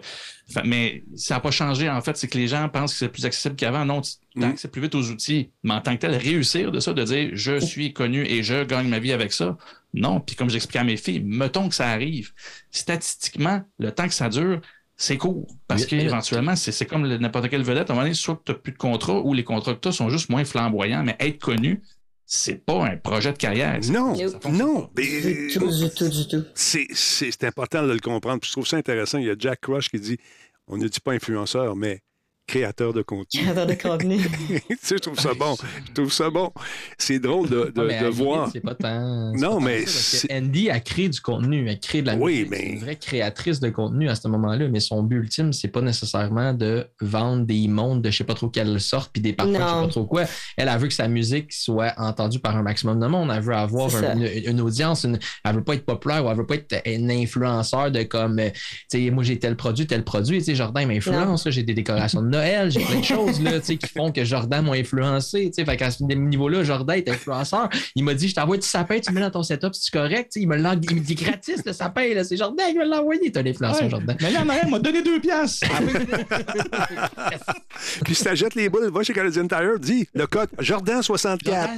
[0.65, 3.27] mais ça n'a pas changé en fait, c'est que les gens pensent que c'est plus
[3.27, 3.85] accessible qu'avant.
[3.85, 4.45] Non, tu Mm.
[4.45, 5.51] accès plus vite aux outils.
[5.65, 8.63] Mais en tant que tel, réussir de ça, de dire je suis connu et je
[8.65, 9.57] gagne ma vie avec ça.
[9.95, 12.31] Non, puis comme j'expliquais à mes filles, mettons que ça arrive.
[12.71, 14.61] Statistiquement, le temps que ça dure,
[15.01, 15.47] c'est court.
[15.67, 16.09] Parce Huit minutes.
[16.11, 17.89] qu'éventuellement, c'est c'est comme le- n'importe quelle vedette.
[17.89, 19.81] À un moment donné, soit que tu n'as plus de contrat ou les contrats que
[19.81, 21.81] tu as sont juste moins flamboyants, mais être connu,
[22.27, 23.79] c'est pas un projet de carrière.
[23.91, 24.13] Non,
[24.51, 24.91] non.
[24.97, 26.45] Du tout, du tout, du tout.
[26.55, 28.41] c'est, c'est- c'est important de le comprendre.
[28.41, 29.19] Puis je trouve ça intéressant.
[29.19, 30.19] Il y a Jack Crush qui dit
[30.67, 32.01] on ne dit pas influenceur, mais
[32.49, 33.41] créateur de contenu.
[33.43, 34.19] Créateur de contenu.
[34.49, 35.55] tu sais, je trouve ça bon.
[35.87, 36.51] Je trouve ça bon.
[36.97, 38.51] C'est drôle de, de- Ouais, de la voir.
[38.53, 39.33] C'est pas tant.
[39.37, 42.51] Non, pas mais ça, Andy a créé du contenu, elle crée de la Oui, musique.
[42.51, 45.69] mais- C'est une vraie créatrice de contenu à ce moment-là, mais son but ultime, c'est
[45.69, 49.33] pas nécessairement de vendre des mondes de je sais pas trop quelle sorte puis des
[49.35, 50.25] parfums, je sais pas trop quoi.
[50.57, 53.31] Elle, elle veut que sa musique soit entendue par un maximum de monde.
[53.33, 55.05] Elle veut avoir un- une, une audience.
[55.05, 58.39] Une, elle veut pas être populaire ou elle veut pas être un influenceur de comme,
[58.39, 58.49] euh,
[58.91, 60.39] tu sais, moi j'ai tel produit, tel produit.
[60.39, 61.49] Tu sais, Jordan m'influence.
[61.51, 64.25] J'ai des décorations de Noël, j'ai plein de choses là, tu sais, qui font que
[64.25, 65.47] Jordan m'a influencé.
[65.47, 65.65] tu sais.
[65.65, 67.69] Fait qu'à ce niveau-là, Jordan est influenceur.
[67.95, 70.33] Il m'a dit, je t'envoie du sapin, tu le mets dans ton setup, c'est correct.
[70.37, 72.15] Il me l'a il me dit gratis le sapin.
[72.15, 72.25] là.
[72.25, 73.31] C'est Jordan qui me l'a envoyé.
[73.33, 73.91] T'es un influenceur, Ouais.
[73.91, 74.17] Jordan.
[74.21, 75.67] Mais là, arrière, m'a donné deux piastres.
[78.05, 81.69] Puis si t'achètes les boules, va chez Canadian Tire, dis le code Jordan64.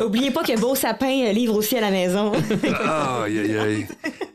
[0.04, 2.32] Oubliez pas que Beau Sapin euh, livre aussi à la maison.
[3.24, 3.86] Aïe, aïe, aïe.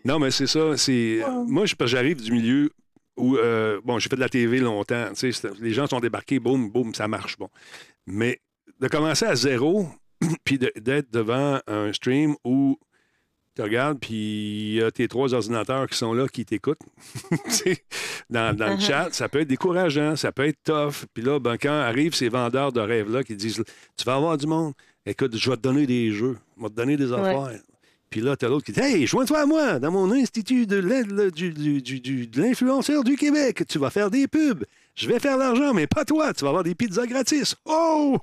[0.04, 0.76] Non, mais c'est ça.
[0.76, 1.22] C'est...
[1.48, 2.70] Moi, j'arrive du milieu
[3.18, 5.08] où, euh, bon, j'ai fait de la TV longtemps.
[5.16, 7.38] tu sais, Les gens sont débarqués, boum, boum, ça marche.
[7.38, 7.50] Bon.
[8.08, 8.42] Mais
[8.80, 9.88] de commencer à zéro,
[10.44, 12.78] puis de- d'être devant un stream où
[13.56, 16.80] tu regardes, puis il y a tes trois ordinateurs qui sont là, qui t'écoutent
[17.46, 17.86] tu sais,
[18.30, 18.82] dans, dans le Uh-huh.
[18.82, 21.06] chat, ça peut être décourageant, ça peut être tough.
[21.14, 23.64] Puis là, ben, quand arrivent ces vendeurs de rêves-là qui disent
[23.96, 24.74] Tu vas avoir du monde,
[25.06, 27.60] écoute, je vais te donner des jeux, je vais te donner des affaires.
[28.14, 30.78] Puis là, t'as l'autre qui dit Hey, joins-toi à moi dans mon institut de
[32.40, 33.64] l'influenceur du Québec.
[33.68, 34.66] Tu vas faire des pubs.
[34.94, 36.32] Je vais faire l'argent, mais pas toi.
[36.32, 37.56] Tu vas avoir des pizzas gratis.
[37.66, 38.20] Oh!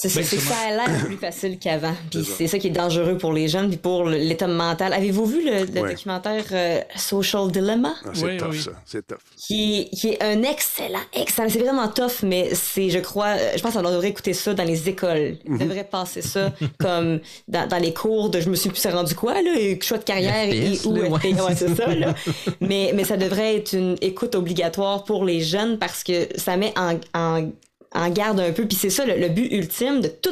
[0.00, 1.94] C'est ça, c'est que ça a l'air plus facile qu'avant.
[2.10, 4.92] Puis c'est ça qui est dangereux pour les jeunes, puis pour l'état mental.
[4.92, 5.90] Avez-vous vu le, le Ouais.
[5.90, 7.92] documentaire euh, Social Dilemma?
[8.04, 8.60] Ah, c'est Oui, tough, oui.
[8.62, 8.70] ça.
[8.86, 9.18] C'est tough.
[9.36, 11.48] Qui, qui est un excellent, excellent.
[11.50, 14.64] C'est vraiment tough, mais c'est, je crois, euh, je pense qu'on devrait écouter ça dans
[14.64, 15.36] les écoles.
[15.48, 19.14] On devrait passer ça comme dans, dans les cours de je me suis plus rendu
[19.14, 21.34] quoi, là, et choix de carrière et FPS, où là, ouais.
[21.34, 22.14] Ouais, c'est ça, là.
[22.60, 26.72] mais, mais ça devrait être une écoute obligatoire pour les jeunes parce que ça met
[26.78, 27.50] en, en,
[27.92, 28.66] en garde un peu.
[28.66, 30.30] Puis c'est ça le, le but ultime de tout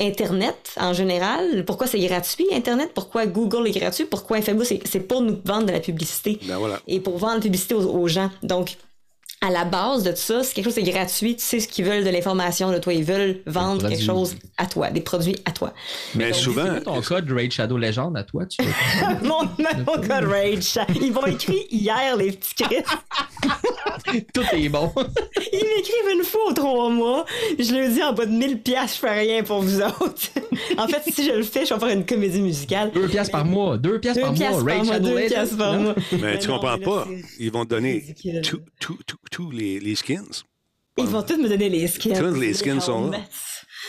[0.00, 1.64] Internet en général.
[1.64, 2.90] Pourquoi c'est gratuit, Internet?
[2.94, 4.04] Pourquoi Google est gratuit?
[4.04, 4.66] Pourquoi Facebook?
[4.66, 6.80] C'est, c'est pour nous vendre de la publicité Ben voilà.
[6.88, 8.30] et pour vendre la publicité aux, aux gens.
[8.42, 8.76] Donc,
[9.46, 11.36] à la base de tout ça, c'est quelque chose de gratuit.
[11.36, 12.92] Tu sais ce qu'ils veulent de l'information de toi.
[12.94, 15.74] Ils veulent vendre quelque chose à toi, des produits à toi.
[16.14, 18.46] Mais souvent, ton code Raid Shadow Legend à toi?
[18.46, 18.72] Tu veux?
[19.28, 19.42] mon,
[19.86, 20.78] mon code Rage.
[21.00, 22.84] Ils m'ont écrit hier, les petits Chris.
[24.32, 24.92] Tout est bon.
[25.52, 27.24] Ils m'écrivent une fois aux trois mois.
[27.58, 30.30] Je leur dis en bas de 1000 piastres, je fais rien pour vous autres.
[30.78, 32.90] en fait, si je le fais, je vais faire une comédie musicale.
[32.92, 33.76] Deux piastres par mois.
[33.76, 34.74] Deux piastres Deux par piastres mois.
[34.76, 35.94] mois, Shadow deux Legend.
[36.20, 37.06] mais tu comprends pas.
[37.38, 38.42] Ils vont te donner ridicule.
[38.42, 38.98] tous tous-
[39.34, 40.24] tous- les, les skins.
[40.96, 42.16] Ils vont tous me donner les skins.
[42.16, 43.18] Tous les skins sont là.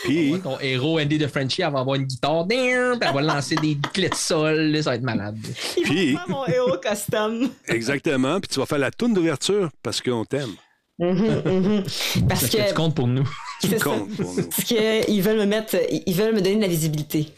[0.04, 3.54] Puis, ton héros Andy de Frenchie, elle va avoir une guitare, puis elle va lancer
[3.56, 5.38] des clés de sol, là, ça va être malade.
[5.76, 7.48] Ils Puis- vont faire mon héros custom.
[7.68, 8.40] exactement.
[8.40, 10.50] Puis tu vas faire la toune d'ouverture parce qu'on t'aime.
[10.98, 11.82] Mhm, mhm.
[11.84, 13.28] Parce Parce que tu que comptes pour nous.
[13.60, 13.76] Tu ça.
[13.78, 14.42] comptes pour nous.
[14.48, 17.28] parce que ils veulent me mettre, ils veulent me donner de la visibilité.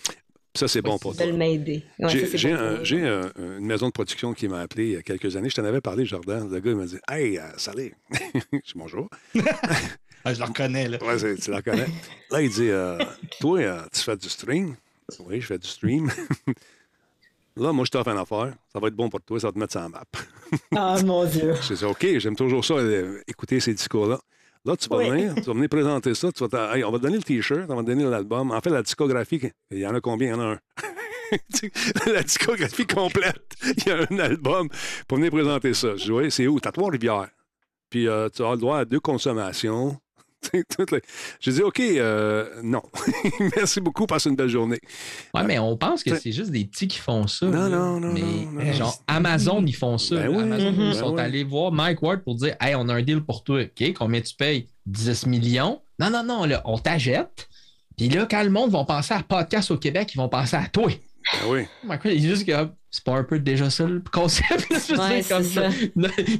[0.54, 1.26] Ça, c'est bon pour toi.
[1.32, 1.84] m'aider.
[1.98, 4.60] Ouais, J'ai c'est j'ai bon un- pour- j'ai un- une maison de production qui m'a
[4.60, 5.50] appelé il y a quelques années.
[5.50, 6.50] Je t'en avais parlé, Jordan.
[6.50, 7.94] Le gars, il m'a dit Hey, euh, salut.
[8.34, 9.08] je dis bonjour.
[10.24, 10.98] Ah, je le reconnais, là.
[11.02, 11.86] Ouais, c'est- tu la connais.
[12.32, 12.98] Là, il dit euh,
[13.40, 14.74] Toi, euh, tu fais du stream
[15.20, 16.10] Oui, je fais du stream.
[17.56, 18.52] Là, moi, je t'offre une affaire.
[18.72, 20.04] Ça va être bon pour toi, ça va te mettre sur la map.
[20.76, 21.54] Ah mon dieu.
[21.68, 24.20] Je dis OK, j'aime toujours ça, euh, écouter ces discours-là.
[24.64, 25.08] Là, tu vas Oui.
[25.10, 26.30] venir, tu vas venir présenter ça.
[26.32, 28.50] Tu vas t'a- Hey, on va te donner le T-shirt, on va te donner l'album.
[28.50, 29.40] En fait, la discographie,
[29.70, 30.28] il y en a combien?
[30.28, 30.58] Il y en a un.
[32.12, 33.54] la discographie complète.
[33.76, 34.68] Il y a un album
[35.06, 35.96] pour venir présenter ça.
[35.96, 36.58] Je dis, oui, c'est où?
[36.60, 37.28] T'as Trois-Rivières.
[37.90, 39.98] Puis euh, tu as le droit à deux consommations.
[40.92, 41.02] Les-
[41.40, 42.82] J'ai dit, OK, euh, non.
[43.56, 44.80] Merci beaucoup, passe une belle journée.
[45.34, 47.46] Ouais, mais on pense que c'est juste des petits qui font ça.
[47.46, 47.68] Non, là.
[47.68, 48.72] non, non, Mais non, non.
[48.72, 50.16] genre, Amazon, ils font ça.
[50.16, 52.94] Ben oui, Amazon, ben ils sont allés voir Mike Ward pour dire Hey, on a
[52.94, 53.62] un deal pour toi.
[53.62, 54.68] OK, combien tu payes?
[54.86, 55.82] 10 millions.
[55.98, 57.48] Non, non, non, là, on t'achète.
[57.96, 60.66] Puis là, quand le monde va penser à podcast au Québec, ils vont penser à
[60.66, 60.86] toi.
[60.88, 61.66] Ben oui.
[61.84, 62.52] Mike Ward, il est juste que
[62.90, 64.66] c'est pas un peu déjà ça le concept.
[64.70, 65.68] Je Ouais, dire, comme c'est ça.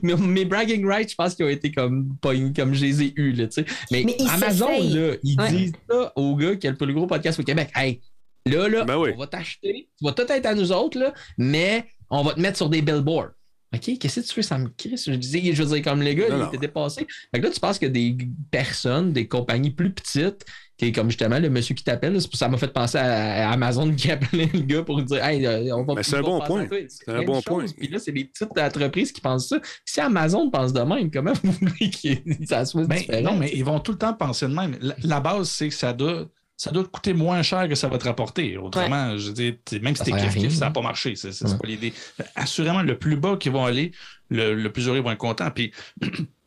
[0.02, 3.32] mes, mes bragging rights, je pense qu'ils ont été comme, comme je les ai eus.
[3.32, 3.66] Là, tu sais.
[3.90, 5.50] mais, Mais ils Amazon, là, ils Ouais.
[5.52, 7.70] disent ça au gars qui a le plus gros podcast au Québec.
[7.74, 8.00] Hey,
[8.46, 9.10] là, là, Ben oui.
[9.14, 9.88] on va t'acheter.
[9.98, 12.80] Tu vas tout être à nous autres, là, mais on va te mettre sur des
[12.82, 13.30] billboards.
[13.74, 15.04] OK, qu'est-ce que tu fais, ça me crisse?
[15.10, 16.48] Je disais, je veux dire, comme les gars, Non, il non.
[16.48, 17.06] était dépassé.
[17.30, 18.16] Fait que là, tu penses que des
[18.50, 20.46] personnes, des compagnies plus petites,
[20.86, 24.48] est comme justement le monsieur qui t'appelle, ça m'a fait penser à, Amazon qui appelait
[24.52, 26.66] le gars pour dire Hey, euh, on va Mais c'est un bon point.
[26.88, 27.64] C'est un bon point.
[27.76, 29.58] Puis là, c'est les petites entreprises qui pensent ça.
[29.84, 33.32] Si Amazon pense de même, comment vous voulez que ça soit Ben, différent?
[33.32, 34.76] non, mais ils vont tout le temps penser de même.
[34.80, 36.26] La, la base, c'est que ça doit,
[36.56, 38.56] ça doit te coûter moins cher que ça va te rapporter.
[38.56, 41.16] Autrement, je veux dire, t'sais, même si t'es kiff, ça n'a pas marché.
[41.16, 41.58] C'est c'est Ouais.
[41.60, 41.92] pas l'idée.
[42.34, 43.92] Assurément, le plus bas qu'ils vont aller,
[44.30, 45.50] le, le plus heureux ils vont être contents.
[45.50, 45.72] Puis,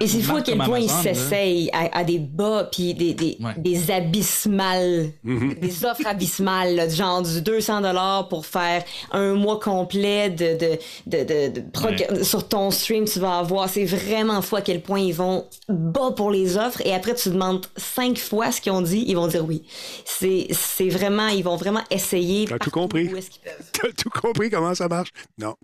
[0.00, 3.14] Et c'est fou à quel point ils Amazon, s'essayent à, à des bas puis des,
[3.14, 3.54] des, Ouais.
[3.56, 5.54] des abysmales, Mhm.
[5.54, 8.82] des offres abysmales, là, genre du 200 dollars pour faire
[9.12, 13.68] un mois complet de, de, de, de- de prog- sur ton stream, tu vas avoir.
[13.68, 17.30] C'est vraiment fou à quel point ils vont bas pour les offres et après tu
[17.30, 19.62] demandes cinq fois ce qu'ils ont dit, ils vont dire oui.
[20.04, 22.46] C'est c'est vraiment, ils vont vraiment essayer.
[22.46, 23.08] T'as tout compris.
[23.12, 23.70] Où est-ce qu'ils peuvent.
[23.72, 25.10] T'as tout compris comment ça marche?
[25.38, 25.54] Non.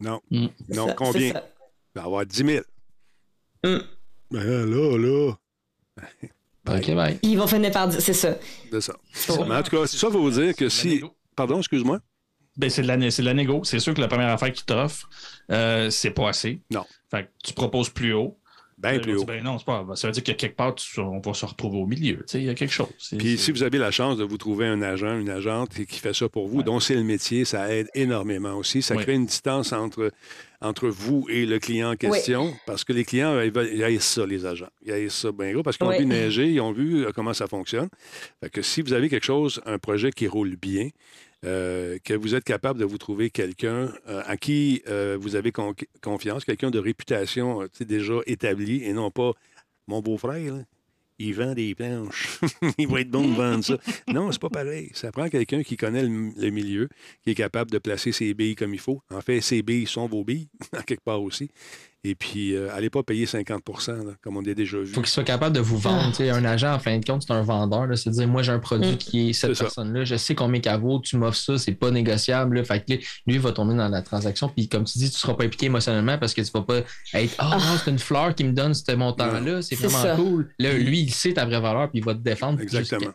[0.00, 0.20] Non.
[0.30, 0.46] Mm.
[0.70, 1.20] Non, Ça, combien?
[1.28, 1.32] Il
[1.94, 2.64] va y avoir 10 000.
[3.64, 3.78] Mm.
[4.30, 5.32] Ben là, là,
[6.68, 7.18] OK, bye.
[7.22, 8.36] Ils vont finir par dire, c'est ça.
[8.70, 8.94] c'est ça.
[9.48, 11.02] Mais en tout cas, ça veut vous dire que si.
[11.34, 12.00] Pardon, excuse-moi.
[12.56, 13.62] ben, c'est de la, c'est de la négo.
[13.64, 15.08] C'est sûr que la première affaire qu'ils t'offrent,
[15.50, 16.60] euh, c'est pas assez.
[16.70, 16.84] Non.
[17.10, 18.37] Fait que tu proposes plus haut.
[18.80, 19.24] Bien Là, plus haut.
[19.24, 19.84] Ben non, c'est pas.
[19.96, 22.18] Ça veut dire que quelque part, tu- on va se retrouver au milieu.
[22.18, 22.86] Tu sais, Il y a quelque chose.
[23.18, 26.14] Puis si vous avez la chance de vous trouver un agent, une agente qui fait
[26.14, 26.62] ça pour vous, Ouais.
[26.64, 28.80] dont c'est le métier, ça aide énormément aussi.
[28.80, 30.12] Ça crée une distance entre,
[30.60, 34.24] entre vous et le client en question, parce que les clients, ils, veulent- ils ça,
[34.24, 34.68] les agents.
[34.86, 37.34] Ils haïssent ça bien gros, parce qu'ils ont vu neiger, ils ont vu euh, comment
[37.34, 37.88] ça fonctionne.
[38.40, 40.90] Fait que si vous avez quelque chose, un projet qui roule bien,
[41.44, 45.52] euh, que vous êtes capable de vous trouver quelqu'un euh, à qui euh, vous avez
[45.52, 49.32] con- confiance, quelqu'un de réputation déjà établi et non pas
[49.86, 50.54] mon beau-frère,
[51.20, 52.38] il vend des planches.
[52.78, 53.78] il va être bon de vendre ça.
[54.12, 54.90] Non, c'est pas pareil.
[54.94, 56.88] Ça prend quelqu'un qui connaît le, le milieu,
[57.24, 59.02] qui est capable de placer ses billes comme il faut.
[59.10, 61.50] En fait, ses billes sont vos billes, en quelque part aussi.
[62.04, 64.84] Et puis, euh, allez pas payer 50 là, comme on a déjà vu.
[64.86, 66.12] Il faut qu'il soit capable de vous vendre.
[66.20, 66.22] Ah.
[66.36, 67.86] Un agent, en fin de compte, c'est un vendeur.
[67.98, 68.96] C'est dire, moi, j'ai un produit Mm.
[68.98, 70.04] qui est cette personne-là.
[70.04, 71.00] Je sais combien qu'elle vaut.
[71.00, 72.56] Tu m'offres ça, c'est pas négociable.
[72.58, 72.64] là.
[72.64, 74.48] Fait que lui, il va tomber dans la transaction.
[74.48, 76.78] Puis, comme tu dis, tu seras pas impliqué émotionnellement parce que tu vas pas
[77.14, 79.60] être Ah, non, c'est une fleur qui me donne ce montant-là.
[79.62, 80.14] C'est C'est vraiment ça.
[80.16, 80.48] cool.
[80.60, 81.90] Là, lui, il sait ta vraie valeur.
[81.90, 82.60] Puis, il va te défendre.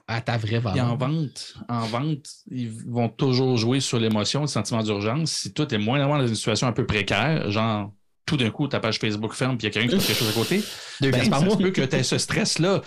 [0.07, 0.97] À ta vraie Puis en valeur.
[0.97, 5.31] vente, en vente, ils vont toujours jouer sur l'émotion, le sentiment d'urgence.
[5.31, 7.91] Si toi, tu es moins dans une situation un peu précaire, genre
[8.25, 10.19] tout d'un coup, ta page Facebook ferme puis il y a quelqu'un qui fait quelque
[10.19, 10.63] chose à côté,
[11.01, 12.81] Deux ben, ça se peut que tu aies ce stress-là.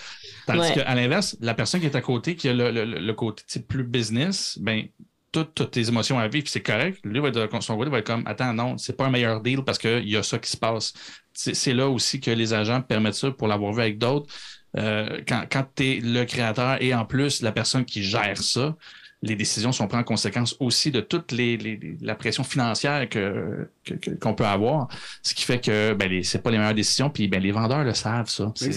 [0.47, 0.73] Tandis Ouais.
[0.75, 3.85] qu'à l'inverse, la personne qui est à côté, qui a le, le- le côté plus
[3.85, 4.85] business, ben
[5.33, 6.99] toutes, toutes tes émotions à vivre, puis c'est correct.
[7.05, 9.63] Lui va être, son côté va être comme Attends, non, c'est pas un meilleur deal
[9.65, 10.95] parce qu'il y a ça qui se passe.
[11.35, 14.33] C'est c'est là aussi que les agents permettent ça pour l'avoir vu avec d'autres.
[14.79, 18.77] Euh, quand quand tu es le créateur et en plus la personne qui gère ça,
[19.23, 23.09] les décisions sont prises en conséquence aussi de toute les, les- les- la pression financière
[23.09, 24.89] que, que- que- qu'on peut avoir.
[25.23, 27.83] Ce qui fait que ben, les- c'est pas les meilleures décisions, puis ben, les vendeurs
[27.85, 28.53] le savent, ça.
[28.57, 28.71] C'est,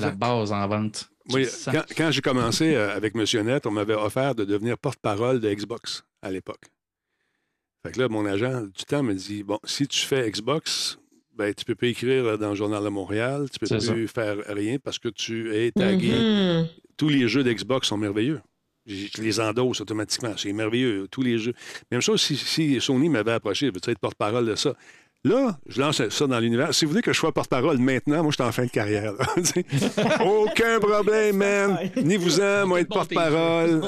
[0.00, 1.08] la base en vente.
[1.32, 3.24] Oui, quand, quand j'ai commencé euh, avec M.
[3.46, 6.62] Net, on m'avait offert de devenir porte-parole de Xbox à l'époque.
[7.84, 10.98] Fait que là, mon agent du temps me dit Bon, si tu fais Xbox,
[11.36, 14.78] ben, tu peux pas écrire dans le Journal de Montréal, tu peux plus faire rien
[14.78, 16.12] parce que tu es tagué.
[16.12, 16.68] Mhm.
[16.96, 18.40] Tous les jeux d'Xbox sont merveilleux.
[18.86, 20.34] Je les endosse automatiquement.
[20.36, 21.54] C'est merveilleux, tous les jeux.
[21.90, 24.74] Même chose si, si Sony m'avait approché, veux-tu être porte-parole de ça?
[25.26, 26.72] Là, je lance ça dans l'univers.
[26.72, 29.12] Si vous voulez que je sois porte-parole maintenant, moi, je suis en fin de carrière.
[30.24, 31.78] Aucun problème, man.
[31.96, 33.80] Ni vous en, moi, être porte-parole.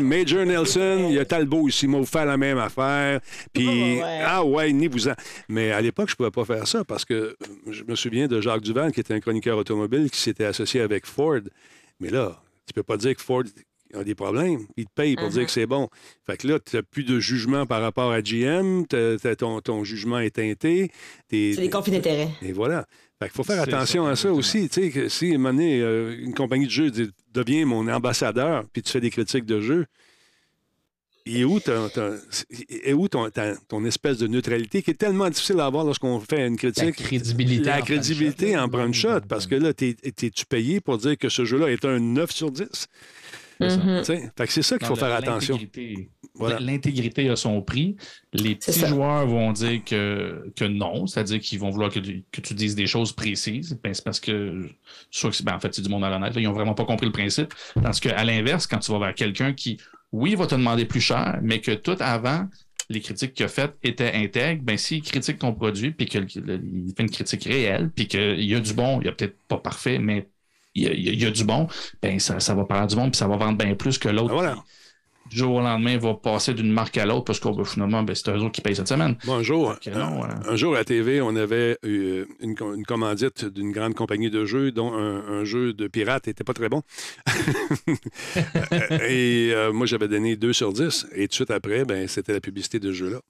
[0.00, 3.20] Major Nelson, il y a Talbot ici, moi, vous faire la même affaire.
[3.52, 4.22] Puis, ouais.
[4.24, 5.12] ah ouais, ni vous en.
[5.50, 7.36] Mais à l'époque, je ne pouvais pas faire ça parce que euh,
[7.70, 11.04] je me souviens de Jacques Duval, qui était un chroniqueur automobile, qui s'était associé avec
[11.04, 11.40] Ford.
[12.00, 13.44] Mais là, tu peux pas dire que Ford
[13.94, 14.66] a des problèmes.
[14.76, 15.88] Il te paye pour dire que c'est bon.
[16.26, 18.84] Fait que là, tu n'as plus de jugement par rapport à GM.
[19.38, 20.90] Ton, ton jugement est teinté.
[21.30, 22.30] C'est des conflits d'intérêts.
[22.42, 22.86] et voilà.
[23.18, 24.68] Fait qu'il faut faire attention ça, à ça aussi.
[24.68, 27.66] Tu sais, que si à un moment donné, euh, une compagnie de jeu dit deviens
[27.66, 29.86] mon ambassadeur, puis tu fais des critiques de jeu,
[31.26, 31.88] et où, ton-
[32.70, 33.28] est où ton,
[33.68, 36.96] ton espèce de neutralité qui est tellement difficile à avoir lorsqu'on fait une La critique?
[36.96, 37.64] crédibilité.
[37.66, 41.44] La en crédibilité en shot parce que là, t'es- t'es-tu payé pour dire que ce
[41.44, 42.86] jeu-là est un 9 sur 10?
[43.60, 43.76] C'est ça.
[43.76, 44.02] Mhm.
[44.04, 45.56] C'est ça qu'il faut faire attention.
[45.56, 46.58] l'intégrité- Voilà.
[47.30, 47.96] A son prix.
[48.32, 52.40] Les petits joueurs vont dire que, que non, c'est-à-dire qu'ils vont vouloir que tu, que
[52.40, 53.78] tu dises des choses précises.
[53.82, 54.68] Ben, c'est parce que,
[55.10, 56.32] soit que c'est- ben, en fait, c'est du monde à l'honnête.
[56.36, 57.52] Ils n'ont vraiment pas compris le principe.
[57.82, 59.78] Tandis qu'à l'inverse, quand tu vas vers quelqu'un qui,
[60.12, 62.48] oui, va te demander plus cher, mais que tout avant,
[62.88, 66.92] les critiques qu'il a faites étaient intègres, ben, s'il critique ton produit, puis qu'il il
[66.96, 69.58] fait une critique réelle, puis qu'il y a du bon, il y a peut-être pas
[69.58, 70.26] parfait, mais
[70.74, 71.66] il y a, y y du bon,
[72.02, 74.32] ben, ça, ça va parler du bon, puis ça va vendre bien plus que l'autre.
[74.32, 74.54] Voilà.
[74.54, 74.60] qui,
[75.30, 78.14] du jour au lendemain, va passer d'une marque à l'autre parce que ben, finalement, ben,
[78.14, 79.16] c'est eux autres qui payent cette semaine.
[79.28, 83.44] Un jour, non, un, euh, un jour à TV, on avait eu une, une commandite
[83.44, 86.82] d'une grande compagnie de jeux dont un, un jeu de pirate n'était pas très bon.
[89.08, 91.06] et euh, moi, j'avais donné 2 sur 10.
[91.12, 93.20] Et tout de suite après, ben, c'était la publicité de ce jeu-là.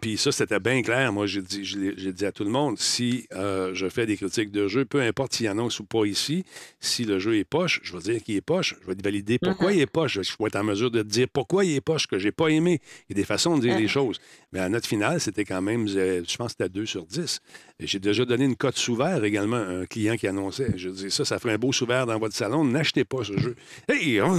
[0.00, 1.12] Puis ça, c'était bien clair.
[1.12, 4.68] Moi, j'ai dit, j'ai à tout le monde, si euh, je fais des critiques de
[4.68, 6.44] jeu, peu importe s'il annonce ou pas ici,
[6.78, 8.76] si le jeu est poche, je vais dire qu'il est poche.
[8.82, 10.20] Je vais te valider pourquoi il est poche.
[10.20, 12.48] Je vais être en mesure de te dire pourquoi il est poche, que j'ai pas
[12.48, 12.80] aimé.
[13.08, 14.18] Il y a des façons de dire les choses.
[14.52, 17.40] Mais à notre finale, c'était quand même, euh, je pense que c'était 2 sur 10.
[17.80, 20.74] Et J'ai déjà donné une cote sous verre également à un client qui annonçait.
[20.76, 22.64] Je dis ça, ça ferait un beau sous verre dans votre salon.
[22.64, 23.56] N'achetez pas ce jeu.
[23.88, 24.36] Hey, non,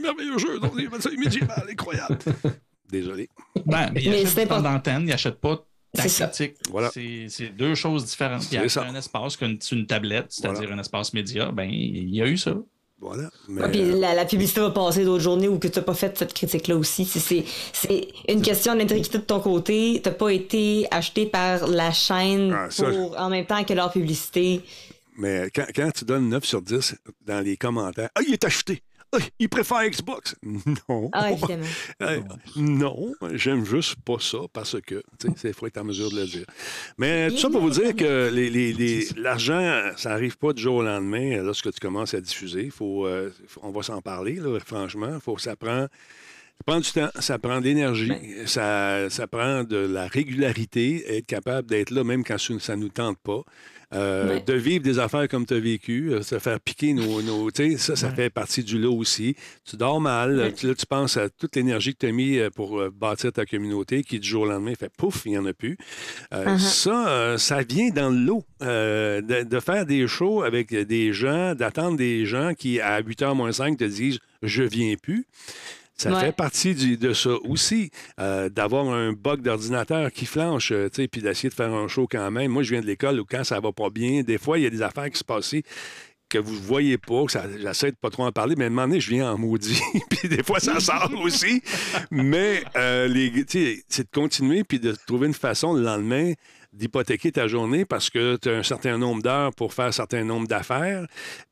[0.00, 0.58] merveilleux jeu.
[0.58, 2.18] Non, c'est médiéval, incroyable.
[2.92, 3.28] Désolé.
[3.66, 5.56] ben, il Mais achète c'est du temps pas- d'antenne, il n'achète pas
[5.92, 6.26] ta C'est ça.
[6.28, 6.56] critique.
[6.70, 6.90] Voilà.
[6.92, 8.42] C'est deux choses différentes.
[8.52, 8.82] Il y C'est a ça.
[8.84, 10.76] un espace qu'une une tablette, c'est-à-dire Voilà.
[10.76, 12.54] un espace média, ben, il y a eu ça.
[13.02, 13.30] Voilà.
[13.48, 15.94] Mais, Ah, puis la, la publicité va passer d'autres journées où que tu n'as pas
[15.94, 17.06] fait cette critique-là aussi.
[17.06, 17.44] C'est-
[18.28, 20.00] une question d'intégrité de ton côté.
[20.04, 23.72] Tu n'as pas été acheté par la chaîne Ah, ça, pour, en même temps que
[23.72, 24.60] leur publicité.
[25.16, 26.94] mais quand, quand tu donnes 9 sur 10
[27.26, 28.82] dans les commentaires, ah, il est acheté.
[29.12, 30.36] Ah, il préfère Xbox.
[30.88, 31.10] Non.
[31.12, 31.64] Ah, évidemment.
[32.02, 32.20] Euh,
[32.56, 36.16] non, j'aime juste pas ça parce que, tu sais, il faut être en mesure de
[36.20, 36.46] le dire.
[36.96, 40.62] Mais tout ça pour vous dire que les- les- les- l'argent, ça n'arrive pas du
[40.62, 42.70] jour au lendemain euh, lorsque tu commences à diffuser.
[42.70, 45.18] Faut, euh, faut- on va s'en parler, là, franchement.
[45.20, 45.86] Faut, ça, prend,
[46.60, 48.12] ça prend du temps, ça prend de l'énergie,
[48.46, 52.88] ça, ça prend de la régularité, être capable d'être là même quand ça ne nous
[52.88, 53.42] tente pas.
[53.92, 54.40] Euh, Ouais.
[54.46, 57.22] De vivre des affaires comme tu as vécu, euh, se faire piquer nos.
[57.22, 59.34] nos tu sais, ça, ça fait partie du lot aussi.
[59.68, 60.52] Tu dors mal, Ouais.
[60.52, 63.32] tu- là, tu penses à toute l'énergie que tu as mis euh, pour euh, bâtir
[63.32, 65.76] ta communauté, qui du jour au lendemain fait pouf, il n'y en a plus.
[66.32, 66.58] Euh, Uh-huh.
[66.60, 68.44] Ça, ça vient dans le lot.
[68.60, 73.50] De, de faire des shows avec des gens, d'attendre des gens qui, à 8h moins
[73.50, 75.26] 5, te disent Je viens plus.
[76.00, 76.20] Ça Ouais.
[76.20, 81.02] fait partie du- de ça aussi, euh, d'avoir un bug d'ordinateur qui flanche, euh, tu
[81.02, 82.50] sais, puis d'essayer de faire un show quand même.
[82.52, 84.66] Moi, je viens de l'école où quand ça va pas bien, des fois, il y
[84.66, 85.54] a des affaires qui se passent
[86.30, 88.66] que vous ne voyez pas, que ça- j'essaie de pas trop en parler, mais à
[88.68, 91.60] un moment donné, je viens en maudit, puis des fois, ça sort aussi.
[92.10, 96.32] Mais euh, les- tu sais, c'est de continuer, puis de trouver une façon le lendemain
[96.72, 100.22] d'hypothéquer ta journée parce que tu as un certain nombre d'heures pour faire un certain
[100.24, 101.04] nombre d'affaires,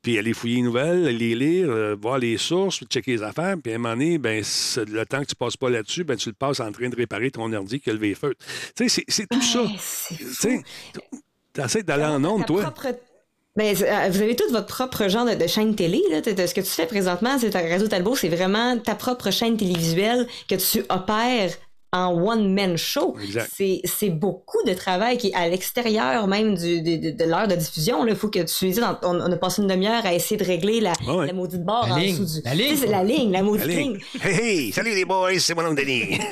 [0.03, 3.73] puis aller fouiller les nouvelles, les lire, euh, voir les sources, checker les affaires, puis
[3.73, 4.43] à un moment donné, ben,
[4.77, 7.31] le temps que tu passes pas là-dessus, ben, tu le passes en train de réparer
[7.31, 8.35] ton ordi qui a levé feu.
[8.77, 9.65] Tu sais, c'est- tout ça.
[11.55, 12.63] Tu essaies d'aller en onde, toi.
[12.63, 12.95] propre-
[13.57, 16.01] c'est- euh, vous avez tout votre propre genre de, de chaîne télé.
[16.11, 16.19] Là.
[16.23, 20.29] Ce que tu fais présentement, c'est ta Radio Talbot, c'est vraiment ta propre chaîne télévisuelle
[20.49, 21.51] que tu opères
[21.93, 23.17] en one-man show.
[23.51, 27.49] C'est c'est beaucoup de travail qui est à l'extérieur même du, de, de- de l'heure
[27.49, 28.07] de diffusion.
[28.07, 30.81] Il faut que tu dans- on, on a passé une demi-heure à essayer de régler
[30.81, 31.27] la, Ouais, ouais.
[31.29, 32.45] la maudite barre La en ligne, dessous du.
[32.45, 32.91] la ligne.
[32.91, 33.77] La ligne, la maudite Allez.
[33.77, 33.99] ligne.
[34.23, 34.35] Hey,
[34.67, 36.19] hey, salut les boys, c'est mon nom Denis.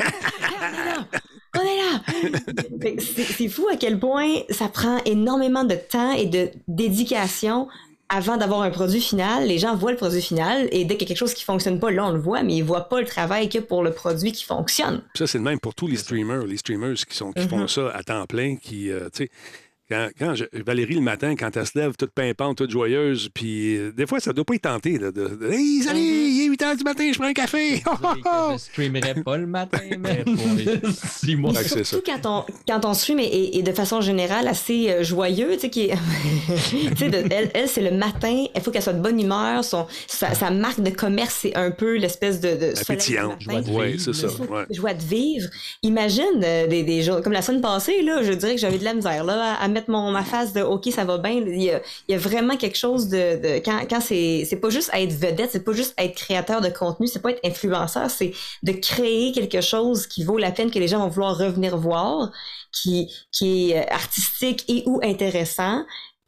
[1.59, 2.93] On est là!
[3.39, 7.67] C'est fou à quel point ça prend énormément de temps et de dédication
[8.09, 9.47] avant d'avoir un produit final.
[9.47, 11.81] Les gens voient le produit final et dès qu'il y a quelque chose qui fonctionne
[11.81, 13.83] pas, là, on le voit, mais ils voient pas le travail qu'il y a pour
[13.83, 15.03] le produit qui fonctionne.
[15.15, 17.91] Ça, c'est le même pour tous les streamers, les streamers qui, sont, qui font ça
[17.91, 19.31] à temps plein, qui, euh, tu sais,
[19.89, 23.77] quand, quand je- Valérie, le matin, quand elle se lève toute pimpante, toute joyeuse, puis
[23.77, 26.49] euh, des fois, ça doit pas y tenter, là, de, de, Hey, salut, il est
[26.49, 27.77] 8 h du matin, je prends un café!
[27.85, 30.25] Je ne streamerai pas le matin, mais
[31.21, 31.53] six mois.
[31.55, 31.85] C'est ça.
[31.85, 35.71] Surtout quand on, quand on stream est de façon générale assez euh, joyeux, tu sais,
[35.71, 39.87] qui de- elle, elle, c'est le matin, il faut qu'elle soit de bonne humeur, son,
[40.07, 43.47] sa, sa marque de commerce, c'est un peu l'espèce de, de soleil du pétillante.
[43.47, 43.63] matin.
[43.67, 44.27] Joie de c'est ça.
[44.29, 44.65] ouais.
[44.71, 45.49] joie de vivre.
[45.83, 48.85] Imagine euh, des, des jours comme la semaine passée, là, je dirais que j'avais de
[48.85, 51.33] la misère là, à, à mettre mon, ma face de OK, ça va bien.
[51.33, 51.63] Il
[52.09, 53.41] y a, vraiment quelque chose de.
[53.41, 56.69] de- quand quand c'est, c'est pas juste être vedette, c'est pas juste être créateur de
[56.69, 58.33] contenu, c'est pas être influenceur, c'est
[58.63, 62.31] de créer quelque chose qui vaut la peine que les gens vont vouloir revenir voir,
[62.73, 65.85] qui, qui est euh, artistique et ou intéressant.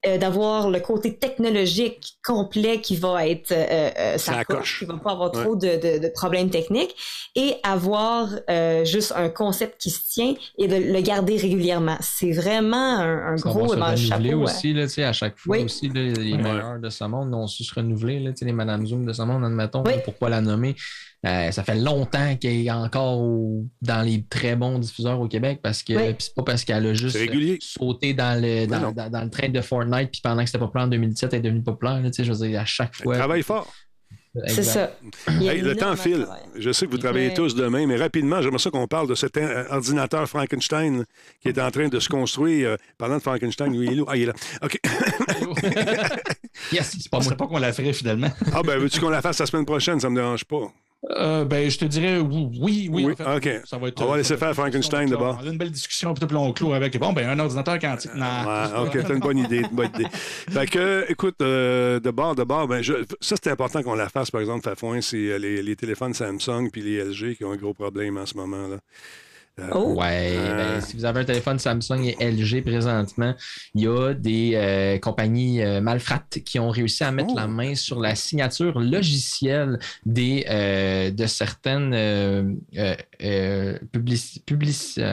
[0.07, 4.57] Euh, d'avoir le côté technologique complet qui va être euh, euh, Ça sa coche.
[4.59, 6.95] coche, qui va pas avoir trop de, de- de problèmes techniques
[7.35, 11.97] et avoir euh, juste un concept qui se tient et de le garder régulièrement.
[12.01, 13.85] C'est vraiment un, un Ça gros va se ben,
[14.15, 14.43] renouveler chapeau.
[14.45, 15.65] aussi, là, tu sais, à chaque fois Oui.
[15.65, 18.53] aussi, là, les meilleurs de ce monde ont su se renouveler, là, tu sais, les
[18.53, 19.95] Madame Zoom de ce monde, admettons, Oui.
[20.05, 20.77] pourquoi la nommer.
[21.27, 25.59] Euh, ça fait longtemps qu'elle est encore au- dans les très bons diffuseurs au Québec
[25.63, 26.15] parce que Oui.
[26.21, 27.19] c'est pas parce qu'elle a juste
[27.61, 28.93] sauté dans le, dans, non.
[28.93, 31.43] dans- dans le train de Fortnite puis pendant que c'était populaire en 2017, elle est
[31.43, 32.01] devenue populaire.
[32.01, 33.17] là, tu sais, je veux dire, à chaque Elle fois.
[33.17, 33.73] travaille fort.
[34.47, 34.93] C'est ça.
[35.41, 36.23] Hey, le temps file.
[36.23, 36.41] travail.
[36.57, 37.35] Je sais que vous travaillez Ouais.
[37.35, 39.37] tous demain, mais rapidement, j'aimerais ça qu'on parle de cet
[39.71, 41.05] ordinateur Frankenstein
[41.41, 42.69] qui est en train de se construire.
[42.69, 44.05] Euh, parlant de Frankenstein, lui, il est là.
[44.07, 44.33] Ah, il est là.
[44.63, 44.79] OK.
[46.73, 47.25] yes, c'est Je pas moi.
[47.25, 48.29] pensais pas qu'on la ferait finalement.
[48.53, 49.99] Ah, ben, veux-tu qu'on la fasse la semaine prochaine?
[49.99, 50.71] Ça me dérange pas.
[51.11, 52.91] Euh, ben, je te dirais oui, oui.
[52.91, 53.63] oui, en fait.
[53.65, 55.39] Ça va être, On va ça laisser faire Frankenstein d'abord.
[55.41, 58.15] On a une belle discussion, puis on clôt avec bon, ben, un ordinateur quantique.
[58.15, 58.25] Non.
[58.27, 59.59] Ouais, OK, c'est une bonne idée.
[59.61, 60.07] Une bonne idée.
[60.13, 64.09] Fait que, écoute, euh, de bord, de bord, ben, je- ça, c'est important qu'on la
[64.09, 67.53] fasse, par exemple, Fafouin, c'est euh, les, les téléphones Samsung puis les LG qui ont
[67.53, 68.67] un gros problème en ce moment.
[68.67, 68.79] Là.
[69.73, 69.95] Oh.
[69.99, 70.57] Ouais, Euh.
[70.57, 73.35] ben, si vous avez un téléphone Samsung et LG présentement,
[73.75, 77.37] il y a des euh, compagnies euh, malfrates qui ont réussi à mettre Oh.
[77.37, 81.91] la main sur la signature logicielle des, euh, de certaines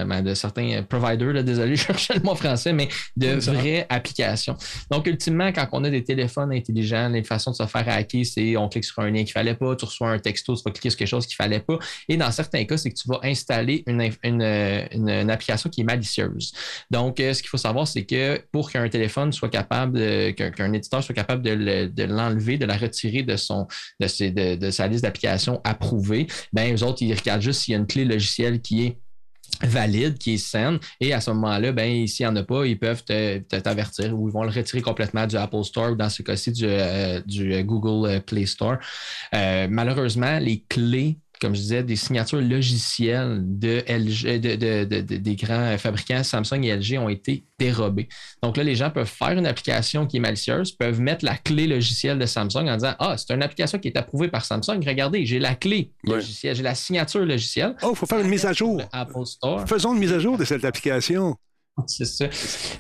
[0.08, 4.56] ben, de certains providers, là, désolé, je cherchais le mot français, mais de vraies applications.
[4.92, 8.56] Donc, ultimement, quand on a des téléphones intelligents, les façons de se faire hacker, c'est
[8.58, 10.90] on clique sur un lien qu'il fallait pas, tu reçois un texto, tu vas cliquer
[10.90, 11.78] sur quelque chose qu'il fallait pas.
[12.08, 14.02] Et dans certains cas, c'est que tu vas installer une,
[14.42, 16.54] une, euh, application qui est malicieuse.
[16.92, 20.74] Donc, euh, ce qu'il faut savoir, c'est que pour qu'un téléphone soit capable, de- qu'un
[20.74, 23.68] éditeur soit capable de le- de l'enlever, de, la retirer de, son,
[24.00, 27.88] de, sa liste d'applications approuvées, ben, eux autres, ils regardent juste s'il y a une
[27.88, 28.98] clé logicielle qui est
[29.62, 32.78] valide, qui est saine, et à ce moment-là, ben, s'il n'y en a pas, ils
[32.78, 36.52] peuvent t'avertir ou ils vont le retirer complètement du Apple Store ou dans ce cas-ci
[36.52, 37.22] du, euh,
[37.64, 38.78] Google euh, Play Store.
[39.34, 45.02] Euh, malheureusement, les clés comme je disais, des signatures logicielles de LG, de, de- de-
[45.02, 48.08] de- des grands fabricants Samsung et LG ont été dérobées.
[48.44, 51.68] Donc là, les gens peuvent faire une application qui est malicieuse, peuvent mettre la clé
[51.68, 54.80] logicielle de Samsung en disant Ah, c'est une application qui est approuvée par Samsung.
[54.86, 57.76] Regardez, j'ai la clé logicielle, j'ai la signature logicielle.
[57.84, 58.78] Oh, il faut faire une mise à jour.
[58.78, 59.68] Le Apple Store.
[59.68, 61.36] Faisons une mise à jour de cette application.
[61.88, 62.26] C'est ça.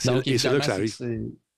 [0.05, 0.95] Donc, et c'est là que ça arrive.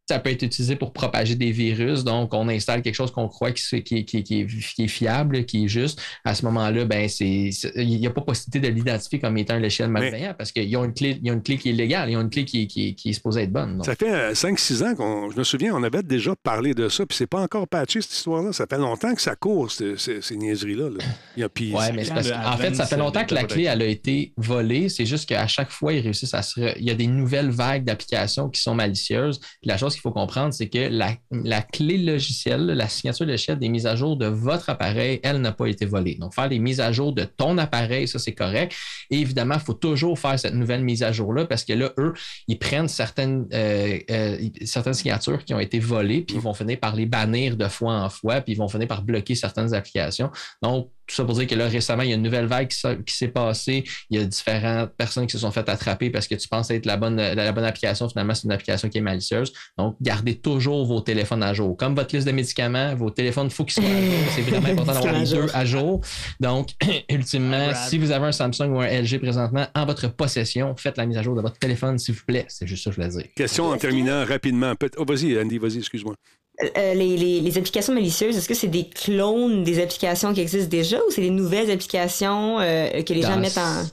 [0.07, 2.03] C'est- ça peut être utilisé pour propager des virus.
[2.03, 5.67] Donc, on installe quelque chose qu'on croit qui, qui, qui, qui, est, fiable, qui est
[5.67, 6.01] juste.
[6.23, 9.89] À ce moment-là, ben, il n'y a pas possibilité de l'identifier comme étant un logiciel
[9.89, 12.13] malveillant parce qu'il y, a une clé, y a une clé qui est légale, il
[12.13, 13.83] y a une clé qui, qui, qui est supposée être bonne.
[13.83, 17.17] Ça fait 5-6 ans qu'on, je me souviens, on avait déjà parlé de ça, puis
[17.17, 18.53] c'est pas encore patché cette histoire-là.
[18.53, 20.89] Ça fait longtemps que ça court, ces, ces, niaiseries-là.
[21.37, 24.33] Oui, mais c'est parce qu'en fait, ça fait longtemps que la clé, elle a été
[24.37, 24.89] volée.
[24.89, 26.77] C'est juste qu'à chaque fois, ils réussissent à se.
[26.77, 29.39] Il y a des nouvelles vagues d'applications qui sont malicieuses.
[29.39, 33.69] Puis la chose qu'il faut comprendre, c'est que la, clé logicielle, la signature logicielle des
[33.69, 36.15] mises à jour de votre appareil, elle n'a pas été volée.
[36.15, 38.73] Donc, faire des mises à jour de ton appareil, ça, c'est correct.
[39.09, 42.13] Et évidemment, il faut toujours faire cette nouvelle mise à jour-là parce que là, eux,
[42.47, 46.79] ils prennent certaines, euh, euh, certaines signatures qui ont été volées, puis ils vont finir
[46.79, 50.31] par les bannir de fois en fois, puis ils vont finir par bloquer certaines applications.
[50.61, 53.13] Donc, tout ça pour dire que là, récemment, il y a une nouvelle vague qui,
[53.13, 53.85] s'est passée.
[54.09, 56.85] Il y a différentes personnes qui se sont fait attraper parce que tu penses être
[56.85, 58.09] la bonne, la, bonne application.
[58.09, 59.53] Finalement, c'est une application qui est malicieuse.
[59.77, 61.77] Donc, gardez toujours vos téléphones à jour.
[61.77, 64.13] Comme votre liste de médicaments, vos téléphones, il faut qu'ils soient à jour.
[64.35, 66.01] C'est vraiment important d'avoir les deux à jour.
[66.39, 66.69] Donc,
[67.09, 71.05] ultimement, si vous avez un Samsung ou un LG présentement en votre possession, faites la
[71.05, 72.45] mise à jour de votre téléphone, s'il vous plaît.
[72.49, 73.31] C'est juste ça que je voulais dire.
[73.35, 74.73] Question en terminant rapidement.
[74.97, 76.15] Oh, vas-y, Andy, vas-y, excuse-moi.
[76.63, 81.11] Euh, les, applications malicieuses, est-ce que c'est des clones des applications qui existent déjà ou
[81.11, 83.83] c'est des nouvelles applications euh, que les gens mettent en.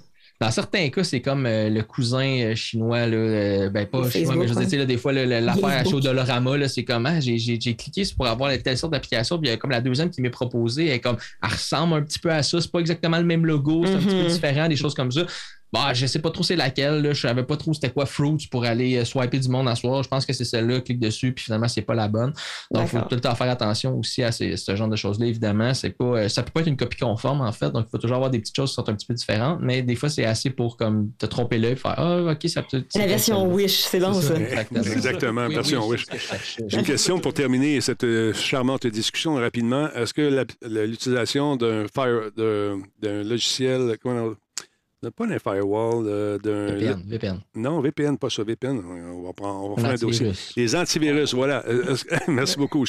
[0.40, 4.54] Dans certains cas, c'est comme euh, le cousin chinois, là, ben pas chinois, mais je
[4.54, 8.50] veux dire, des fois, l'affaire à chaud Dolorama, c'est comment ah, j'ai cliqué pour avoir
[8.62, 11.18] telle sorte d'application, puis il y a comme la deuxième qui m'est proposée, elle, comme,
[11.42, 13.98] elle ressemble un petit peu à ça, c'est pas exactement le même logo, c'est un
[13.98, 14.32] petit peu mm-hmm.
[14.32, 15.24] différent, des choses comme ça.
[15.74, 17.02] Bah, je sais pas trop c'est laquelle.
[17.02, 17.12] Là.
[17.12, 20.04] Je savais pas trop c'était quoi Fruits pour aller euh, swiper du monde en soir.
[20.04, 22.32] Je pense que c'est celle-là, clique dessus, puis finalement, c'est pas la bonne.
[22.70, 25.74] Donc, il faut tout le temps faire attention aussi à ce genre de choses-là, évidemment.
[25.74, 27.72] C'est pas, euh, ça peut pas être une copie conforme, en fait.
[27.72, 29.82] Donc, il faut toujours avoir des petites choses qui sont un petit peu différentes, mais
[29.82, 33.08] des fois, c'est assez pour comme te tromper l'œil, faire Ah, ok, ça peut La
[33.08, 34.36] version Wish, c'est long, ça.
[34.36, 36.06] Exactement, version Wish.
[36.68, 39.90] J'ai une question pour terminer cette euh, charmante discussion rapidement.
[39.92, 41.86] Est-ce que l'utilisation d'un
[43.02, 44.34] d'un logiciel, comment
[45.10, 46.74] pas un firewall, euh, d'un.
[46.74, 47.40] VPN, VPN.
[47.54, 48.78] Non, VPN, pas ça, VPN.
[48.78, 50.32] On va, prendre, on va faire un dossier.
[50.56, 51.64] Les antivirus, voilà.
[51.66, 51.96] Euh,
[52.28, 52.84] merci beaucoup.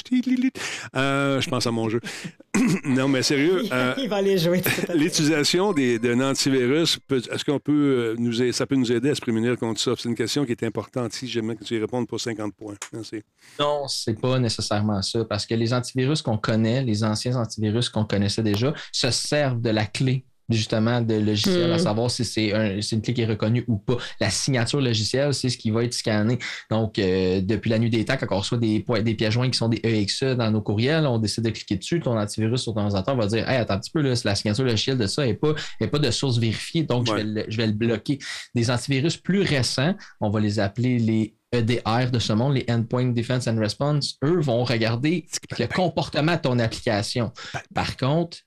[0.95, 1.99] Euh, je pense à mon jeu.
[2.85, 3.63] non, mais sérieux.
[3.97, 4.61] Il va aller jouer.
[4.93, 9.57] L'utilisation d'un antivirus, est-ce qu'on peut nous aider, ça peut nous aider à se prémunir
[9.57, 9.91] contre ça?
[9.97, 11.13] C'est une question qui est importante.
[11.13, 12.75] Si j'aimerais que tu y répondes pour 50 points.
[12.93, 13.21] Merci.
[13.59, 18.05] Non, c'est pas nécessairement ça, parce que les antivirus qu'on connaît, les anciens antivirus qu'on
[18.05, 21.79] connaissait déjà, se servent de la clé justement de logiciel, à hmm.
[21.79, 23.97] savoir si c'est une clé qui est reconnue ou pas.
[24.19, 26.37] La signature logicielle, c'est ce qui va être scanné.
[26.69, 29.57] Donc, euh, depuis la nuit des temps, quand on reçoit des, des pièges joints qui
[29.57, 32.81] sont des EXE dans nos courriels, on décide de cliquer dessus, ton antivirus sur ton
[32.81, 35.33] ordinateur va dire Hey, attends un petit peu, là, la signature logicielle de ça n'est
[35.33, 35.53] pas,
[35.91, 38.19] pas de source vérifiée, donc je, vais le, je vais le bloquer.
[38.53, 43.11] Des antivirus plus récents, on va les appeler les EDR de ce monde, les Endpoint
[43.13, 45.25] Defense and Response, eux vont regarder
[45.57, 47.31] le comportement de ton application.
[47.73, 48.39] Par contre,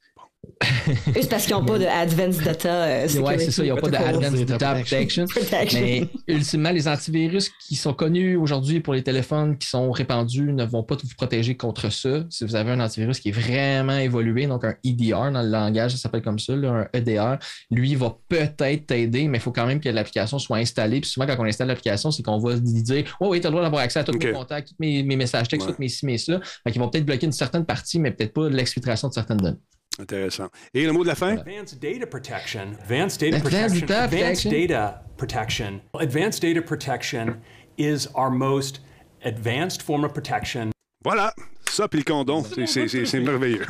[1.14, 3.90] c'est parce qu'ils n'ont pas de Advanced Data euh, Oui, c'est ça, ils n'ont pas
[3.90, 5.26] de Advanced Data Protection.
[5.74, 10.64] Mais ultimement, les antivirus qui sont connus aujourd'hui pour les téléphones qui sont répandus ne
[10.64, 12.24] vont pas vous protéger contre ça.
[12.30, 15.92] Si vous avez un antivirus qui est vraiment évolué, donc un EDR dans le langage,
[15.92, 17.38] ça s'appelle comme ça, un EDR,
[17.70, 21.00] lui va peut-être t'aider, mais il faut quand même que l'application soit installée.
[21.00, 23.50] Puis souvent, quand on installe l'application, c'est qu'on va lui dire Oh oui, tu as
[23.50, 26.06] le droit d'avoir accès à tous mes contacts, tous mes, messages textes, tous mes ci,
[26.06, 26.40] mes ça.
[26.64, 29.58] Fait qu'ils vont peut-être bloquer une certaine partie, mais peut-être pas l'exfiltration de certaines données.
[29.98, 30.48] Intéressant.
[30.74, 31.36] Et le mot de la fin?
[31.36, 32.76] Advanced data protection.
[32.80, 33.84] Advanced data protection.
[33.90, 35.80] Advanced data protection.
[35.94, 37.40] Advanced data protection
[37.76, 38.80] is our most
[39.24, 40.70] advanced form of protection.
[41.04, 41.32] Voilà.
[41.70, 43.64] Ça, puis le condom, c'est merveilleux.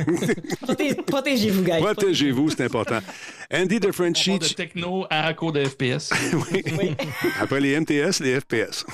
[1.07, 1.77] Protégez-vous, gars.
[1.77, 2.99] Protégez-vous, c'est important.
[3.51, 4.37] Andy de Frenchie.
[4.37, 6.11] de techno à cours de FPS.
[6.51, 6.95] oui.
[7.39, 8.85] Après les MTS, les FPS.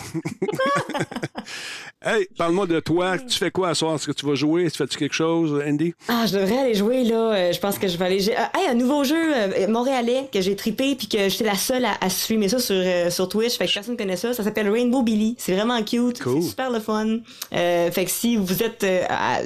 [2.05, 3.17] hey, parle-moi de toi.
[3.17, 3.95] Tu fais quoi à soir?
[3.95, 4.71] Est-ce que tu vas jouer?
[4.71, 5.93] Tu fais-tu quelque chose, Andy?
[6.07, 7.33] Ah, je devrais aller jouer, là.
[7.33, 8.33] Euh, je pense que je vais aller.
[8.37, 11.83] Ah, hey, un nouveau jeu euh, montréalais que j'ai trippé puis que j'étais la seule
[11.83, 13.57] à, à streamer ça sur, euh, sur Twitch.
[13.57, 14.33] Fait que personne ne connaît ça.
[14.33, 15.35] Ça s'appelle Rainbow Billy.
[15.37, 16.21] C'est vraiment cute.
[16.23, 17.19] C'est super le fun.
[17.51, 18.85] fait que si vous êtes.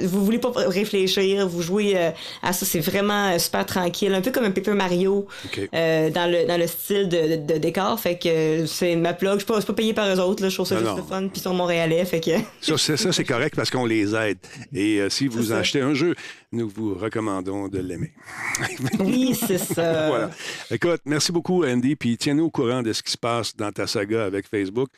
[0.02, 1.96] Vous voulez pas réfléchir, vous jouez
[2.42, 4.12] à ça, c'est vraiment super tranquille.
[4.14, 5.26] Un peu comme un Paper Mario
[5.74, 7.98] euh, dans, le, dans le style de, de, décor.
[7.98, 9.40] Fait que c'est ma plug.
[9.40, 10.42] Je ne suis pas payé par eux autres.
[10.42, 10.48] Là.
[10.48, 11.28] Je trouve ça juste fun.
[11.28, 12.04] Puis ils sont montréalais.
[12.04, 12.30] Fait que...
[12.76, 14.38] ça, c'est correct parce qu'on les aide.
[14.72, 16.14] Et euh, si vous achetez un jeu,
[16.52, 18.12] nous vous recommandons de l'aimer.
[19.00, 20.08] oui, c'est ça.
[20.08, 20.30] voilà.
[20.70, 21.96] Écoute, merci beaucoup, Andy.
[21.96, 24.88] Puis tiens-nous au courant de ce qui se passe dans ta saga avec Facebook.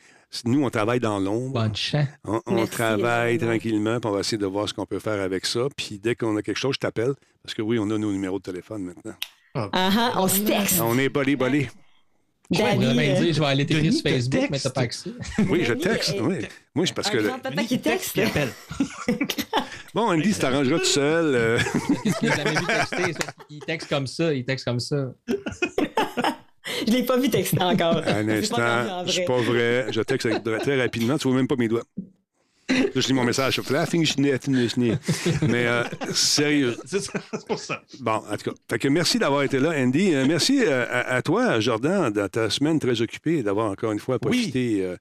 [0.45, 1.53] Nous, on travaille dans l'ombre.
[1.53, 2.07] Bonne chance.
[2.23, 5.67] On, travaille tranquillement, puis on va essayer de voir ce qu'on peut faire avec ça.
[5.75, 7.13] Puis dès qu'on a quelque chose, je t'appelle.
[7.43, 9.15] Parce que oui, on a nos numéros de téléphone maintenant.
[9.55, 10.81] Ah, uh -huh, on se texte.
[10.81, 11.69] On est bolé, bolé.
[12.51, 15.11] Je bien euh, dire, je vais aller t'écrire sur te Facebook, mais t'as pas accès.
[15.49, 16.15] Oui, je texte.
[16.19, 16.39] Oui.
[16.75, 17.17] Moi, c'est parce que.
[17.17, 18.13] grand-papa qui texte.
[18.13, 18.51] qui appelle.
[19.93, 21.35] Bon, Andy, tu t'arrangeras tout seul.
[21.35, 21.57] euh,
[22.03, 23.13] vu texter,
[23.47, 25.13] qu'il texte comme ça, il texte comme ça.
[26.87, 27.97] Je l'ai pas vu texter encore.
[28.05, 28.57] Un instant,
[29.05, 29.87] je suis pas vrai.
[29.91, 30.27] Je texte
[30.61, 31.17] très rapidement.
[31.17, 31.83] Tu vois même pas mes doigts.
[32.69, 33.59] Là, je lis mon message.
[35.47, 35.83] Mais euh,
[36.13, 36.75] sérieux.
[36.85, 37.11] C'est
[37.45, 37.81] pour ça.
[37.99, 38.57] Bon, en tout cas.
[38.69, 40.13] Fait que merci d'avoir été là, Andy.
[40.15, 43.99] Euh, merci euh, à, à toi, Jordan, dans ta semaine très occupée, d'avoir encore une
[43.99, 44.95] fois profité, euh,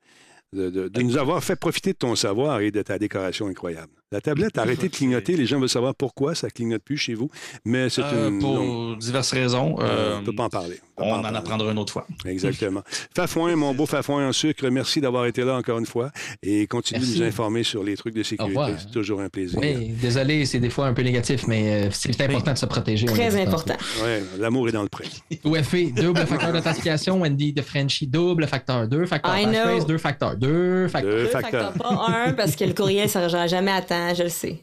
[0.53, 3.93] de, de- de nous avoir fait profiter de ton savoir et de ta décoration incroyable.
[4.13, 5.37] La tablette a arrêté de clignoter.
[5.37, 7.31] Les gens veulent savoir pourquoi ça clignote plus chez vous.
[7.65, 8.39] Mais c'est Euh, une.
[8.39, 9.77] pour non, diverses raisons.
[9.81, 10.81] euh, euh, on ne peut pas en parler.
[10.97, 11.39] pas on en parler.
[11.39, 12.07] apprendra une autre fois.
[12.27, 12.83] Exactement.
[13.17, 16.11] Fafouin, mon beau Fafouin en sucre, merci d'avoir été là encore une fois
[16.43, 18.75] et continue de nous informer sur les trucs de sécurité.
[18.79, 19.59] C'est toujours un plaisir.
[19.61, 23.07] Oui, désolé, c'est des fois un peu négatif, mais euh, c'est important de se protéger.
[23.09, 23.75] on Très important.
[24.03, 25.05] Ouais, l'amour est dans le pré.
[25.45, 27.21] OFE, double facteur d'authentification.
[27.21, 28.87] Wendy de Frenchy, double facteur.
[28.89, 29.39] Deux facteurs.
[29.39, 29.53] I know.
[29.53, 30.37] Passphrase, deux facteurs.
[30.37, 31.13] Deux facteurs.
[31.13, 31.73] Deux facteurs.
[31.73, 34.63] pas un, parce que le courriel ne s'arrangera jamais à temps, je le sais.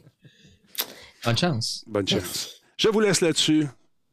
[1.24, 1.84] Bonne chance.
[1.86, 2.60] Bonne chance.
[2.76, 3.66] Je vous laisse là-dessus.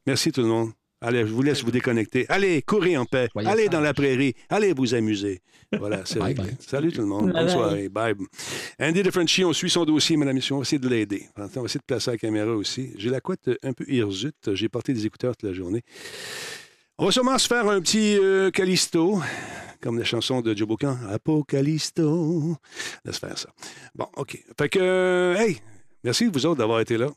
[0.06, 0.72] Merci tout le monde.
[1.00, 2.26] Allez, je vous laisse vous déconnecter.
[2.28, 3.28] Allez, courez en paix.
[3.32, 4.34] Soyez Allez dans la prairie.
[4.50, 5.42] Allez vous amuser.
[5.78, 6.44] Voilà, c'est Bye réglé.
[6.46, 6.56] bye.
[6.60, 7.26] Salut tout le monde.
[7.26, 7.54] Bonne Bye bye.
[7.54, 7.90] soirée.
[7.90, 8.16] Bye.
[8.80, 10.56] Andy DeFrenchie, on suit son dossier, madame mission.
[10.56, 11.28] On va essayer de l'aider.
[11.38, 12.94] On va essayer de placer la caméra aussi.
[12.98, 14.54] J'ai la couette un peu hirsute.
[14.54, 15.84] J'ai porté des écouteurs toute la journée.
[17.00, 19.22] On va sûrement se faire un petit euh, Callisto,
[19.82, 20.98] comme la chanson de Joe Bocan.
[21.12, 22.58] Apocalisto.
[23.06, 23.50] Laisse faire ça.
[23.94, 24.44] Bon, OK.
[24.58, 25.62] Fait que, euh, hey,
[26.04, 27.10] merci vous autres d'avoir été là.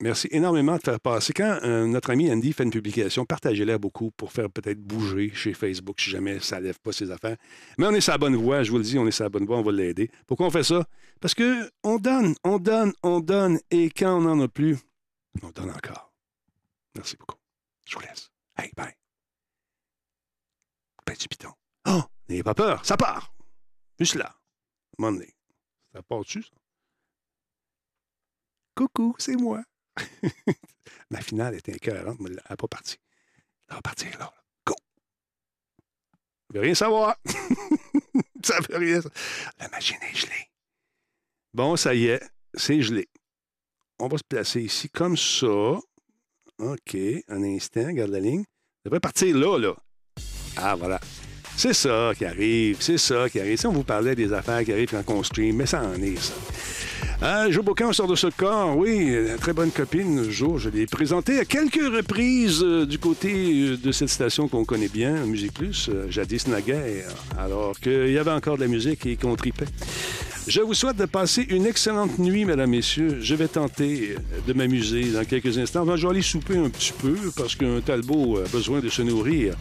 [0.00, 1.34] Merci énormément de faire passer.
[1.34, 5.52] Quand euh, notre ami Andy fait une publication, partagez-la beaucoup pour faire peut-être bouger chez
[5.52, 7.36] Facebook si jamais ça lève pas ses affaires.
[7.76, 9.30] Mais on est sur la bonne voie, je vous le dis, on est sur la
[9.30, 10.10] bonne voie, on va l'aider.
[10.26, 10.86] Pourquoi on fait ça?
[11.20, 14.78] Parce que on donne, on donne, on donne, et quand on n'en a plus,
[15.42, 16.10] on donne encore.
[16.94, 17.36] Merci beaucoup.
[17.86, 18.30] Je vous laisse.
[18.58, 18.94] Hey, bye.
[21.06, 21.52] Petit piton.
[21.88, 23.32] Oh, n'ayez pas peur, ça part.
[23.98, 24.36] Juste là.
[24.98, 25.34] Donné.
[25.94, 26.50] Ça part dessus, ça?
[28.74, 29.62] Coucou, c'est moi.
[31.10, 32.96] Ma finale était écœurante, mais elle n'a pas parti.
[33.68, 34.32] Elle va partir là.
[34.66, 34.74] Go!
[36.50, 37.16] Je veux rien savoir.
[38.44, 39.08] ça veut rien sa-
[39.58, 40.50] La machine est gelée.
[41.54, 42.22] Bon, ça y est,
[42.54, 43.08] c'est gelé.
[43.98, 45.78] On va se placer ici comme ça.
[46.58, 46.96] OK,
[47.28, 48.42] un instant, garde la ligne.
[48.42, 49.76] Ça devrait partir là, là.
[50.56, 51.00] Ah, voilà.
[51.56, 53.56] C'est ça qui arrive, c'est ça qui arrive.
[53.56, 56.20] Si on vous parlait des affaires qui arrivent quand on stream, mais ça en est,
[56.20, 56.34] ça.
[57.22, 60.58] Euh, Joe Bocan sort de ce corps, oui, une très bonne copine, Jo.
[60.58, 64.88] Je l'ai présentée à quelques reprises euh, du côté euh, de cette station qu'on connaît
[64.88, 67.08] bien, Musique Plus, euh, jadis naguère,
[67.38, 69.64] alors qu'il y avait encore de la musique et qu'on tripait.
[70.46, 73.18] Je vous souhaite de passer une excellente nuit, mesdames, messieurs.
[73.20, 74.14] Je vais tenter
[74.46, 75.82] de m'amuser dans quelques instants.
[75.82, 79.02] Enfin, je vais aller souper un petit peu parce qu'un Talbot a besoin de se
[79.02, 79.56] nourrir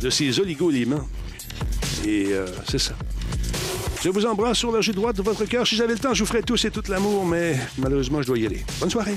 [0.00, 1.06] de ses oligo-éléments.
[2.06, 2.94] Et euh, c'est ça.
[4.02, 5.66] Je vous embrasse sur la joue droite de votre cœur.
[5.66, 8.38] Si j'avais le temps, je vous ferais tous et tout l'amour, mais malheureusement, je dois
[8.38, 8.64] y aller.
[8.80, 9.16] Bonne soirée.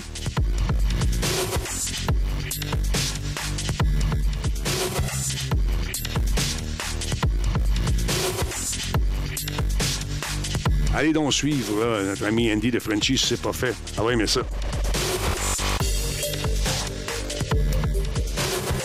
[10.95, 13.73] Allez donc suivre notre ami Andy de Frenchie si c'est pas fait.
[13.97, 14.41] Ah oui, mais ça.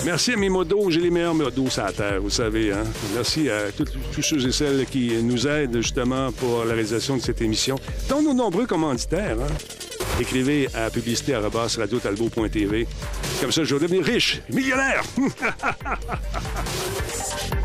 [0.05, 0.91] Merci à mes modos.
[0.91, 2.73] J'ai les meilleurs modos sur la Terre, vous savez.
[2.73, 2.85] Hein?
[3.15, 7.23] Merci à tous tous ceux et celles qui nous aident justement pour la réalisation de
[7.23, 7.77] cette émission,
[8.09, 9.37] dont nos nombreux commanditaires.
[9.39, 9.53] Hein?
[10.19, 12.87] Écrivez à publicité.radiotalbo.tv.
[13.41, 15.03] Comme ça, je vais devenir riche, millionnaire.